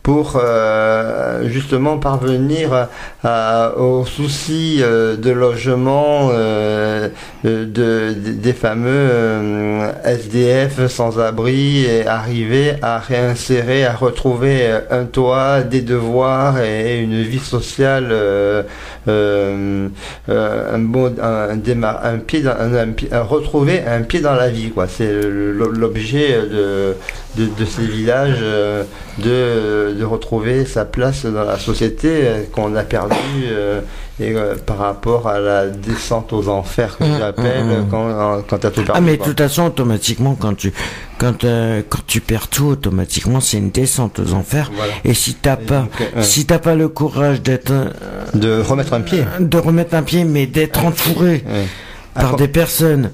pour 0.02 0.40
euh, 0.42 1.46
justement 1.48 1.96
parvenir 1.98 2.88
à- 3.22 3.72
aux 3.76 4.04
soucis 4.04 4.78
euh, 4.82 5.16
de 5.16 5.30
logement 5.30 6.30
euh, 6.32 7.08
de, 7.44 7.64
de- 7.64 8.12
des 8.14 8.52
fameux 8.52 8.88
euh, 8.90 9.92
SDF 10.04 10.88
sans-abri 10.88 11.84
et 11.84 12.06
arriver 12.06 12.74
à 12.82 12.98
réinsérer, 12.98 13.84
à 13.84 13.92
retrouver 13.94 14.62
euh, 14.62 14.80
un 14.90 15.04
toit, 15.04 15.62
des 15.62 15.82
devoirs 15.82 16.60
et 16.60 17.00
une 17.00 17.22
vie 17.22 17.38
sociale 17.38 18.08
euh, 18.10 18.62
euh, 19.08 19.88
euh, 20.28 20.74
un 20.74 20.78
bon 20.78 21.14
un, 21.22 21.50
un 21.50 22.18
pied 22.18 22.40
dans, 22.42 22.50
un, 22.52 22.88
un 23.12 23.22
retrouver 23.22 23.82
un 23.86 24.02
pied 24.02 24.20
dans 24.20 24.34
la 24.34 24.48
vie 24.48 24.70
quoi. 24.70 24.86
C'est 24.88 25.10
l'objet 25.12 26.40
de, 26.42 26.94
de, 27.36 27.46
de 27.58 27.64
ces 27.64 27.82
villages 27.86 28.38
euh, 28.42 28.84
de, 29.18 29.91
de 29.92 30.04
retrouver 30.04 30.64
sa 30.66 30.84
place 30.84 31.24
dans 31.26 31.44
la 31.44 31.58
société 31.58 32.08
euh, 32.10 32.42
qu'on 32.52 32.74
a 32.76 32.82
perdu 32.82 33.14
euh, 33.44 33.80
et 34.20 34.34
euh, 34.34 34.54
par 34.56 34.78
rapport 34.78 35.28
à 35.28 35.38
la 35.38 35.66
descente 35.68 36.32
aux 36.32 36.48
enfers 36.48 36.96
que 36.98 37.04
Mmh, 37.04 37.18
j'appelle 37.18 37.64
mmh, 37.64 37.70
mmh. 37.80 37.88
quand 37.90 38.06
euh, 38.08 38.40
quand 38.48 38.58
t'as 38.58 38.70
tout 38.70 38.82
perdu 38.82 38.92
Ah 38.94 39.00
mais 39.00 39.16
de 39.16 39.22
toute 39.22 39.38
façon 39.38 39.64
automatiquement 39.66 40.34
quand 40.38 40.54
tu 40.54 40.72
quand 41.18 41.44
euh, 41.44 41.82
quand 41.88 42.06
tu 42.06 42.20
perds 42.20 42.48
tout 42.48 42.66
automatiquement 42.66 43.40
c'est 43.40 43.58
une 43.58 43.70
descente 43.70 44.18
aux 44.20 44.32
enfers 44.34 44.70
Voilà. 44.74 44.92
et 45.04 45.14
si 45.14 45.34
t'as 45.34 45.56
pas 45.56 45.80
donc, 45.80 45.90
euh, 46.16 46.22
si 46.22 46.44
t'as 46.46 46.58
pas 46.58 46.74
le 46.74 46.88
courage 46.88 47.40
d'être 47.42 47.70
euh, 47.72 47.90
de 48.34 48.60
remettre 48.60 48.92
un 48.94 49.00
pied 49.00 49.24
de 49.40 49.58
remettre 49.58 49.94
un 49.94 50.02
pied 50.02 50.24
mais 50.24 50.46
d'être 50.46 50.84
entouré 50.84 51.44
Ouais. 51.46 51.66
par 52.14 52.34
Ah, 52.34 52.36
des 52.36 52.48
personnes 52.48 53.10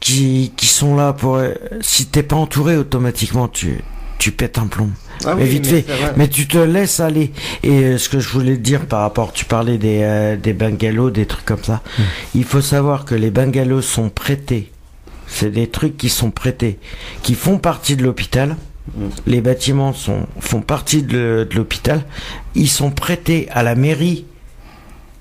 qui 0.00 0.52
qui 0.56 0.66
sont 0.66 0.96
là 0.96 1.12
pour 1.12 1.40
si 1.80 2.06
t'es 2.06 2.22
pas 2.22 2.36
entouré 2.36 2.76
automatiquement 2.76 3.48
tu 3.48 3.82
tu 4.22 4.30
pètes 4.30 4.58
un 4.58 4.68
plomb 4.68 4.90
ah 5.24 5.34
mais 5.34 5.42
oui, 5.42 5.48
vite 5.48 5.68
mais 5.72 5.82
fait. 5.82 6.12
mais 6.16 6.28
tu 6.28 6.46
te 6.46 6.56
laisses 6.56 7.00
aller. 7.00 7.32
Et 7.64 7.70
euh, 7.70 7.98
ce 7.98 8.08
que 8.08 8.20
je 8.20 8.28
voulais 8.28 8.54
te 8.54 8.60
dire 8.60 8.86
par 8.86 9.00
rapport, 9.00 9.32
tu 9.32 9.44
parlais 9.44 9.78
des, 9.78 9.98
euh, 10.02 10.36
des 10.36 10.52
bungalows, 10.52 11.10
des 11.10 11.26
trucs 11.26 11.44
comme 11.44 11.64
ça. 11.64 11.82
Hmm. 11.98 12.02
Il 12.36 12.44
faut 12.44 12.60
savoir 12.60 13.04
que 13.04 13.16
les 13.16 13.32
bungalows 13.32 13.82
sont 13.82 14.10
prêtés. 14.10 14.70
C'est 15.26 15.50
des 15.50 15.66
trucs 15.66 15.96
qui 15.96 16.08
sont 16.08 16.30
prêtés, 16.30 16.78
qui 17.24 17.34
font 17.34 17.58
partie 17.58 17.96
de 17.96 18.04
l'hôpital. 18.04 18.56
Hmm. 18.96 19.08
Les 19.26 19.40
bâtiments 19.40 19.92
sont, 19.92 20.28
font 20.38 20.60
partie 20.60 21.02
de, 21.02 21.44
de 21.50 21.56
l'hôpital. 21.56 22.04
Ils 22.54 22.70
sont 22.70 22.92
prêtés 22.92 23.48
à 23.50 23.64
la 23.64 23.74
mairie 23.74 24.24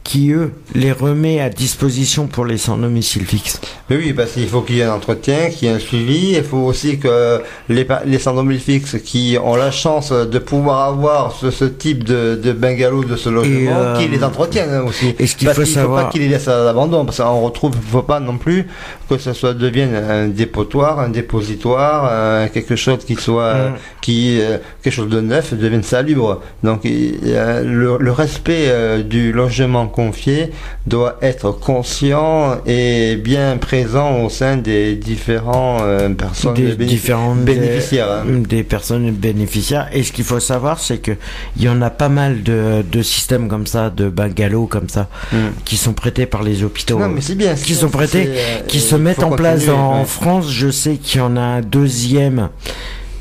qui, 0.04 0.32
eux, 0.32 0.52
les 0.74 0.92
remet 0.92 1.40
à 1.40 1.50
disposition 1.50 2.26
pour 2.28 2.46
les 2.46 2.58
sans 2.58 2.76
domicile 2.78 3.24
fixe. 3.26 3.62
Mais 3.90 3.98
oui, 3.98 4.14
parce 4.14 4.32
qu'il 4.32 4.48
faut 4.48 4.62
qu'il 4.62 4.78
y 4.78 4.80
ait 4.80 4.84
un 4.86 4.94
entretien, 4.94 5.50
qu'il 5.52 5.68
y 5.68 5.72
ait 5.72 5.76
un 5.76 5.80
suivi. 5.80 6.34
Il 6.36 6.44
faut 6.44 6.58
aussi 6.58 6.98
que 6.98 7.42
les, 7.70 7.86
les 8.06 8.18
sans-domicile 8.20 8.80
fixes 8.82 8.98
qui 9.04 9.38
ont 9.42 9.56
la 9.56 9.70
chance 9.72 10.12
de 10.12 10.40
pouvoir 10.40 10.88
avoir 10.90 11.32
ce, 11.34 11.52
ce 11.52 11.66
type 11.66 12.04
de, 12.04 12.36
de 12.42 12.52
bungalow, 12.52 13.04
de 13.04 13.16
ce 13.16 13.30
logement, 13.30 13.72
euh, 13.78 13.98
qui 13.98 14.08
les 14.08 14.24
entretiennent 14.24 14.82
aussi. 14.88 15.14
et 15.20 15.28
ce 15.28 15.36
qu'il 15.36 15.46
parce 15.46 15.58
faut 15.60 15.64
qu'il 15.66 15.74
savoir- 15.74 16.00
faut 16.02 16.06
pas 16.08 16.12
qu'ils 16.12 16.22
les 16.22 16.30
laissent 16.30 16.48
à 16.48 16.64
l'abandon, 16.64 17.06
parce 17.06 17.18
qu'on 17.18 17.42
retrouve, 17.42 17.74
il 17.76 17.90
faut 17.90 18.02
pas 18.02 18.20
non 18.20 18.38
plus 18.38 18.68
que 19.08 19.18
ce 19.18 19.34
soit 19.34 19.54
devienne 19.54 19.94
un 19.96 20.28
dépotoir, 20.30 21.00
un 21.00 21.10
dépositoire, 21.10 22.06
un- 22.12 22.48
quelque 22.48 22.76
chose 22.76 23.06
qui 23.06 23.16
soit, 23.16 23.54
Mm. 23.54 23.74
qui 24.02 24.40
euh, 24.42 24.58
quelque 24.82 24.94
chose 24.94 25.10
de 25.10 25.22
neuf 25.22 25.54
devienne 25.54 25.84
salubre. 25.84 26.42
Donc 26.64 26.82
le 26.86 28.12
respect 28.12 28.66
euh, 28.68 29.04
du 29.04 29.32
logement 29.32 29.88
confié 29.92 30.52
doit 30.88 31.18
être 31.22 31.52
conscient 31.52 32.58
et 32.66 33.16
bien 33.18 33.58
présent 33.58 34.24
au 34.24 34.30
sein 34.30 34.58
des 34.58 34.96
différents 34.96 35.80
euh, 35.82 36.10
personnes 36.10 36.54
des 36.56 36.76
différentes 36.76 37.40
bénéficiaires. 37.42 38.08
hein. 38.12 38.42
des 38.48 38.64
personnes 38.64 39.12
bénéficiaires 39.12 39.88
et 39.94 40.04
ce 40.04 40.12
qu'il 40.12 40.24
faut 40.26 40.40
savoir 40.40 40.80
c'est 40.80 40.98
que 40.98 41.12
il 41.58 41.64
y 41.64 41.70
en 41.70 41.82
a 41.82 41.90
pas 41.90 42.10
mal 42.10 42.42
de, 42.44 42.84
de 42.90 43.02
systèmes 43.02 43.48
comme 43.48 43.68
ça 43.68 43.90
de 43.90 44.10
bungalows 44.10 44.68
comme 44.68 44.90
ça 44.90 45.08
Mm. 45.32 45.38
qui 45.66 45.78
sont 45.78 45.94
prêtés 45.94 46.26
par 46.26 46.42
les 46.44 46.64
hôpitaux 46.64 46.98
Non, 47.00 47.08
mais 47.10 47.22
bien. 47.36 47.54
qui 47.56 47.76
sont 47.76 47.90
prêtés, 47.90 48.26
euh, 48.28 48.60
qui 48.68 48.80
se 48.80 48.96
mettent 48.96 49.24
en 49.24 49.32
place 49.32 49.68
en. 49.70 50.06
France 50.06 50.50
je 50.52 50.70
sais 50.72 50.96
qu'il 50.96 51.20
y 51.20 51.24
en 51.24 51.38
a 51.38 51.42
un 51.42 51.62
deuxième 51.62 52.50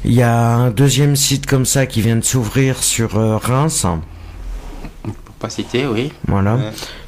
il 0.05 0.15
y 0.15 0.23
a 0.23 0.35
un 0.55 0.71
deuxième 0.71 1.15
site 1.17 1.47
comme 1.47 1.67
ça 1.67 1.85
qui 1.87 2.01
vient 2.01 2.17
de 2.17 2.25
s'ouvrir 2.25 2.83
sur 2.83 3.17
euh, 3.19 3.37
Reims 3.37 3.85
pas 5.41 5.49
citer, 5.49 5.87
oui. 5.87 6.13
voilà 6.29 6.55
Ouais. 6.55 6.61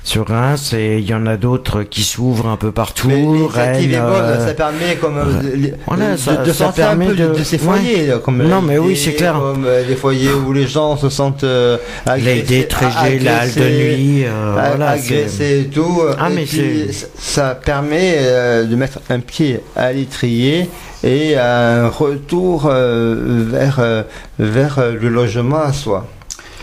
sur 0.02 0.26
Reims 0.26 0.72
et 0.72 0.98
il 0.98 1.04
y 1.08 1.14
en 1.14 1.26
a 1.26 1.36
d'autres 1.36 1.82
qui 1.82 2.02
s'ouvrent 2.02 2.48
un 2.48 2.56
peu 2.56 2.72
partout 2.72 3.08
Mais 3.08 3.22
est 3.22 3.46
Rennes, 3.46 3.90
bonne, 3.90 4.24
euh, 4.24 4.46
ça 4.46 4.54
permet 4.54 4.96
comme 5.00 5.18
euh, 5.18 5.24
les- 5.54 5.74
Voilà, 5.86 6.12
de, 6.12 6.16
ça- 6.16 6.36
de 6.36 6.46
ça 6.52 6.64
sortir 6.64 6.84
un 6.86 6.88
permet 6.88 7.06
peu 7.08 7.14
de, 7.14 7.44
ces 7.44 7.58
foyers, 7.58 8.10
comme 8.24 8.42
Non, 8.42 8.62
mais 8.62 8.78
oui, 8.78 8.96
c'est 8.96 9.12
clair. 9.12 9.34
Comme 9.38 9.64
euh, 9.66 9.84
les 9.86 9.96
foyers 9.96 10.32
où 10.32 10.52
les 10.52 10.66
gens 10.66 10.96
se 10.96 11.08
sentent 11.10 11.44
euh, 11.44 11.76
agressés, 12.06 12.44
les 12.48 12.66
Trégé, 12.68 13.18
la 13.20 13.40
halle 13.40 13.52
de 13.54 13.60
nuit 13.60 14.24
euh, 14.24 14.52
voilà 14.54 14.88
agressés 14.90 15.60
et 15.60 15.66
tout. 15.68 16.00
Ah, 16.18 16.30
et 16.30 16.34
mais 16.34 16.44
puis, 16.44 16.86
c'est- 16.88 16.92
ça- 16.92 17.06
ça 17.18 17.54
permet 17.54 18.14
euh, 18.18 18.64
de 18.64 18.74
mettre 18.76 18.98
un 19.10 19.20
pied 19.20 19.60
à 19.76 19.92
l'étrier 19.92 20.68
et 21.04 21.36
un 21.36 21.88
retour 21.88 22.66
euh, 22.66 23.44
vers 23.50 23.76
euh, 23.78 24.02
vers 24.38 24.78
euh, 24.78 24.92
le 25.00 25.08
logement 25.10 25.60
à 25.62 25.72
soi. 25.72 26.06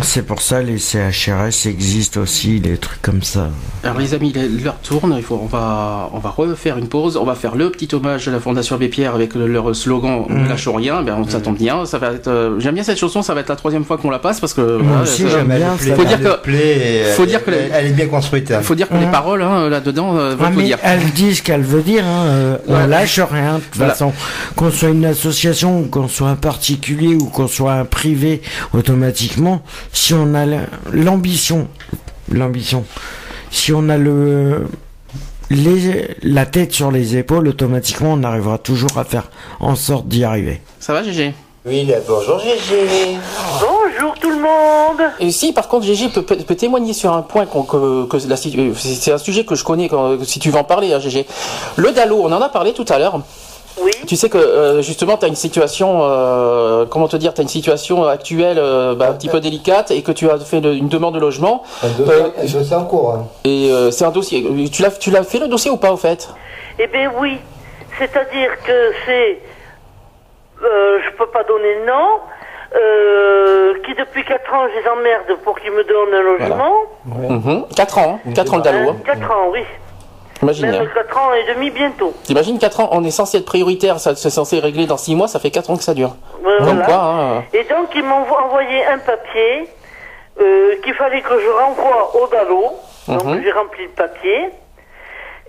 C'est 0.01 0.25
pour 0.25 0.41
ça 0.41 0.61
les 0.61 0.77
CHRS 0.77 1.67
existent 1.67 2.21
aussi, 2.21 2.59
des 2.61 2.77
trucs 2.77 3.01
comme 3.01 3.21
ça. 3.21 3.49
Alors 3.83 3.97
les 3.99 4.13
amis, 4.13 4.33
l'heure 4.63 4.77
tourne, 4.81 5.13
il 5.17 5.23
faut, 5.23 5.39
on, 5.43 5.45
va, 5.47 6.09
on 6.13 6.19
va 6.19 6.29
refaire 6.29 6.77
une 6.77 6.87
pause, 6.87 7.17
on 7.17 7.25
va 7.25 7.35
faire 7.35 7.55
le 7.55 7.69
petit 7.69 7.87
hommage 7.93 8.27
à 8.27 8.31
la 8.31 8.39
Fondation 8.39 8.75
Abbé 8.75 8.87
Pierre 8.87 9.13
avec 9.13 9.35
le- 9.35 9.47
leur 9.47 9.75
slogan 9.75 10.25
Mm. 10.29 10.43
Ne 10.43 10.49
lâchons 10.49 10.73
rien, 10.73 11.01
ben, 11.01 11.23
ça 11.27 11.39
tombe 11.41 11.57
bien, 11.57 11.85
ça 11.85 11.97
va 11.97 12.11
être, 12.13 12.27
euh, 12.29 12.59
j'aime 12.59 12.75
bien 12.75 12.83
cette 12.83 12.97
chanson, 12.97 13.21
ça 13.21 13.33
va 13.33 13.41
être 13.41 13.49
la 13.49 13.55
troisième 13.57 13.83
fois 13.83 13.97
qu'on 13.97 14.09
la 14.09 14.19
passe 14.19 14.39
parce 14.39 14.53
que... 14.53 14.79
aussi, 15.03 15.23
ça- 15.23 15.29
j'aime 15.29 15.47
bien 15.47 15.75
Faut 15.77 16.03
dire 16.05 16.19
que- 16.21 16.41
plaît 16.41 17.01
et 17.01 17.03
faut 17.13 17.23
elle- 17.23 17.29
dire 17.29 17.43
que 17.43 17.51
les- 17.51 17.57
elle, 17.57 17.71
elle 17.73 17.85
est 17.87 17.93
bien 17.93 18.07
construite. 18.07 18.51
hein. 18.51 18.57
Il 18.61 18.65
faut 18.65 18.75
dire 18.75 18.87
que 18.87 18.95
les 18.95 19.07
paroles 19.11 19.41
hein, 19.41 19.69
là-dedans 19.69 20.17
euh, 20.17 20.35
veulent 20.35 20.53
Ah, 20.57 20.61
dire. 20.61 20.77
elle 20.83 21.11
dit 21.11 21.35
ce 21.35 21.43
qu'elle 21.43 21.61
veut 21.61 21.81
dire, 21.81 22.05
hein. 22.05 22.25
euh, 22.27 22.57
on 22.67 22.87
lâche 22.87 23.19
rien, 23.19 23.55
de 23.55 23.59
toute 23.59 23.75
Voilà. 23.75 23.93
façon. 23.93 24.13
Qu'on 24.55 24.71
soit 24.71 24.89
une 24.89 25.05
association, 25.05 25.83
qu'on 25.83 26.07
soit 26.07 26.29
un 26.29 26.35
particulier, 26.35 27.15
ou 27.15 27.25
qu'on 27.25 27.47
soit 27.47 27.73
un 27.73 27.85
privé, 27.85 28.41
automatiquement, 28.73 29.61
si 29.93 30.13
on 30.13 30.33
a 30.33 30.45
la- 30.45 30.65
l'ambition, 30.91 31.67
l'ambition, 32.31 32.85
si 33.51 33.73
on 33.73 33.89
a 33.89 33.97
le, 33.97 34.65
les, 35.49 36.15
la 36.23 36.45
tête 36.45 36.73
sur 36.73 36.91
les 36.91 37.17
épaules, 37.17 37.47
automatiquement, 37.47 38.13
on 38.13 38.23
arrivera 38.23 38.57
toujours 38.57 38.97
à 38.97 39.03
faire 39.03 39.29
en 39.59 39.75
sorte 39.75 40.07
d'y 40.07 40.23
arriver. 40.23 40.61
Ça 40.79 40.93
va 40.93 41.03
Gégé? 41.03 41.33
Oui, 41.65 41.85
là, 41.85 41.97
bonjour 42.07 42.39
Gégé. 42.39 43.17
Bonjour 43.59 44.13
tout 44.21 44.29
le 44.29 44.37
monde 44.39 45.01
Et 45.19 45.29
si 45.31 45.51
par 45.51 45.67
contre 45.67 45.85
Gégé 45.85 46.07
peut, 46.07 46.21
peut, 46.21 46.37
peut 46.37 46.55
témoigner 46.55 46.93
sur 46.93 47.11
un 47.13 47.21
point 47.21 47.45
que, 47.45 48.05
que 48.05 48.15
euh, 48.17 48.73
c'est 48.77 48.95
c'est 48.95 49.11
un 49.11 49.17
sujet 49.17 49.43
que 49.43 49.55
je 49.55 49.63
connais 49.65 49.89
quand- 49.89 50.23
si 50.23 50.39
tu 50.39 50.51
veux 50.51 50.57
en 50.57 50.63
parler 50.63 50.93
hein, 50.93 50.99
Gégé. 50.99 51.25
Le 51.75 51.91
Dalo, 51.91 52.21
on 52.23 52.31
en 52.31 52.41
a 52.41 52.47
parlé 52.49 52.71
tout 52.73 52.85
à 52.87 52.97
l'heure. 52.97 53.21
Oui, 53.81 53.91
Tu 54.07 54.15
sais 54.15 54.29
que 54.29 54.37
euh, 54.37 54.81
justement 54.81 55.17
tu 55.17 55.25
as 55.25 55.27
une 55.27 55.35
situation 55.35 55.99
euh, 56.03 56.85
comment 56.85 57.07
te 57.07 57.17
dire, 57.17 57.33
tu 57.33 57.41
as 57.41 57.43
une 57.43 57.49
situation 57.49 58.05
actuelle 58.05 58.57
euh, 58.59 58.95
bah, 58.95 59.07
un 59.09 59.13
petit 59.13 59.29
peu 59.29 59.39
délicate 59.39 59.91
et 59.91 60.01
que 60.01 60.11
tu 60.11 60.29
as 60.29 60.37
fait 60.39 60.59
le- 60.61 60.73
une 60.73 60.89
demande 60.89 61.13
de 61.15 61.19
logement 61.19 61.63
Un 61.83 61.87
Euh, 61.87 62.29
dossier 62.41 62.75
en 62.75 62.85
cours. 62.85 63.11
hein. 63.13 63.27
et 63.43 63.71
euh, 63.71 63.91
c'est 63.91 64.05
un 64.05 64.11
dossier. 64.11 64.43
Tu 64.71 64.81
l'as 64.81 64.91
tu 64.91 65.11
l'as 65.11 65.23
fait 65.23 65.39
le 65.39 65.47
dossier 65.47 65.71
ou 65.71 65.77
pas 65.77 65.91
au 65.91 65.97
fait? 65.97 66.29
Eh 66.79 66.87
bien 66.87 67.11
oui, 67.19 67.37
c'est-à-dire 67.97 68.51
que 68.65 68.91
c'est, 69.05 69.39
euh, 70.63 70.99
je 71.05 71.17
peux 71.17 71.27
pas 71.27 71.43
donner 71.43 71.75
de 71.81 71.85
nom, 71.85 72.07
euh, 72.75 73.73
qui 73.85 73.93
depuis 73.95 74.23
4 74.25 74.53
ans 74.53 74.67
je 74.73 74.79
les 74.81 74.87
emmerde 74.87 75.39
pour 75.43 75.59
qu'ils 75.59 75.71
me 75.71 75.83
donnent 75.83 76.13
un 76.13 76.21
logement. 76.23 77.65
4 77.75 77.97
ans, 77.97 78.19
4 78.35 78.53
ans 78.53 78.57
le 78.57 78.63
Dalo. 78.63 78.89
Hein, 78.91 78.95
Hein. 78.99 79.03
4 79.05 79.31
ans, 79.31 79.47
oui. 79.51 79.61
Imagine. 80.41 80.71
Même 80.71 80.81
hein. 80.83 80.91
4 80.95 81.17
ans 81.17 81.33
et 81.33 81.53
demi 81.53 81.69
bientôt. 81.69 82.13
T'imagines 82.23 82.57
4 82.59 82.79
ans, 82.79 82.89
on 82.91 83.03
est 83.03 83.11
censé 83.11 83.37
être 83.37 83.45
prioritaire, 83.45 83.99
ça 83.99 84.15
c'est 84.15 84.29
censé 84.29 84.59
régler 84.59 84.85
dans 84.85 84.97
6 84.97 85.15
mois, 85.15 85.27
ça 85.27 85.39
fait 85.39 85.51
4 85.51 85.69
ans 85.69 85.77
que 85.77 85.83
ça 85.83 85.93
dure. 85.93 86.15
Voilà. 86.41 86.59
Comme 86.65 86.83
quoi, 86.83 86.95
hein. 86.95 87.43
Et 87.53 87.63
donc 87.65 87.89
ils 87.95 88.03
m'ont 88.03 88.25
envoyé 88.45 88.85
un 88.85 88.99
papier 88.99 89.67
euh, 90.39 90.75
qu'il 90.83 90.93
fallait 90.93 91.21
que 91.21 91.39
je 91.39 91.49
renvoie 91.49 92.15
au 92.15 92.27
DALO. 92.27 92.73
Donc 93.07 93.23
Mhm. 93.25 93.41
j'ai 93.43 93.51
rempli 93.51 93.83
le 93.83 93.89
papier. 93.89 94.49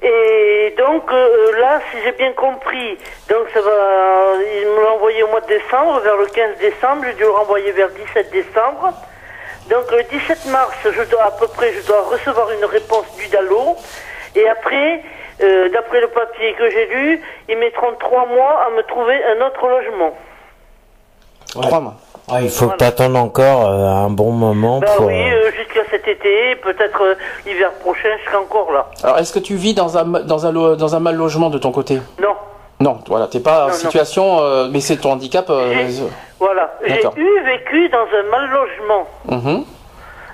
Et 0.02 0.74
donc 0.78 1.12
euh, 1.12 1.60
là, 1.60 1.80
si 1.90 1.98
j'ai 2.02 2.12
bien 2.12 2.32
compris, 2.32 2.96
donc 3.28 3.46
ça 3.52 3.60
va, 3.60 3.70
ils 4.62 4.66
me 4.66 4.82
l'ont 4.82 4.94
envoyé 4.94 5.22
au 5.22 5.28
mois 5.28 5.42
de 5.42 5.46
décembre, 5.46 6.00
vers 6.00 6.16
le 6.16 6.24
15 6.26 6.56
décembre, 6.58 7.02
j'ai 7.06 7.12
dû 7.14 7.22
le 7.24 7.30
renvoyer 7.30 7.70
vers 7.72 7.88
le 7.88 7.94
17 7.94 8.30
décembre. 8.32 8.92
Donc 9.68 9.90
le 9.92 10.02
17 10.04 10.46
mars, 10.46 10.74
je 10.84 11.02
dois 11.10 11.24
à 11.24 11.30
peu 11.32 11.46
près, 11.48 11.72
je 11.74 11.86
dois 11.86 12.00
recevoir 12.10 12.50
une 12.52 12.64
réponse 12.64 13.04
du 13.18 13.28
DALO. 13.28 13.76
Et 14.36 14.48
après, 14.48 15.02
euh, 15.42 15.68
d'après 15.70 16.00
le 16.00 16.08
papier 16.08 16.52
que 16.54 16.70
j'ai 16.70 16.86
lu, 16.86 17.20
ils 17.48 17.58
mettront 17.58 17.92
trois 17.98 18.26
mois 18.26 18.64
à 18.66 18.70
me 18.76 18.82
trouver 18.82 19.18
un 19.24 19.46
autre 19.46 19.66
logement. 19.66 20.12
3 21.52 21.80
mois. 21.80 21.94
il 22.40 22.48
faut 22.48 22.68
que 22.68 22.76
t'attendes 22.76 23.16
encore 23.16 23.68
euh, 23.68 23.84
un 23.86 24.10
bon 24.10 24.30
moment 24.30 24.78
Bah 24.78 24.86
pour... 24.96 25.06
oui, 25.06 25.14
euh, 25.32 25.50
jusqu'à 25.50 25.80
cet 25.90 26.06
été, 26.06 26.54
peut-être 26.62 27.02
euh, 27.02 27.14
l'hiver 27.44 27.72
prochain, 27.80 28.08
je 28.20 28.24
serai 28.30 28.36
encore 28.36 28.70
là. 28.70 28.86
Alors 29.02 29.18
est-ce 29.18 29.32
que 29.32 29.40
tu 29.40 29.56
vis 29.56 29.74
dans 29.74 29.98
un, 29.98 30.04
dans 30.04 30.46
un, 30.46 30.52
lo- 30.52 30.76
dans 30.76 30.94
un 30.94 31.00
mal 31.00 31.16
logement 31.16 31.50
de 31.50 31.58
ton 31.58 31.72
côté? 31.72 32.00
Non, 32.22 32.36
Non, 32.78 33.00
voilà, 33.08 33.26
t'es 33.26 33.40
pas 33.40 33.64
en 33.64 33.68
Non, 33.68 33.72
situation, 33.72 34.38
euh, 34.42 34.68
mais 34.70 34.78
c'est 34.80 34.98
ton 34.98 35.10
handicap. 35.12 35.50
euh, 35.50 35.72
J'ai- 35.88 36.04
voilà. 36.38 36.72
J'ai 36.86 37.02
eu 37.20 37.42
vécu 37.44 37.88
dans 37.88 37.98
un 38.16 38.22
mal 38.30 38.48
logement, 38.50 39.06
mhm. 39.28 39.64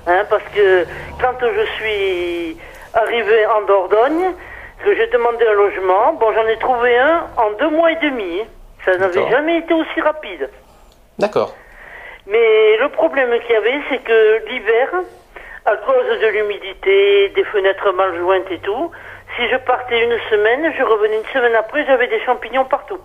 hein, 0.06 0.22
parce 0.28 0.42
que 0.54 0.84
quand 1.18 1.34
je 1.40 1.64
suis 1.78 2.56
arrivé 2.96 3.46
en 3.46 3.62
Dordogne, 3.62 4.34
que 4.84 4.94
j'ai 4.94 5.06
demandé 5.08 5.46
un 5.46 5.52
logement, 5.52 6.14
bon, 6.14 6.32
j'en 6.32 6.46
ai 6.46 6.58
trouvé 6.58 6.96
un 6.98 7.26
en 7.36 7.50
deux 7.52 7.70
mois 7.70 7.92
et 7.92 7.96
demi. 7.96 8.42
Ça 8.84 8.96
n'avait 8.98 9.30
jamais 9.30 9.58
été 9.58 9.74
aussi 9.74 10.00
rapide. 10.00 10.48
D'accord. 11.18 11.54
Mais 12.26 12.76
le 12.78 12.88
problème 12.90 13.30
qu'il 13.40 13.52
y 13.52 13.56
avait, 13.56 13.80
c'est 13.88 13.98
que 13.98 14.48
l'hiver, 14.48 14.88
à 15.64 15.76
cause 15.76 16.20
de 16.20 16.26
l'humidité, 16.28 17.28
des 17.30 17.44
fenêtres 17.44 17.92
mal 17.92 18.16
jointes 18.16 18.50
et 18.50 18.58
tout, 18.58 18.90
si 19.36 19.48
je 19.48 19.56
partais 19.56 20.04
une 20.04 20.18
semaine, 20.30 20.72
je 20.76 20.82
revenais 20.82 21.18
une 21.18 21.32
semaine 21.32 21.54
après, 21.54 21.84
j'avais 21.86 22.08
des 22.08 22.20
champignons 22.24 22.64
partout. 22.64 22.98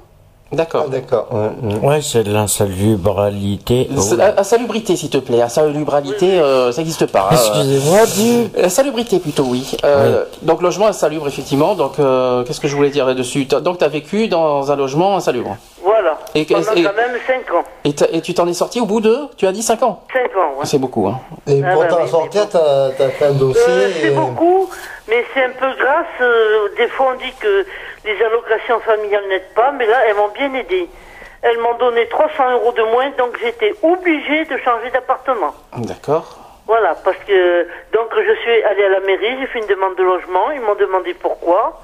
D'accord. 0.52 0.89
D'accord. 0.89 1.28
ouais, 1.32 1.49
ouais. 1.64 1.76
Ouais, 1.88 2.02
c'est 2.02 2.24
de 2.24 2.34
l'insalubralité. 2.34 3.88
C'est- 3.97 4.16
La, 4.18 4.32
la 4.34 4.43
salubrité, 4.43 4.95
s'il 4.95 5.10
te 5.10 5.18
plaît. 5.18 5.38
La 5.38 5.47
salubralité, 5.49 6.39
euh, 6.39 6.72
ça 6.72 6.82
n'existe 6.82 7.06
pas. 7.06 7.30
hein. 7.32 7.36
Excusez-moi, 7.36 8.06
du... 8.06 8.62
La 8.62 8.70
salubrité 8.70 9.20
plutôt, 9.20 9.43
oui. 9.47 9.78
Euh, 9.86 10.26
Donc 10.41 10.62
logement 10.62 10.88
insalubre, 10.88 11.28
effectivement. 11.28 11.76
Donc 11.76 11.99
euh, 11.99 12.43
qu'est-ce 12.43 12.60
que 12.60 12.68
je 12.68 12.76
voulais 12.76 12.89
dire 12.89 13.06
là-dessus 13.06 13.45
Donc 13.45 13.78
tu 13.78 13.84
as 13.84 13.88
vécu 13.88 14.28
dans 14.28 14.72
un 14.72 14.76
logement 14.76 15.16
insalubre. 15.16 15.56
Voilà. 15.84 16.18
Et 16.36 16.45
Pendant 16.45 16.60
et- 16.74 16.84
quand 16.84 16.95
même 16.95 17.18
5 17.28 17.54
ans. 17.56 17.64
Et, 17.84 17.93
t'as- 17.93 18.08
et 18.12 18.22
tu 18.22 18.34
t'en 18.34 18.47
es 18.47 18.54
sorti 18.54 18.80
au 18.80 18.86
bout 18.86 19.02
de, 19.02 19.18
tu 19.38 19.47
as 19.47 19.52
dit 19.52 19.62
5 19.64 19.82
ans 19.84 20.02
5 20.14 20.20
ans, 20.38 20.60
ouais. 20.60 20.66
C'est 20.66 20.78
beaucoup, 20.80 21.08
hein. 21.08 21.20
Et 21.47 21.62
Ah 21.66 21.74
pour 21.74 21.82
bah 21.84 21.88
t'en 21.89 22.04
oui, 22.04 22.10
sortir, 22.10 22.47
t'as 22.49 22.88
as 22.88 23.10
fait 23.10 23.26
un 23.26 23.32
dossier. 23.34 23.62
Euh, 23.68 23.89
c'est 24.02 24.08
et- 24.08 24.12
beaucoup, 24.12 24.70
mais 25.12 25.26
c'est 25.34 25.43
un 25.43 25.49
peu 25.49 25.72
grâce. 25.78 26.07
euh, 26.22 26.70
des 26.78 26.88
fois, 26.88 27.12
on 27.14 27.18
dit 27.18 27.34
que 27.39 27.66
les 28.05 28.24
allocations 28.24 28.80
familiales 28.80 29.28
n'aident 29.28 29.53
pas, 29.53 29.72
mais 29.74 29.86
là, 29.86 29.97
elles 30.07 30.16
m'ont 30.16 30.30
bien 30.30 30.51
aidé. 30.53 30.89
Elles 31.43 31.57
m'ont 31.59 31.74
donné 31.76 32.07
300 32.07 32.51
euros 32.53 32.72
de 32.72 32.84
moins, 32.84 33.09
donc 33.18 33.38
j'étais 33.43 33.74
obligée 33.84 34.45
de 34.45 34.57
changer 34.59 34.89
d'appartement. 34.91 35.53
D'accord. 35.78 36.38
Voilà, 36.66 36.95
parce 37.03 37.18
que 37.28 37.68
donc 37.91 38.09
je 38.16 38.34
suis 38.41 38.64
allée 38.64 38.86
à 38.86 38.89
la 38.89 38.99
mairie, 39.01 39.38
j'ai 39.41 39.47
fait 39.47 39.59
une 39.59 39.68
demande 39.68 39.95
de 39.97 40.03
logement, 40.03 40.51
ils 40.51 40.62
m'ont 40.62 40.76
demandé 40.76 41.14
pourquoi. 41.16 41.82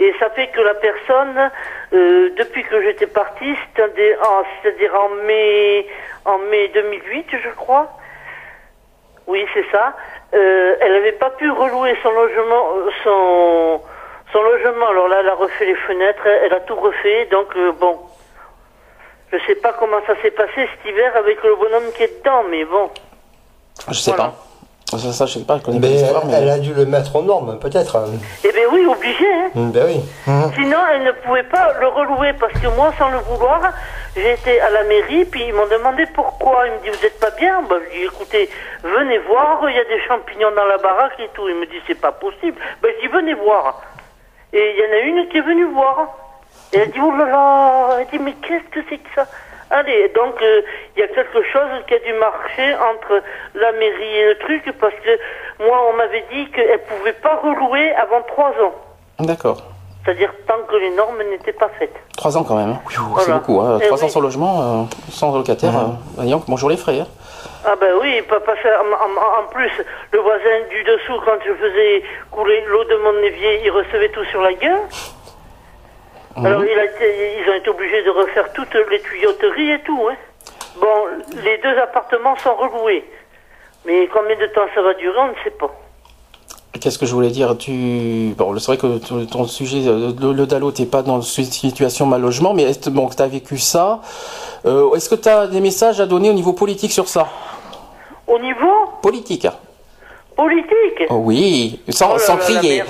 Et 0.00 0.12
ça 0.18 0.28
fait 0.30 0.48
que 0.48 0.60
la 0.60 0.74
personne, 0.74 1.50
euh, 1.92 2.30
depuis 2.36 2.64
que 2.64 2.82
j'étais 2.82 3.06
partie, 3.06 3.54
c'est-à-dire 3.76 4.18
en, 4.28 4.42
c'est-à-dire 4.62 4.92
en 5.00 5.10
mai, 5.26 5.86
en 6.24 6.38
mai 6.38 6.68
2008, 6.74 7.26
je 7.44 7.50
crois. 7.50 7.92
Oui, 9.26 9.46
c'est 9.54 9.64
ça. 9.70 9.94
Euh, 10.34 10.76
elle 10.80 10.92
n'avait 10.92 11.12
pas 11.12 11.30
pu 11.30 11.50
relouer 11.50 11.96
son 12.02 12.10
logement, 12.10 12.76
euh, 12.76 12.90
son, 13.04 13.80
son 14.32 14.42
logement. 14.42 14.88
Alors 14.88 15.08
là, 15.08 15.18
elle 15.20 15.28
a 15.28 15.34
refait 15.34 15.66
les 15.66 15.74
fenêtres, 15.76 16.26
elle, 16.26 16.40
elle 16.46 16.54
a 16.54 16.60
tout 16.60 16.74
refait. 16.74 17.26
Donc 17.26 17.54
euh, 17.56 17.72
bon, 17.72 17.98
je 19.32 19.38
sais 19.46 19.54
pas 19.56 19.72
comment 19.74 20.00
ça 20.06 20.14
s'est 20.22 20.32
passé 20.32 20.52
cet 20.56 20.84
hiver 20.90 21.14
avec 21.16 21.42
le 21.44 21.54
bonhomme 21.54 21.92
qui 21.96 22.02
est 22.02 22.18
dedans, 22.18 22.42
mais 22.50 22.64
bon. 22.64 22.90
Je 23.88 23.94
sais 23.94 24.10
Voilà. 24.10 24.30
pas. 24.30 24.43
Ça, 24.98 25.12
ça, 25.12 25.26
je 25.26 25.38
sais 25.38 25.44
pas, 25.44 25.58
je 25.58 25.62
connais 25.62 25.80
pas 25.80 25.86
Mais 25.86 25.92
l'histoire, 25.94 26.22
elle, 26.24 26.30
mais... 26.30 26.36
elle 26.42 26.50
a 26.50 26.58
dû 26.58 26.72
le 26.74 26.86
mettre 26.86 27.14
aux 27.16 27.22
normes, 27.22 27.58
peut-être. 27.58 27.96
Eh 28.44 28.52
bien 28.52 28.62
oui, 28.72 28.86
obligé, 28.86 29.26
hein. 29.32 29.50
Mm, 29.54 29.70
Ben 29.70 29.84
oui. 29.86 30.00
Sinon, 30.56 30.78
elle 30.92 31.04
ne 31.04 31.12
pouvait 31.12 31.42
pas 31.44 31.72
le 31.80 31.88
relouer 31.88 32.32
parce 32.34 32.52
que 32.54 32.66
moi, 32.76 32.92
sans 32.98 33.10
le 33.10 33.18
vouloir, 33.18 33.60
j'ai 34.16 34.32
été 34.32 34.60
à 34.60 34.70
la 34.70 34.84
mairie, 34.84 35.24
puis 35.24 35.42
ils 35.48 35.54
m'ont 35.54 35.66
demandé 35.66 36.06
pourquoi. 36.14 36.66
Ils 36.66 36.72
me 36.72 36.78
disent, 36.84 36.96
vous 37.00 37.04
n'êtes 37.06 37.20
pas 37.20 37.30
bien? 37.30 37.62
Ben, 37.68 37.76
Je 37.92 37.98
dis, 37.98 38.04
écoutez, 38.04 38.48
venez 38.82 39.18
voir, 39.18 39.60
il 39.68 39.76
y 39.76 39.78
a 39.78 39.84
des 39.84 40.00
champignons 40.06 40.50
dans 40.54 40.66
la 40.66 40.78
baraque 40.78 41.18
et 41.18 41.28
tout. 41.34 41.48
Il 41.48 41.56
me 41.56 41.66
dit, 41.66 41.80
c'est 41.86 42.00
pas 42.00 42.12
possible. 42.12 42.58
Ben, 42.82 42.90
je 42.96 43.06
dis, 43.06 43.12
venez 43.12 43.34
voir. 43.34 43.82
Et 44.52 44.74
il 44.76 44.84
y 44.84 44.88
en 44.88 44.92
a 44.92 45.00
une 45.20 45.28
qui 45.28 45.38
est 45.38 45.40
venue 45.40 45.64
voir. 45.72 46.06
Et 46.72 46.78
elle 46.78 46.90
dit, 46.90 46.98
oh 47.02 47.12
là 47.16 47.26
là, 47.26 47.96
elle 48.00 48.06
dit, 48.06 48.18
mais 48.22 48.32
qu'est-ce 48.34 48.68
que 48.70 48.80
c'est 48.88 48.98
que 48.98 49.08
ça? 49.14 49.26
Allez, 49.76 50.08
donc 50.14 50.40
euh, 50.40 50.62
il 50.96 51.00
y 51.00 51.02
a 51.02 51.08
quelque 51.08 51.42
chose 51.52 51.70
qui 51.88 51.94
a 51.94 51.98
dû 51.98 52.12
marcher 52.14 52.74
entre 52.92 53.20
la 53.56 53.72
mairie 53.72 54.16
et 54.18 54.26
le 54.28 54.38
truc, 54.38 54.62
parce 54.80 54.94
que 55.04 55.64
moi, 55.66 55.76
on 55.92 55.96
m'avait 55.96 56.24
dit 56.32 56.48
qu'elle 56.52 56.78
pouvait 56.84 57.12
pas 57.14 57.36
relouer 57.42 57.92
avant 57.94 58.22
trois 58.22 58.50
ans. 58.64 58.74
D'accord. 59.18 59.58
C'est-à-dire 60.04 60.32
tant 60.46 60.60
que 60.70 60.76
les 60.76 60.90
normes 60.90 61.22
n'étaient 61.30 61.54
pas 61.54 61.70
faites. 61.78 61.94
3 62.16 62.36
ans 62.36 62.44
quand 62.44 62.56
même. 62.56 62.70
hein. 62.72 62.80
C'est 62.90 62.98
Voilà. 63.00 63.34
beaucoup. 63.38 63.60
Hein. 63.62 63.78
Eh 63.82 63.86
3 63.86 63.98
ans 64.02 64.06
oui. 64.06 64.10
sans 64.12 64.20
logement, 64.20 64.60
euh, 64.60 64.82
sans 65.10 65.34
locataire. 65.34 65.72
euh, 65.76 66.36
bonjour 66.46 66.68
les 66.68 66.76
frais. 66.76 67.00
hein. 67.00 67.06
Ah 67.66 67.74
ben 67.80 67.94
oui, 68.00 68.20
pas, 68.28 68.38
pas 68.40 68.54
ça. 68.62 68.68
En, 68.82 68.92
en- 68.92 69.44
en 69.44 69.48
plus, 69.48 69.72
le 70.12 70.18
voisin 70.20 70.56
du 70.70 70.84
dessous, 70.84 71.18
quand 71.24 71.38
je 71.44 71.52
faisais 71.54 72.02
couler 72.30 72.62
l'eau 72.68 72.84
de 72.84 72.96
mon 72.96 73.16
évier, 73.22 73.62
il 73.64 73.70
recevait 73.70 74.10
tout 74.10 74.24
sur 74.26 74.42
la 74.42 74.52
gueule. 74.52 74.82
Mhm. 76.36 76.46
Alors 76.46 76.64
il 76.64 76.78
a 76.78 76.84
été- 76.84 77.38
ils 77.44 77.50
ont 77.50 77.54
été 77.54 77.68
obligés 77.70 78.02
de 78.02 78.10
refaire 78.10 78.52
toutes 78.52 78.74
les 78.90 79.00
tuyauteries 79.00 79.70
et 79.72 79.80
tout. 79.82 80.00
Hein. 80.10 80.16
Bon, 80.80 80.94
les 81.44 81.58
deux 81.58 81.78
appartements 81.78 82.36
sont 82.36 82.54
reloués. 82.54 83.04
Mais 83.86 84.08
combien 84.12 84.36
de 84.36 84.46
temps 84.46 84.66
ça 84.74 84.82
va 84.82 84.94
durer, 84.94 85.18
on 85.18 85.28
ne 85.28 85.34
sait 85.44 85.50
pas. 85.50 85.70
Qu'est-ce 86.80 86.98
que 86.98 87.06
je 87.06 87.14
voulais 87.14 87.30
dire? 87.30 87.56
Tu 87.56 88.34
bon, 88.36 88.58
c'est 88.58 88.66
vrai 88.66 88.76
que 88.76 88.98
ton, 89.26 89.46
sujet, 89.46 89.86
euh, 89.86 90.12
le, 90.20 90.32
le 90.32 90.46
Dalo, 90.46 90.72
t'es 90.72 90.86
pas 90.86 91.02
dans 91.02 91.20
une 91.20 91.44
situation 91.44 92.04
mal 92.06 92.20
logement, 92.20 92.52
mais 92.52 92.64
est-ce 92.64 92.90
bon, 92.90 93.06
que 93.06 93.14
t'as 93.14 93.28
vécu 93.28 93.58
ça 93.58 94.00
Euh, 94.66 94.92
Est-ce 94.94 95.08
que 95.08 95.14
t'as 95.14 95.46
des 95.46 95.60
messages 95.60 96.00
à 96.00 96.06
donner 96.06 96.30
au 96.30 96.32
niveau 96.32 96.52
politique 96.52 96.90
sur 96.90 97.06
ça? 97.06 97.28
Au 98.26 98.38
niveau? 98.40 98.72
Politique. 99.02 99.46
politique? 100.36 101.06
Oh 101.10 101.20
oui, 101.22 101.80
sans, 101.90 102.10
Oh 102.10 102.12
là 102.14 102.18
sans 102.18 102.36
là, 102.36 102.42
crier. 102.42 102.82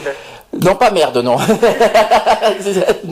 Non, 0.63 0.75
pas 0.77 0.91
merde, 0.91 1.17
non. 1.19 1.37
non, 1.39 1.47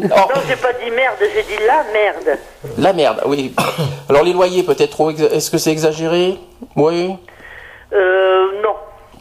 Non, 0.09 0.41
j'ai 0.49 0.57
pas 0.57 0.73
dit 0.75 0.91
merde, 0.91 1.17
j'ai 1.21 1.43
dit 1.43 1.63
la 1.67 1.85
merde. 1.93 2.39
la 2.79 2.93
merde, 2.93 3.23
oui. 3.27 3.55
Alors 4.09 4.23
les 4.23 4.33
loyers, 4.33 4.63
peut-être 4.63 4.91
trop. 4.91 5.11
Est-ce 5.11 5.51
que 5.51 5.59
c'est 5.59 5.71
exagéré? 5.73 6.39
Oui. 6.77 7.17
Euh, 7.93 8.63
non. 8.63 8.75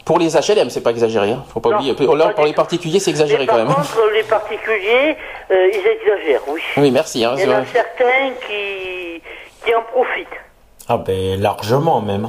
Pour 0.04 0.18
les 0.18 0.30
HLM, 0.34 0.68
c'est 0.70 0.80
pas 0.80 0.90
exagéré. 0.90 1.30
Hein. 1.30 1.44
Faut 1.52 1.60
pas 1.60 1.70
Non, 1.70 1.76
oublier. 1.76 1.94
Là, 2.16 2.30
pour 2.30 2.44
les 2.44 2.52
particuliers, 2.52 2.98
c'est 3.00 3.10
exagéré 3.10 3.46
par 3.46 3.56
quand 3.58 3.64
même. 3.64 3.74
contre, 3.74 4.00
les 4.14 4.22
particuliers, 4.24 5.16
euh, 5.50 5.68
ils 5.72 5.86
exagèrent, 5.86 6.42
oui. 6.48 6.60
Oui, 6.76 6.90
merci. 6.90 7.24
Hein, 7.24 7.34
Il 7.38 7.44
y 7.44 7.46
en 7.48 7.52
a 7.58 7.64
certains 7.66 8.30
qui, 8.46 9.22
qui 9.64 9.74
en 9.74 9.82
profitent. 9.82 10.26
Ah 10.88 10.96
ben 10.98 11.40
largement 11.40 12.00
même. 12.00 12.28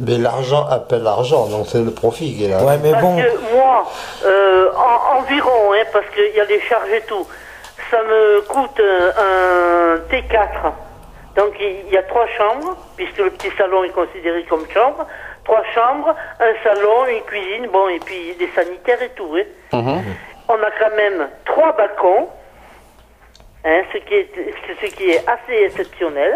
Mais 0.00 0.18
l'argent 0.18 0.66
appelle 0.68 1.02
l'argent, 1.02 1.46
donc 1.46 1.66
c'est 1.66 1.82
le 1.82 1.90
profit 1.92 2.34
qui 2.36 2.44
est 2.44 2.48
là. 2.48 2.62
Ouais 2.64 2.78
mais 2.82 2.90
Parce 2.92 3.02
bon. 3.02 3.16
que 3.16 3.54
moi, 3.54 3.86
euh, 4.24 4.70
en- 4.76 5.18
environ, 5.18 5.72
hein, 5.72 5.84
parce 5.92 6.06
qu'il 6.14 6.34
y 6.36 6.40
a 6.40 6.44
les 6.44 6.60
charges 6.60 6.90
et 6.90 7.02
tout, 7.02 7.26
ça 7.90 7.98
me 8.02 8.40
coûte 8.42 8.80
un 8.80 9.96
T4. 10.10 10.72
Donc 11.36 11.54
il 11.60 11.90
y 11.92 11.96
a 11.96 12.02
trois 12.02 12.26
chambres, 12.38 12.76
puisque 12.96 13.18
le 13.18 13.30
petit 13.30 13.50
salon 13.56 13.84
est 13.84 13.90
considéré 13.90 14.44
comme 14.44 14.66
chambre. 14.72 15.06
Trois 15.44 15.62
chambres, 15.74 16.14
un 16.40 16.52
salon, 16.62 17.06
une 17.06 17.22
cuisine, 17.22 17.66
bon, 17.72 17.88
et 17.88 17.98
puis 17.98 18.34
des 18.38 18.48
sanitaires 18.54 19.02
et 19.02 19.10
tout. 19.10 19.34
hein. 19.36 19.44
Mhm. 19.78 20.02
On 20.48 20.54
a 20.54 20.70
quand 20.78 20.94
même 20.96 21.28
trois 21.46 21.72
balcons, 21.72 22.28
hein, 23.64 23.82
ce, 23.92 23.98
qui 23.98 24.14
est, 24.14 24.28
ce 24.82 24.86
qui 24.94 25.10
est 25.10 25.22
assez 25.28 25.64
exceptionnel. 25.64 26.34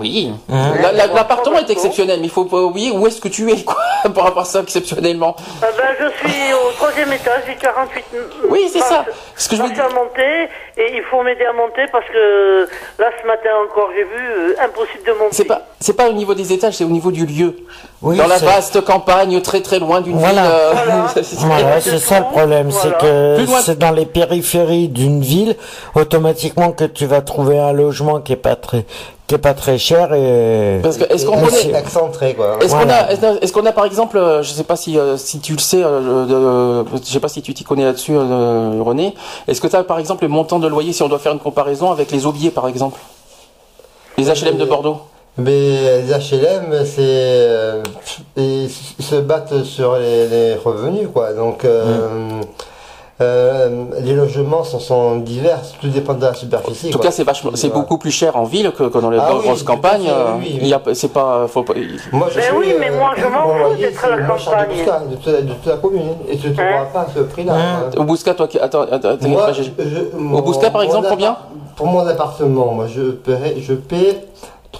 Oui. 0.00 0.32
Hein 0.52 0.72
L'appartement 1.14 1.58
est 1.58 1.70
exceptionnel, 1.70 2.18
mais 2.20 2.26
il 2.26 2.30
faut 2.30 2.44
pas 2.44 2.58
oublier 2.58 2.90
où 2.90 3.06
est-ce 3.06 3.20
que 3.20 3.28
tu 3.28 3.50
es, 3.50 3.62
quoi, 3.62 3.76
par 4.14 4.24
rapport 4.24 4.42
à 4.42 4.44
ça, 4.44 4.60
exceptionnellement. 4.60 5.36
Ah 5.62 5.66
ben, 5.76 5.84
je 6.00 6.28
suis 6.28 6.52
au 6.54 6.72
troisième 6.72 7.12
étage, 7.12 7.42
j'ai 7.46 7.54
48 7.56 8.04
m- 8.14 8.20
Oui, 8.50 8.68
c'est 8.72 8.80
ça. 8.80 9.04
Ce 9.36 9.48
que 9.48 9.56
je 9.56 9.62
veux 9.62 9.68
monter, 9.68 10.48
et 10.78 10.94
il 10.96 11.02
faut 11.10 11.22
m'aider 11.22 11.44
à 11.44 11.52
monter 11.52 11.86
parce 11.92 12.06
que 12.06 12.68
là, 12.98 13.06
ce 13.22 13.26
matin 13.26 13.50
encore, 13.64 13.88
j'ai 13.94 14.04
vu, 14.04 14.28
euh, 14.28 14.64
impossible 14.64 15.04
de 15.06 15.12
monter. 15.12 15.28
C'est 15.32 15.44
pas, 15.44 15.62
c'est 15.80 15.96
pas 15.96 16.08
au 16.08 16.12
niveau 16.12 16.34
des 16.34 16.52
étages, 16.52 16.74
c'est 16.74 16.84
au 16.84 16.88
niveau 16.88 17.10
du 17.10 17.24
lieu. 17.26 17.56
Oui, 18.02 18.16
Dans 18.16 18.26
la 18.26 18.38
vaste 18.38 18.82
campagne, 18.84 19.40
très 19.40 19.60
très 19.62 19.78
loin 19.78 20.00
d'une 20.00 20.18
Voilà. 20.18 20.42
ville. 20.42 20.50
euh, 20.52 20.72
Voilà. 20.74 21.08
c'est- 21.14 21.36
Voilà, 21.46 21.80
c'est 21.80 21.98
ça 21.98 22.18
le 22.20 22.26
problème, 22.26 22.68
Voilà. 22.68 22.98
c'est 23.00 23.06
que 23.06 23.62
c'est 23.62 23.78
dans 23.78 23.90
les 23.92 24.06
périphéries 24.06 24.88
d'une 24.88 25.20
ville, 25.22 25.56
automatiquement 25.94 26.72
que 26.72 26.84
tu 26.84 27.06
vas 27.06 27.20
trouver 27.22 27.58
un 27.58 27.72
logement 27.72 28.20
qui 28.20 28.32
est 28.32 28.36
pas 28.36 28.56
très, 28.56 28.84
qui 29.26 29.34
est 29.34 29.38
pas 29.38 29.54
très 29.54 29.76
cher 29.78 30.12
et. 30.14 30.78
Parce 30.82 30.98
que 30.98 31.04
est-ce 31.12 31.26
qu'on 31.26 31.40
connaît, 31.40 31.76
Excentré, 31.78 32.34
quoi. 32.34 32.58
est-ce 32.60 32.72
qu'on 32.74 32.88
a, 32.88 33.10
est-ce 33.42 33.52
qu'on 33.52 33.66
a 33.66 33.72
par 33.72 33.84
exemple, 33.84 34.18
euh, 34.18 34.42
je 34.42 34.52
sais 34.52 34.62
pas 34.64 34.76
si 34.76 34.98
euh, 34.98 35.16
si 35.16 35.40
tu 35.40 35.52
le 35.52 35.58
sais, 35.58 35.82
euh, 35.82 36.26
euh, 36.30 36.84
je 37.04 37.10
sais 37.12 37.20
pas 37.20 37.28
si 37.28 37.42
tu 37.42 37.52
t'y 37.52 37.64
connais 37.64 37.84
là-dessus, 37.84 38.12
euh, 38.14 38.80
René. 38.84 39.14
Est-ce 39.48 39.60
que 39.60 39.66
tu 39.66 39.74
as 39.76 39.82
par 39.82 39.98
exemple 39.98 40.22
le 40.24 40.28
montant 40.28 40.58
de 40.60 40.68
loyer 40.68 40.92
si 40.92 41.02
on 41.02 41.08
doit 41.08 41.18
faire 41.18 41.32
une 41.32 41.40
comparaison 41.40 41.90
avec 41.90 42.10
les 42.12 42.24
aubiers 42.26 42.50
par 42.50 42.68
exemple, 42.68 43.00
les 44.16 44.26
HLM 44.28 44.58
de 44.58 44.64
Bordeaux? 44.64 44.98
Mais 45.38 46.00
les 46.02 46.12
HLM, 46.12 46.84
c'est 46.86 46.94
euh, 47.00 47.82
ils 48.36 48.70
se 48.70 49.16
battent 49.16 49.64
sur 49.64 49.96
les, 49.96 50.28
les 50.28 50.54
revenus, 50.54 51.08
quoi. 51.12 51.34
Donc, 51.34 51.64
euh, 51.66 52.40
euh, 53.20 53.84
les 54.02 54.14
logements 54.14 54.62
sont, 54.62 54.78
sont 54.78 55.16
divers, 55.16 55.58
tout 55.80 55.88
dépend 55.88 56.12
de 56.14 56.22
la 56.26 56.34
superficie. 56.34 56.88
En 56.88 56.90
tout 56.90 56.98
quoi. 56.98 57.06
cas, 57.06 57.10
c'est 57.12 57.24
vachement, 57.24 57.50
c'est 57.54 57.68
Voilà. 57.68 57.82
beaucoup 57.82 57.96
plus 57.98 58.10
cher 58.10 58.36
en 58.36 58.44
ville 58.44 58.70
que, 58.76 58.84
que 58.84 58.98
dans 58.98 59.08
les 59.08 59.18
Ah 59.18 59.30
oui, 59.34 59.42
grosses 59.42 59.62
à 59.62 59.64
campagnes. 59.64 60.06
euh, 60.08 60.32
oui, 60.38 60.44
oui. 60.52 60.58
il 60.62 60.68
y 60.68 60.74
a, 60.74 60.82
c'est 60.92 61.12
pas, 61.12 61.46
faut 61.48 61.62
pas. 61.62 61.72
Moi, 62.12 62.28
je 62.30 62.36
Ben 62.36 62.42
suis, 62.42 62.56
oui, 62.56 62.74
mais 62.78 62.90
moi, 62.90 63.12
je 63.16 63.24
m'en 63.24 63.46
mon 63.48 63.70
fous 63.70 63.74
d'être 63.80 64.04
à 64.04 64.10
la 64.10 64.16
de 64.16 64.26
campagne. 64.28 65.08
De, 65.10 65.14
toute 65.16 65.26
la- 65.26 65.40
de 65.42 65.48
toute 65.52 65.66
la 65.66 65.76
commune. 65.76 66.02
Et 66.28 66.36
tu 66.36 66.48
ne 66.50 66.54
trouveras 66.54 66.84
Hein 66.84 66.88
pas 66.92 67.06
ce 67.14 67.20
prix-là. 67.20 67.54
Hein. 67.54 67.90
Au 67.96 68.04
toi, 68.34 68.48
qui- 68.48 68.58
attends, 68.58 68.82
attends, 68.82 69.08
attends, 69.08 69.28
Moi, 69.28 69.46
pas- 69.46 69.52
je- 69.52 69.62
je- 69.62 70.16
mon- 70.18 70.36
par 70.70 70.82
exemple, 70.82 71.06
combien? 71.08 71.36
Pour 71.74 71.86
mon 71.86 72.06
appartement, 72.06 72.72
moi, 72.72 72.86
je, 72.86 73.02
paierai, 73.12 73.56
je 73.60 73.72
paie 73.74 74.26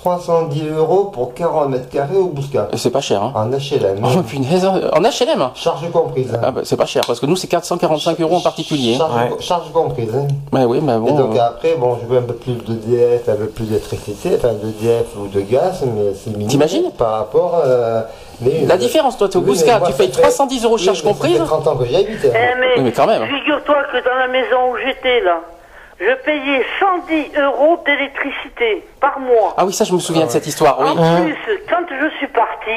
310 0.01 0.68
euros 0.76 1.05
pour 1.12 1.34
40 1.34 1.70
mètres 1.70 1.88
carrés 1.88 2.16
au 2.16 2.26
Bouscat. 2.28 2.68
c'est 2.76 2.90
pas 2.90 3.01
cher, 3.01 3.22
hein. 3.22 3.32
En 3.34 3.47
HLM. 3.51 3.99
Oh, 4.05 4.22
punaise, 4.22 4.64
en 4.66 5.01
HLM. 5.01 5.51
Charge 5.55 5.90
comprise. 5.90 6.32
hein. 6.34 6.40
Ah 6.42 6.51
bah, 6.51 6.61
c'est 6.64 6.76
pas 6.76 6.86
cher 6.86 7.03
parce 7.07 7.18
que 7.20 7.26
nous 7.26 7.36
c'est 7.36 7.47
445 7.49 8.20
euros 8.20 8.36
en 8.36 8.40
particulier. 8.40 8.94
hein. 8.94 8.99
Charge, 8.99 9.14
Ouais. 9.32 9.36
charge 9.40 9.72
comprise. 9.72 10.14
hein. 10.14 10.26
Ouais, 10.53 10.64
oui, 10.64 10.80
mais 10.82 10.94
Et 10.94 10.99
bon. 10.99 11.14
donc 11.16 11.36
euh, 11.36 11.40
après, 11.40 11.74
bon, 11.76 11.97
je 12.03 12.07
veux 12.07 12.18
un 12.18 12.22
peu 12.22 12.34
plus 12.34 12.53
de 12.55 12.74
DF, 12.74 13.28
un 13.28 13.36
peu 13.36 13.47
plus 13.47 13.64
d'électricité, 13.64 14.36
enfin 14.36 14.53
de 14.53 14.70
DF 14.80 15.07
ou 15.18 15.26
de 15.28 15.40
gaz, 15.40 15.82
mais 15.84 16.12
c'est 16.14 16.30
minime. 16.30 16.49
T'imagines 16.49 16.90
Par 16.97 17.12
rapport. 17.12 17.61
euh, 17.64 18.03
mais, 18.40 18.64
La 18.66 18.76
différence, 18.76 19.16
toi, 19.16 19.28
t'es 19.28 19.36
au 19.38 19.40
Oui, 19.40 19.57
tu 19.59 19.64
payes 19.64 19.92
fait- 19.92 20.09
310 20.11 20.64
euros 20.64 20.74
oui, 20.76 20.82
charges 20.84 21.03
mais 21.05 21.11
comprises. 21.11 21.36
Ça 21.38 21.42
fait 21.44 21.49
30 21.49 21.66
ans 21.68 21.76
que 21.76 21.86
j'y 21.86 21.97
habite. 21.97 22.09
hein. 22.24 22.28
Eh, 22.34 22.61
mais, 22.61 22.66
Oui, 22.76 22.82
mais 22.84 22.92
quand 22.92 23.07
même. 23.07 23.22
figure-toi 23.26 23.76
que 23.92 24.05
dans 24.05 24.14
la 24.18 24.28
maison 24.28 24.72
où 24.72 24.76
j'étais, 24.84 25.20
là, 25.22 25.40
je 26.01 26.14
payais 26.24 26.64
110 26.80 27.30
euros 27.40 27.78
d'électricité 27.86 28.84
par 29.01 29.18
mois. 29.20 29.55
Ah 29.57 29.64
oui, 29.64 29.72
ça, 29.72 29.84
je 29.84 29.92
me 29.92 29.99
souviens 29.99 30.26
de 30.26 30.30
cette 30.30 30.47
histoire, 30.47 30.78
oui. 30.80 30.88
En 30.88 31.22
plus, 31.22 31.36
quand 31.68 31.84
je 31.88 32.09
suis 32.18 32.28
parti, 32.28 32.70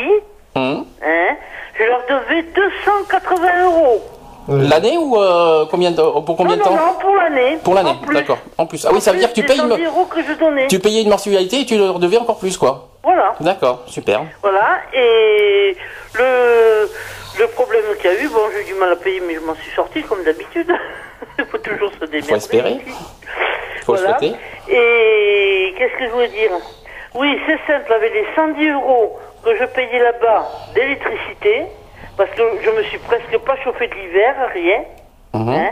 Hum. 0.55 0.83
hein, 1.05 1.35
je 1.77 1.83
leur 1.83 2.01
devais 2.09 2.41
280 2.43 3.63
euros. 3.65 4.01
Oui. 4.47 4.67
L'année 4.67 4.97
ou 4.97 5.15
euh, 5.21 5.65
combien 5.69 5.91
de, 5.91 6.01
pour 6.21 6.35
combien 6.35 6.55
de 6.55 6.61
non, 6.61 6.65
temps 6.65 6.75
non, 6.75 6.93
pour 6.99 7.15
l'année. 7.15 7.57
Pour 7.63 7.73
l'année, 7.75 7.93
d'accord. 8.11 8.39
En 8.57 8.65
plus. 8.65 8.83
Ah 8.83 8.89
oui, 8.91 8.97
En 8.97 8.99
ça 8.99 9.11
veut 9.11 9.19
dire 9.19 9.29
que 9.29 9.35
tu 9.35 9.43
payes 9.43 9.57
110 9.57 9.77
une, 9.79 9.85
euros 9.85 10.05
que 10.05 10.23
je 10.23 10.33
donnais. 10.33 10.65
tu 10.67 10.79
payais 10.79 11.03
une 11.03 11.09
mensualité 11.09 11.61
et 11.61 11.65
tu 11.65 11.77
leur 11.77 11.99
devais 11.99 12.17
encore 12.17 12.39
plus, 12.39 12.57
quoi. 12.57 12.87
Voilà. 13.03 13.35
D'accord, 13.41 13.83
super. 13.85 14.21
Voilà, 14.41 14.79
et 14.91 15.77
le, 16.15 16.89
le 17.39 17.47
problème 17.49 17.83
qu'il 18.01 18.09
y 18.11 18.13
a 18.15 18.21
eu, 18.23 18.27
bon, 18.29 18.39
j'ai 18.53 18.61
eu 18.63 18.73
du 18.73 18.79
mal 18.79 18.91
à 18.91 18.95
payer, 18.95 19.21
mais 19.25 19.35
je 19.35 19.39
m'en 19.41 19.53
suis 19.55 19.71
sorti 19.75 20.01
comme 20.03 20.23
d'habitude. 20.23 20.71
Il 21.39 21.45
faut 21.45 21.57
toujours 21.57 21.91
se 21.93 22.05
démerder. 22.05 22.27
Faut 22.29 22.35
espérer. 22.35 22.77
Faut 23.85 23.95
Voilà. 23.95 24.17
souhaiter. 24.19 24.35
Et 24.69 25.73
qu'est-ce 25.77 25.97
que 25.97 26.05
je 26.05 26.09
voulais 26.11 26.27
dire? 26.27 26.51
Oui, 27.15 27.39
c'est 27.47 27.57
simple, 27.71 27.91
avec 27.93 28.13
les 28.13 28.25
110 28.35 28.69
euros 28.71 29.17
que 29.43 29.55
je 29.55 29.65
payais 29.65 29.99
là-bas 29.99 30.45
d'électricité, 30.75 31.63
parce 32.17 32.29
que 32.31 32.43
je 32.61 32.69
me 32.69 32.83
suis 32.83 32.97
presque 32.99 33.37
pas 33.39 33.55
chauffé 33.63 33.87
de 33.87 33.93
l'hiver, 33.95 34.35
rien. 34.53 34.83
Mhm. 35.33 35.49
Hein 35.49 35.71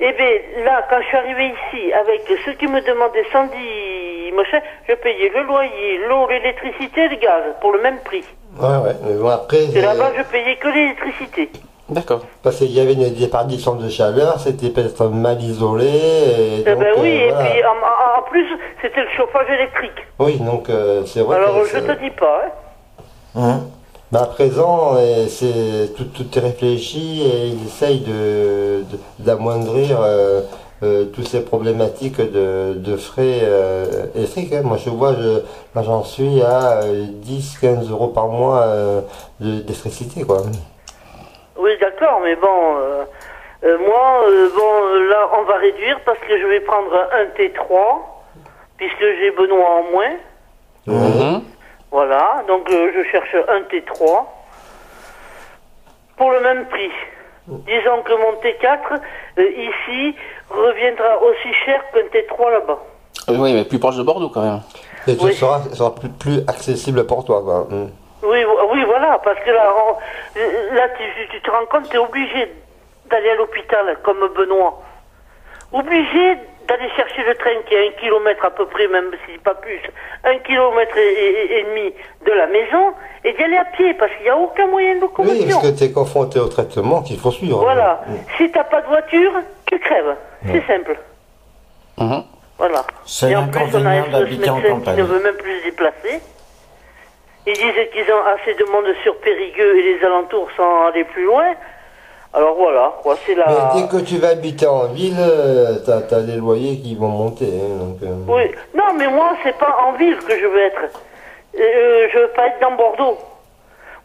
et 0.00 0.12
bien 0.12 0.64
là, 0.64 0.86
quand 0.88 1.00
je 1.02 1.06
suis 1.08 1.16
arrivé 1.16 1.46
ici, 1.46 1.92
avec 1.92 2.22
ceux 2.44 2.52
qui 2.52 2.66
me 2.68 2.80
demandaient 2.80 3.26
110 3.32 4.32
machin, 4.36 4.60
je 4.88 4.94
payais 4.94 5.28
le 5.34 5.42
loyer, 5.42 5.98
l'eau, 6.08 6.28
l'électricité 6.28 7.00
et 7.04 7.08
le 7.08 7.16
gaz 7.16 7.42
pour 7.60 7.72
le 7.72 7.82
même 7.82 7.98
prix. 8.04 8.24
Ouais, 8.60 8.76
ouais, 8.84 8.94
mais 9.04 9.14
bon, 9.14 9.28
après. 9.28 9.64
Et 9.64 9.70
c'est- 9.72 9.82
là-bas, 9.82 10.12
je 10.16 10.22
payais 10.22 10.56
que 10.56 10.68
l'électricité. 10.68 11.50
D'accord. 11.90 12.20
Parce 12.42 12.56
qu'il 12.56 12.70
y 12.72 12.80
avait 12.80 12.92
une 12.92 13.14
déperdition 13.14 13.74
de 13.76 13.88
chaleur, 13.88 14.38
c'était 14.40 14.68
peut-être 14.68 15.06
mal 15.06 15.42
isolé. 15.42 15.86
Et 15.86 16.60
Eh 16.60 16.70
donc, 16.70 16.80
ben 16.80 16.92
oui, 16.98 17.08
euh, 17.08 17.28
et 17.28 17.30
voilà. 17.30 17.50
puis 17.50 17.60
en, 17.64 18.22
plus, 18.30 18.46
c'était 18.82 19.00
le 19.00 19.08
chauffage 19.16 19.48
électrique. 19.48 20.06
Oui, 20.18 20.36
donc 20.38 20.68
euh, 20.68 21.02
c'est 21.06 21.20
vrai 21.20 21.36
Alors, 21.36 21.62
que. 21.62 21.68
je 21.68 21.78
te 21.78 21.98
dis 22.04 22.10
pas, 22.10 22.42
hein. 22.44 23.40
Hein? 23.40 23.60
Bah, 24.12 24.22
à 24.22 24.26
présent, 24.26 24.94
euh, 24.96 25.26
c'est 25.28 25.94
tout, 25.96 26.04
tout 26.04 26.26
est 26.36 26.40
réfléchi 26.40 27.22
et 27.22 27.46
ils 27.48 27.66
essayent 27.66 28.00
de, 28.00 28.82
de- 28.90 28.98
d'amoindrir 29.24 29.98
euh, 30.02 30.40
euh, 30.82 31.04
toutes 31.06 31.28
ces 31.28 31.40
problématiques 31.40 32.18
de, 32.20 32.74
de 32.74 32.96
frais 32.96 33.40
euh, 33.42 34.06
électriques. 34.14 34.52
hein. 34.52 34.62
Moi, 34.62 34.76
je 34.82 34.90
vois, 34.90 35.14
je, 35.14 35.40
j'en 35.82 36.04
suis 36.04 36.42
à 36.42 36.80
10-15 36.82 37.90
euros 37.90 38.08
par 38.08 38.28
mois 38.28 38.60
euh, 38.60 39.00
de- 39.40 39.60
d'électricité, 39.60 40.22
quoi. 40.24 40.42
Oui, 41.58 41.70
d'accord, 41.80 42.20
mais 42.22 42.36
bon, 42.36 42.76
euh, 42.78 43.04
euh, 43.64 43.78
moi, 43.78 44.22
euh, 44.28 44.48
bon, 44.56 45.08
là, 45.10 45.28
on 45.38 45.42
va 45.42 45.56
réduire 45.56 45.98
parce 46.06 46.18
que 46.20 46.38
je 46.40 46.46
vais 46.46 46.60
prendre 46.60 46.92
un 47.12 47.24
T3, 47.36 47.98
puisque 48.76 49.00
j'ai 49.00 49.30
Benoît 49.32 49.68
en 49.68 49.82
moins. 49.90 50.16
Mhm. 50.86 51.42
Voilà, 51.90 52.44
donc 52.46 52.70
euh, 52.70 52.92
je 52.94 53.02
cherche 53.10 53.34
un 53.48 53.60
T3 53.62 54.24
pour 56.16 56.30
le 56.30 56.40
même 56.40 56.66
prix. 56.66 56.90
Disons 57.48 58.02
que 58.04 58.12
mon 58.12 58.32
T4 58.42 59.00
euh, 59.38 59.50
ici 59.52 60.14
reviendra 60.50 61.20
aussi 61.22 61.52
cher 61.64 61.82
qu'un 61.92 62.00
T3 62.02 62.50
là-bas. 62.52 62.78
Euh, 63.30 63.36
Oui, 63.38 63.54
mais 63.54 63.64
plus 63.64 63.78
proche 63.78 63.96
de 63.96 64.02
Bordeaux 64.02 64.28
quand 64.28 64.42
même. 64.42 64.60
Et 65.06 65.14
ce 65.16 65.24
Oui. 65.24 65.32
sera, 65.34 65.62
sera 65.72 65.94
plus, 65.94 66.10
plus 66.10 66.38
accessible 66.46 67.06
pour 67.06 67.24
toi, 67.24 67.42
quoi. 67.42 67.66
Mm. 67.70 67.88
Oui, 68.22 68.44
oui, 68.72 68.84
voilà, 68.84 69.18
parce 69.24 69.38
que 69.40 69.50
là, 69.50 69.72
on- 69.86 70.74
là 70.74 70.88
tu, 70.96 71.28
tu 71.30 71.40
te 71.40 71.50
rends 71.50 71.66
compte, 71.66 71.88
tu 71.88 71.96
es 71.96 71.98
obligé 71.98 72.52
d'aller 73.10 73.30
à 73.30 73.34
l'hôpital 73.36 73.96
comme 74.02 74.28
Benoît. 74.36 74.82
Obligé 75.72 76.36
d'aller 76.66 76.88
chercher 76.96 77.22
le 77.24 77.34
train 77.36 77.50
qui 77.66 77.74
est 77.74 77.78
à 77.78 77.88
un 77.88 77.92
kilomètre 78.00 78.44
à 78.44 78.50
peu 78.50 78.66
près, 78.66 78.88
même 78.88 79.10
si 79.26 79.38
pas 79.38 79.54
plus, 79.54 79.80
un 80.24 80.38
kilomètre 80.38 80.96
et, 80.96 81.00
et- 81.12 81.58
et 81.60 81.62
demi 81.64 81.92
de 82.26 82.32
la 82.32 82.46
maison, 82.46 82.92
et 83.24 83.32
d'y 83.34 83.42
aller 83.44 83.56
à 83.56 83.64
pied, 83.66 83.94
parce 83.94 84.10
qu'il 84.12 84.24
n'y 84.24 84.30
a 84.30 84.36
aucun 84.36 84.66
moyen 84.66 84.94
de 84.94 84.94
Oui, 84.96 85.00
locomotion. 85.02 85.48
parce 85.60 85.70
que 85.72 85.78
tu 85.78 85.84
es 85.84 85.92
confronté 85.92 86.40
au 86.40 86.48
traitement 86.48 87.02
qu'il 87.02 87.18
faut 87.18 87.30
suivre. 87.30 87.60
Voilà. 87.60 88.00
Mm. 88.06 88.14
Si 88.36 88.50
t'as 88.50 88.64
pas 88.64 88.80
de 88.82 88.86
voiture, 88.86 89.32
tu 89.66 89.78
crèves. 89.78 90.16
C'est 90.46 90.66
simple. 90.66 90.96
Mhm. 91.98 92.24
Voilà. 92.58 92.82
C'est 93.06 93.30
Et 93.30 93.36
en 93.36 93.48
plus, 93.48 93.60
on 93.74 93.86
a 93.86 93.90
un 93.90 94.08
d'habiter 94.08 94.50
en 94.50 94.56
médecin 94.56 94.80
qui 94.94 94.98
ne 95.00 95.02
veut 95.04 95.22
même 95.22 95.36
plus 95.36 95.58
se 95.60 95.64
déplacer. 95.64 96.20
Ils 97.46 97.54
disent 97.54 97.90
qu'ils 97.92 98.12
ont 98.12 98.24
assez 98.26 98.54
de 98.54 98.64
monde 98.70 98.86
sur 99.02 99.16
Périgueux 99.18 99.78
et 99.78 99.94
les 99.94 100.04
alentours 100.04 100.48
sans 100.56 100.86
aller 100.88 101.04
plus 101.04 101.24
loin. 101.24 101.54
Alors 102.34 102.54
voilà, 102.56 102.92
quoi, 103.02 103.16
c'est 103.24 103.34
la... 103.34 103.46
Mais 103.46 103.80
dès 103.80 103.88
que 103.88 104.04
tu 104.04 104.18
vas 104.18 104.28
habiter 104.28 104.66
en 104.66 104.84
ville, 104.88 105.16
euh, 105.18 105.76
t'as 105.86 106.16
as 106.16 106.20
des 106.20 106.36
loyers 106.36 106.78
qui 106.78 106.94
vont 106.94 107.08
monter. 107.08 107.46
hein, 107.46 107.78
donc, 107.78 107.96
euh, 108.02 108.14
Oui, 108.28 108.50
non, 108.74 108.92
mais 108.98 109.08
moi, 109.08 109.32
c'est 109.42 109.56
pas 109.56 109.74
en 109.86 109.92
ville 109.92 110.18
que 110.18 110.38
je 110.38 110.46
veux 110.46 110.60
être. 110.60 110.82
Euh, 111.58 112.08
je 112.12 112.18
veux 112.18 112.28
pas 112.28 112.48
être 112.48 112.60
dans 112.60 112.72
Bordeaux. 112.72 113.16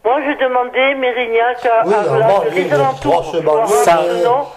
Moi, 0.04 0.16
je 0.20 0.44
demandais 0.44 0.94
Mérignac 0.96 1.64
à, 1.64 1.86
Oui, 1.86 1.94
à 1.94 2.00
en 2.00 2.02
Vlac, 2.16 2.28
banlieue, 2.28 2.50
les 2.54 2.72
alentours. 2.72 3.34
Ça- 3.84 4.00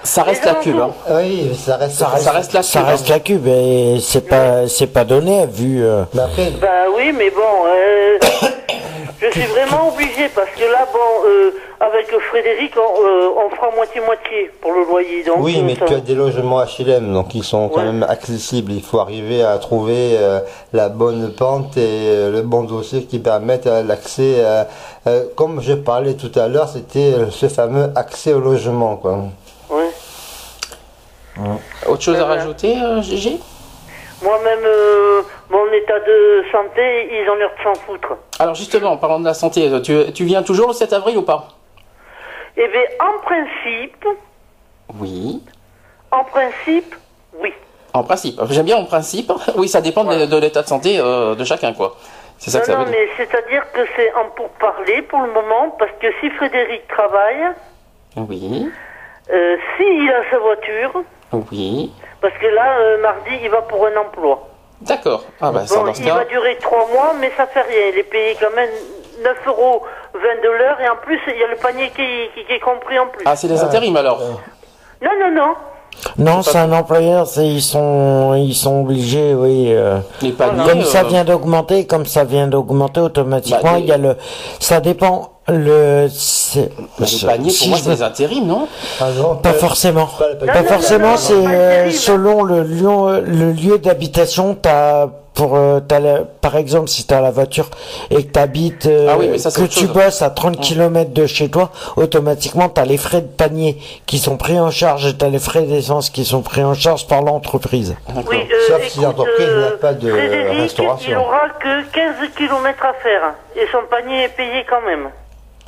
ça 0.03 0.23
reste 0.23 0.43
les 0.45 0.51
la 0.51 0.55
cube, 0.55 0.75
hein. 0.77 0.91
Oui, 1.09 1.55
ça 1.55 1.77
reste. 1.77 1.95
Ça 1.95 2.31
reste 2.31 2.53
la 2.53 2.63
Ça 2.63 2.79
cube, 2.79 2.89
reste 2.89 3.05
hein. 3.09 3.13
la 3.13 3.19
cube 3.21 3.47
et 3.47 3.97
c'est 4.01 4.27
pas 4.27 4.67
c'est 4.67 4.87
pas 4.87 5.05
donné 5.05 5.45
vu. 5.45 5.85
euh, 5.85 6.03
Ben 6.13 6.27
oui, 6.97 7.13
mais 7.17 7.29
bon, 7.29 7.41
euh, 7.65 8.17
je 9.21 9.31
suis 9.31 9.47
vraiment 9.47 9.89
obligé 9.93 10.29
parce 10.35 10.49
que 10.51 10.63
là, 10.63 10.87
bon, 10.93 11.27
euh, 11.27 11.51
avec 11.79 12.07
Frédéric, 12.29 12.73
on, 12.77 13.03
euh, 13.03 13.29
on 13.45 13.49
fera 13.55 13.71
moitié-moitié 13.75 14.51
pour 14.61 14.73
le 14.73 14.83
loyer. 14.85 15.23
Donc, 15.23 15.37
oui, 15.39 15.57
euh, 15.59 15.63
mais 15.63 15.75
ça- 15.75 15.85
tu 15.85 15.93
as 15.95 15.99
des 15.99 16.13
logements 16.15 16.61
HLM, 16.63 17.13
donc 17.13 17.33
ils 17.33 17.43
sont 17.43 17.69
quand 17.69 17.79
Ouais. 17.79 17.85
même 17.85 18.03
accessibles. 18.07 18.71
Il 18.71 18.83
faut 18.83 18.99
arriver 18.99 19.43
à 19.43 19.57
trouver 19.57 20.17
euh, 20.17 20.39
la 20.73 20.89
bonne 20.89 21.33
pente 21.33 21.77
et 21.77 21.81
euh, 22.09 22.31
le 22.31 22.41
bon 22.43 22.63
dossier 22.63 23.03
qui 23.05 23.19
permettent 23.19 23.67
euh, 23.67 23.83
l'accès. 23.83 24.35
euh, 24.37 24.63
euh, 25.07 25.23
comme 25.35 25.61
je 25.61 25.73
parlais 25.73 26.13
tout 26.15 26.31
à 26.39 26.47
l'heure, 26.47 26.69
c'était 26.69 27.13
ce 27.31 27.47
fameux 27.47 27.89
accès 27.95 28.33
au 28.33 28.39
logement, 28.39 28.97
quoi. 28.97 29.19
Ouais. 29.69 29.89
Autre 31.87 32.01
chose 32.01 32.17
à 32.19 32.25
rajouter, 32.25 32.75
euh, 32.81 33.01
Gégé? 33.01 33.37
Moi-même, 34.23 34.65
euh, 34.65 35.21
mon 35.49 35.65
état 35.71 35.99
de 35.99 36.43
santé, 36.51 37.09
ils 37.11 37.29
ont 37.29 37.35
l'air 37.35 37.51
de 37.57 37.63
s'en 37.63 37.73
foutre. 37.75 38.17
Alors 38.39 38.55
justement, 38.55 38.91
en 38.91 38.97
parlant 38.97 39.19
de 39.19 39.25
la 39.25 39.33
santé, 39.33 39.69
euh, 39.69 39.79
tu, 39.79 40.11
tu 40.13 40.25
viens 40.25 40.43
toujours 40.43 40.67
le 40.67 40.73
7 40.73 40.93
avril 40.93 41.17
ou 41.17 41.21
pas? 41.23 41.47
Eh 42.57 42.67
bien, 42.67 42.81
en 42.99 43.19
principe, 43.23 44.05
Oui. 44.99 45.41
en 46.11 46.23
principe, 46.23 46.95
oui. 47.41 47.53
En 47.93 48.03
principe. 48.03 48.39
J'aime 48.49 48.65
bien 48.65 48.77
en 48.77 48.85
principe. 48.85 49.31
Oui, 49.55 49.67
ça 49.67 49.81
dépend 49.81 50.03
de- 50.03 50.39
l'état 50.39 50.61
de 50.63 50.67
santé 50.67 50.99
euh, 50.99 51.35
de 51.35 51.43
chacun, 51.43 51.73
quoi. 51.73 51.95
C'est 52.39 52.51
ça 52.51 52.59
Non, 52.59 52.61
que 52.65 52.71
ça 52.71 52.77
non, 52.77 52.83
veut 52.85 52.91
dire. 52.91 52.99
mais 52.99 53.09
c'est-à-dire 53.25 53.63
que 53.71 53.81
c'est 53.95 54.13
en 54.13 54.29
pourparler 54.35 55.01
pour 55.03 55.21
le 55.21 55.31
moment, 55.33 55.71
parce 55.79 55.91
que 55.99 56.07
si 56.19 56.29
Frédéric 56.31 56.87
travaille, 56.87 57.47
Oui. 58.15 58.69
euh, 59.31 59.57
s'il 59.77 60.09
a 60.11 60.29
sa 60.29 60.37
voiture, 60.39 61.01
Oui. 61.33 61.91
parce 62.21 62.33
que 62.37 62.45
là, 62.47 62.77
euh, 62.79 63.01
mardi, 63.01 63.31
il 63.43 63.49
va 63.49 63.61
pour 63.63 63.85
un 63.87 63.95
emploi. 63.97 64.47
D'accord. 64.81 65.23
Ah 65.41 65.51
bah 65.51 65.65
ça, 65.65 65.79
Bon, 65.79 65.91
il 65.97 66.05
va 66.11 66.25
durer 66.25 66.57
trois 66.61 66.87
mois, 66.93 67.13
mais 67.19 67.31
ça 67.35 67.47
fait 67.47 67.61
rien. 67.61 67.91
Il 67.93 67.99
est 67.99 68.03
payé 68.03 68.37
quand 68.39 68.55
même 68.55 68.69
9 69.23 69.35
euros 69.47 69.81
20 70.13 70.19
de 70.43 70.49
l'heure, 70.57 70.79
et 70.79 70.87
en 70.89 70.97
plus, 70.97 71.19
il 71.27 71.39
y 71.39 71.43
a 71.43 71.47
le 71.47 71.55
panier 71.57 71.89
qui, 71.95 72.03
qui- 72.35 72.45
qui 72.45 72.53
est 72.53 72.59
compris 72.59 72.99
en 72.99 73.07
plus. 73.07 73.23
Ah, 73.25 73.35
c'est 73.35 73.47
les 73.47 73.59
intérims 73.61 73.97
alors. 73.97 74.19
Non, 75.01 75.09
non, 75.19 75.31
non. 75.35 75.53
Non, 76.19 76.41
c'est 76.43 76.59
un 76.59 76.71
employeur, 76.73 77.25
c'est 77.25 77.47
ils 77.47 77.61
sont 77.61 78.35
ils 78.35 78.53
sont 78.53 78.81
obligés, 78.81 79.33
oui. 79.33 79.73
euh, 79.73 79.97
Les 80.21 80.31
paniers. 80.31 80.63
comme 80.69 80.83
ça 80.83 80.99
euh, 80.99 81.03
vient 81.07 81.23
d'augmenter, 81.23 81.87
comme 81.87 82.05
ça 82.05 82.23
vient 82.23 82.47
d'augmenter 82.47 82.99
automatiquement, 83.01 83.61
Bah, 83.63 83.77
les- 83.77 83.81
il 83.83 83.87
y 83.87 83.91
a 83.91 83.97
le 83.97 84.15
ça 84.59 84.79
dépend 84.79 85.31
le 85.49 86.07
c'est- 86.11 86.69
les 86.99 87.27
paniers, 87.27 87.49
si 87.49 87.59
pour 87.59 87.69
moi, 87.69 87.77
je 87.77 87.83
c'est 87.83 87.89
les 87.89 88.01
intérims, 88.03 88.45
non 88.47 88.67
Ah 88.99 89.05
pas 89.41 89.53
forcément. 89.53 90.07
pas 90.07 90.45
panier. 90.45 90.67
Forcément, 90.67 91.17
c'est 91.17 91.33
euh, 91.33 91.89
selon 91.91 92.43
le 92.43 92.63
lieu, 92.63 93.21
le 93.25 93.51
lieu 93.53 93.77
d'habitation. 93.79 94.55
T'as 94.61 95.07
pour 95.33 95.55
euh, 95.55 95.79
la- 95.91 96.23
par 96.41 96.57
exemple 96.57 96.87
si 96.89 97.05
t'as 97.05 97.21
la 97.21 97.29
voiture 97.29 97.69
et 98.09 98.23
que 98.25 98.31
t'habites 98.31 98.87
euh, 98.87 99.07
Ah 99.11 99.17
oui, 99.19 99.27
mais 99.31 99.37
ça, 99.37 99.51
c'est 99.51 99.61
que 99.61 99.67
tu 99.67 99.81
chose. 99.81 99.89
bosses 99.93 100.21
à 100.23 100.31
30 100.31 100.59
km 100.59 101.11
de 101.13 101.27
chez 101.27 101.47
toi, 101.49 101.69
automatiquement 101.95 102.69
t'as 102.69 102.85
les 102.85 102.97
frais 102.97 103.21
de 103.21 103.27
panier 103.27 103.77
qui 104.07 104.17
sont 104.17 104.35
pris 104.35 104.59
en 104.59 104.71
charge 104.71 105.05
et 105.05 105.13
t'as 105.15 105.29
les 105.29 105.37
frais 105.37 105.61
d'essence 105.61 106.09
qui 106.09 106.25
sont 106.25 106.41
pris 106.41 106.63
en 106.63 106.73
charge 106.73 107.05
par 107.07 107.21
l'entreprise. 107.21 107.95
Oui, 108.27 108.35
euh, 108.35 108.55
Sauf 108.67 108.87
si 108.87 108.99
l'entreprise 108.99 109.45
euh, 109.47 109.69
n'a 109.69 109.77
pas 109.77 109.93
de 109.93 110.09
Frédéric, 110.09 110.59
restauration. 110.59 111.11
il 111.11 111.17
aura 111.17 111.49
que 111.59 111.83
15 111.91 112.15
km 112.35 112.83
à 112.85 112.93
faire. 113.03 113.21
Et 113.55 113.67
son 113.71 113.83
panier 113.89 114.23
est 114.23 114.35
payé 114.35 114.65
quand 114.67 114.81
même. 114.87 115.07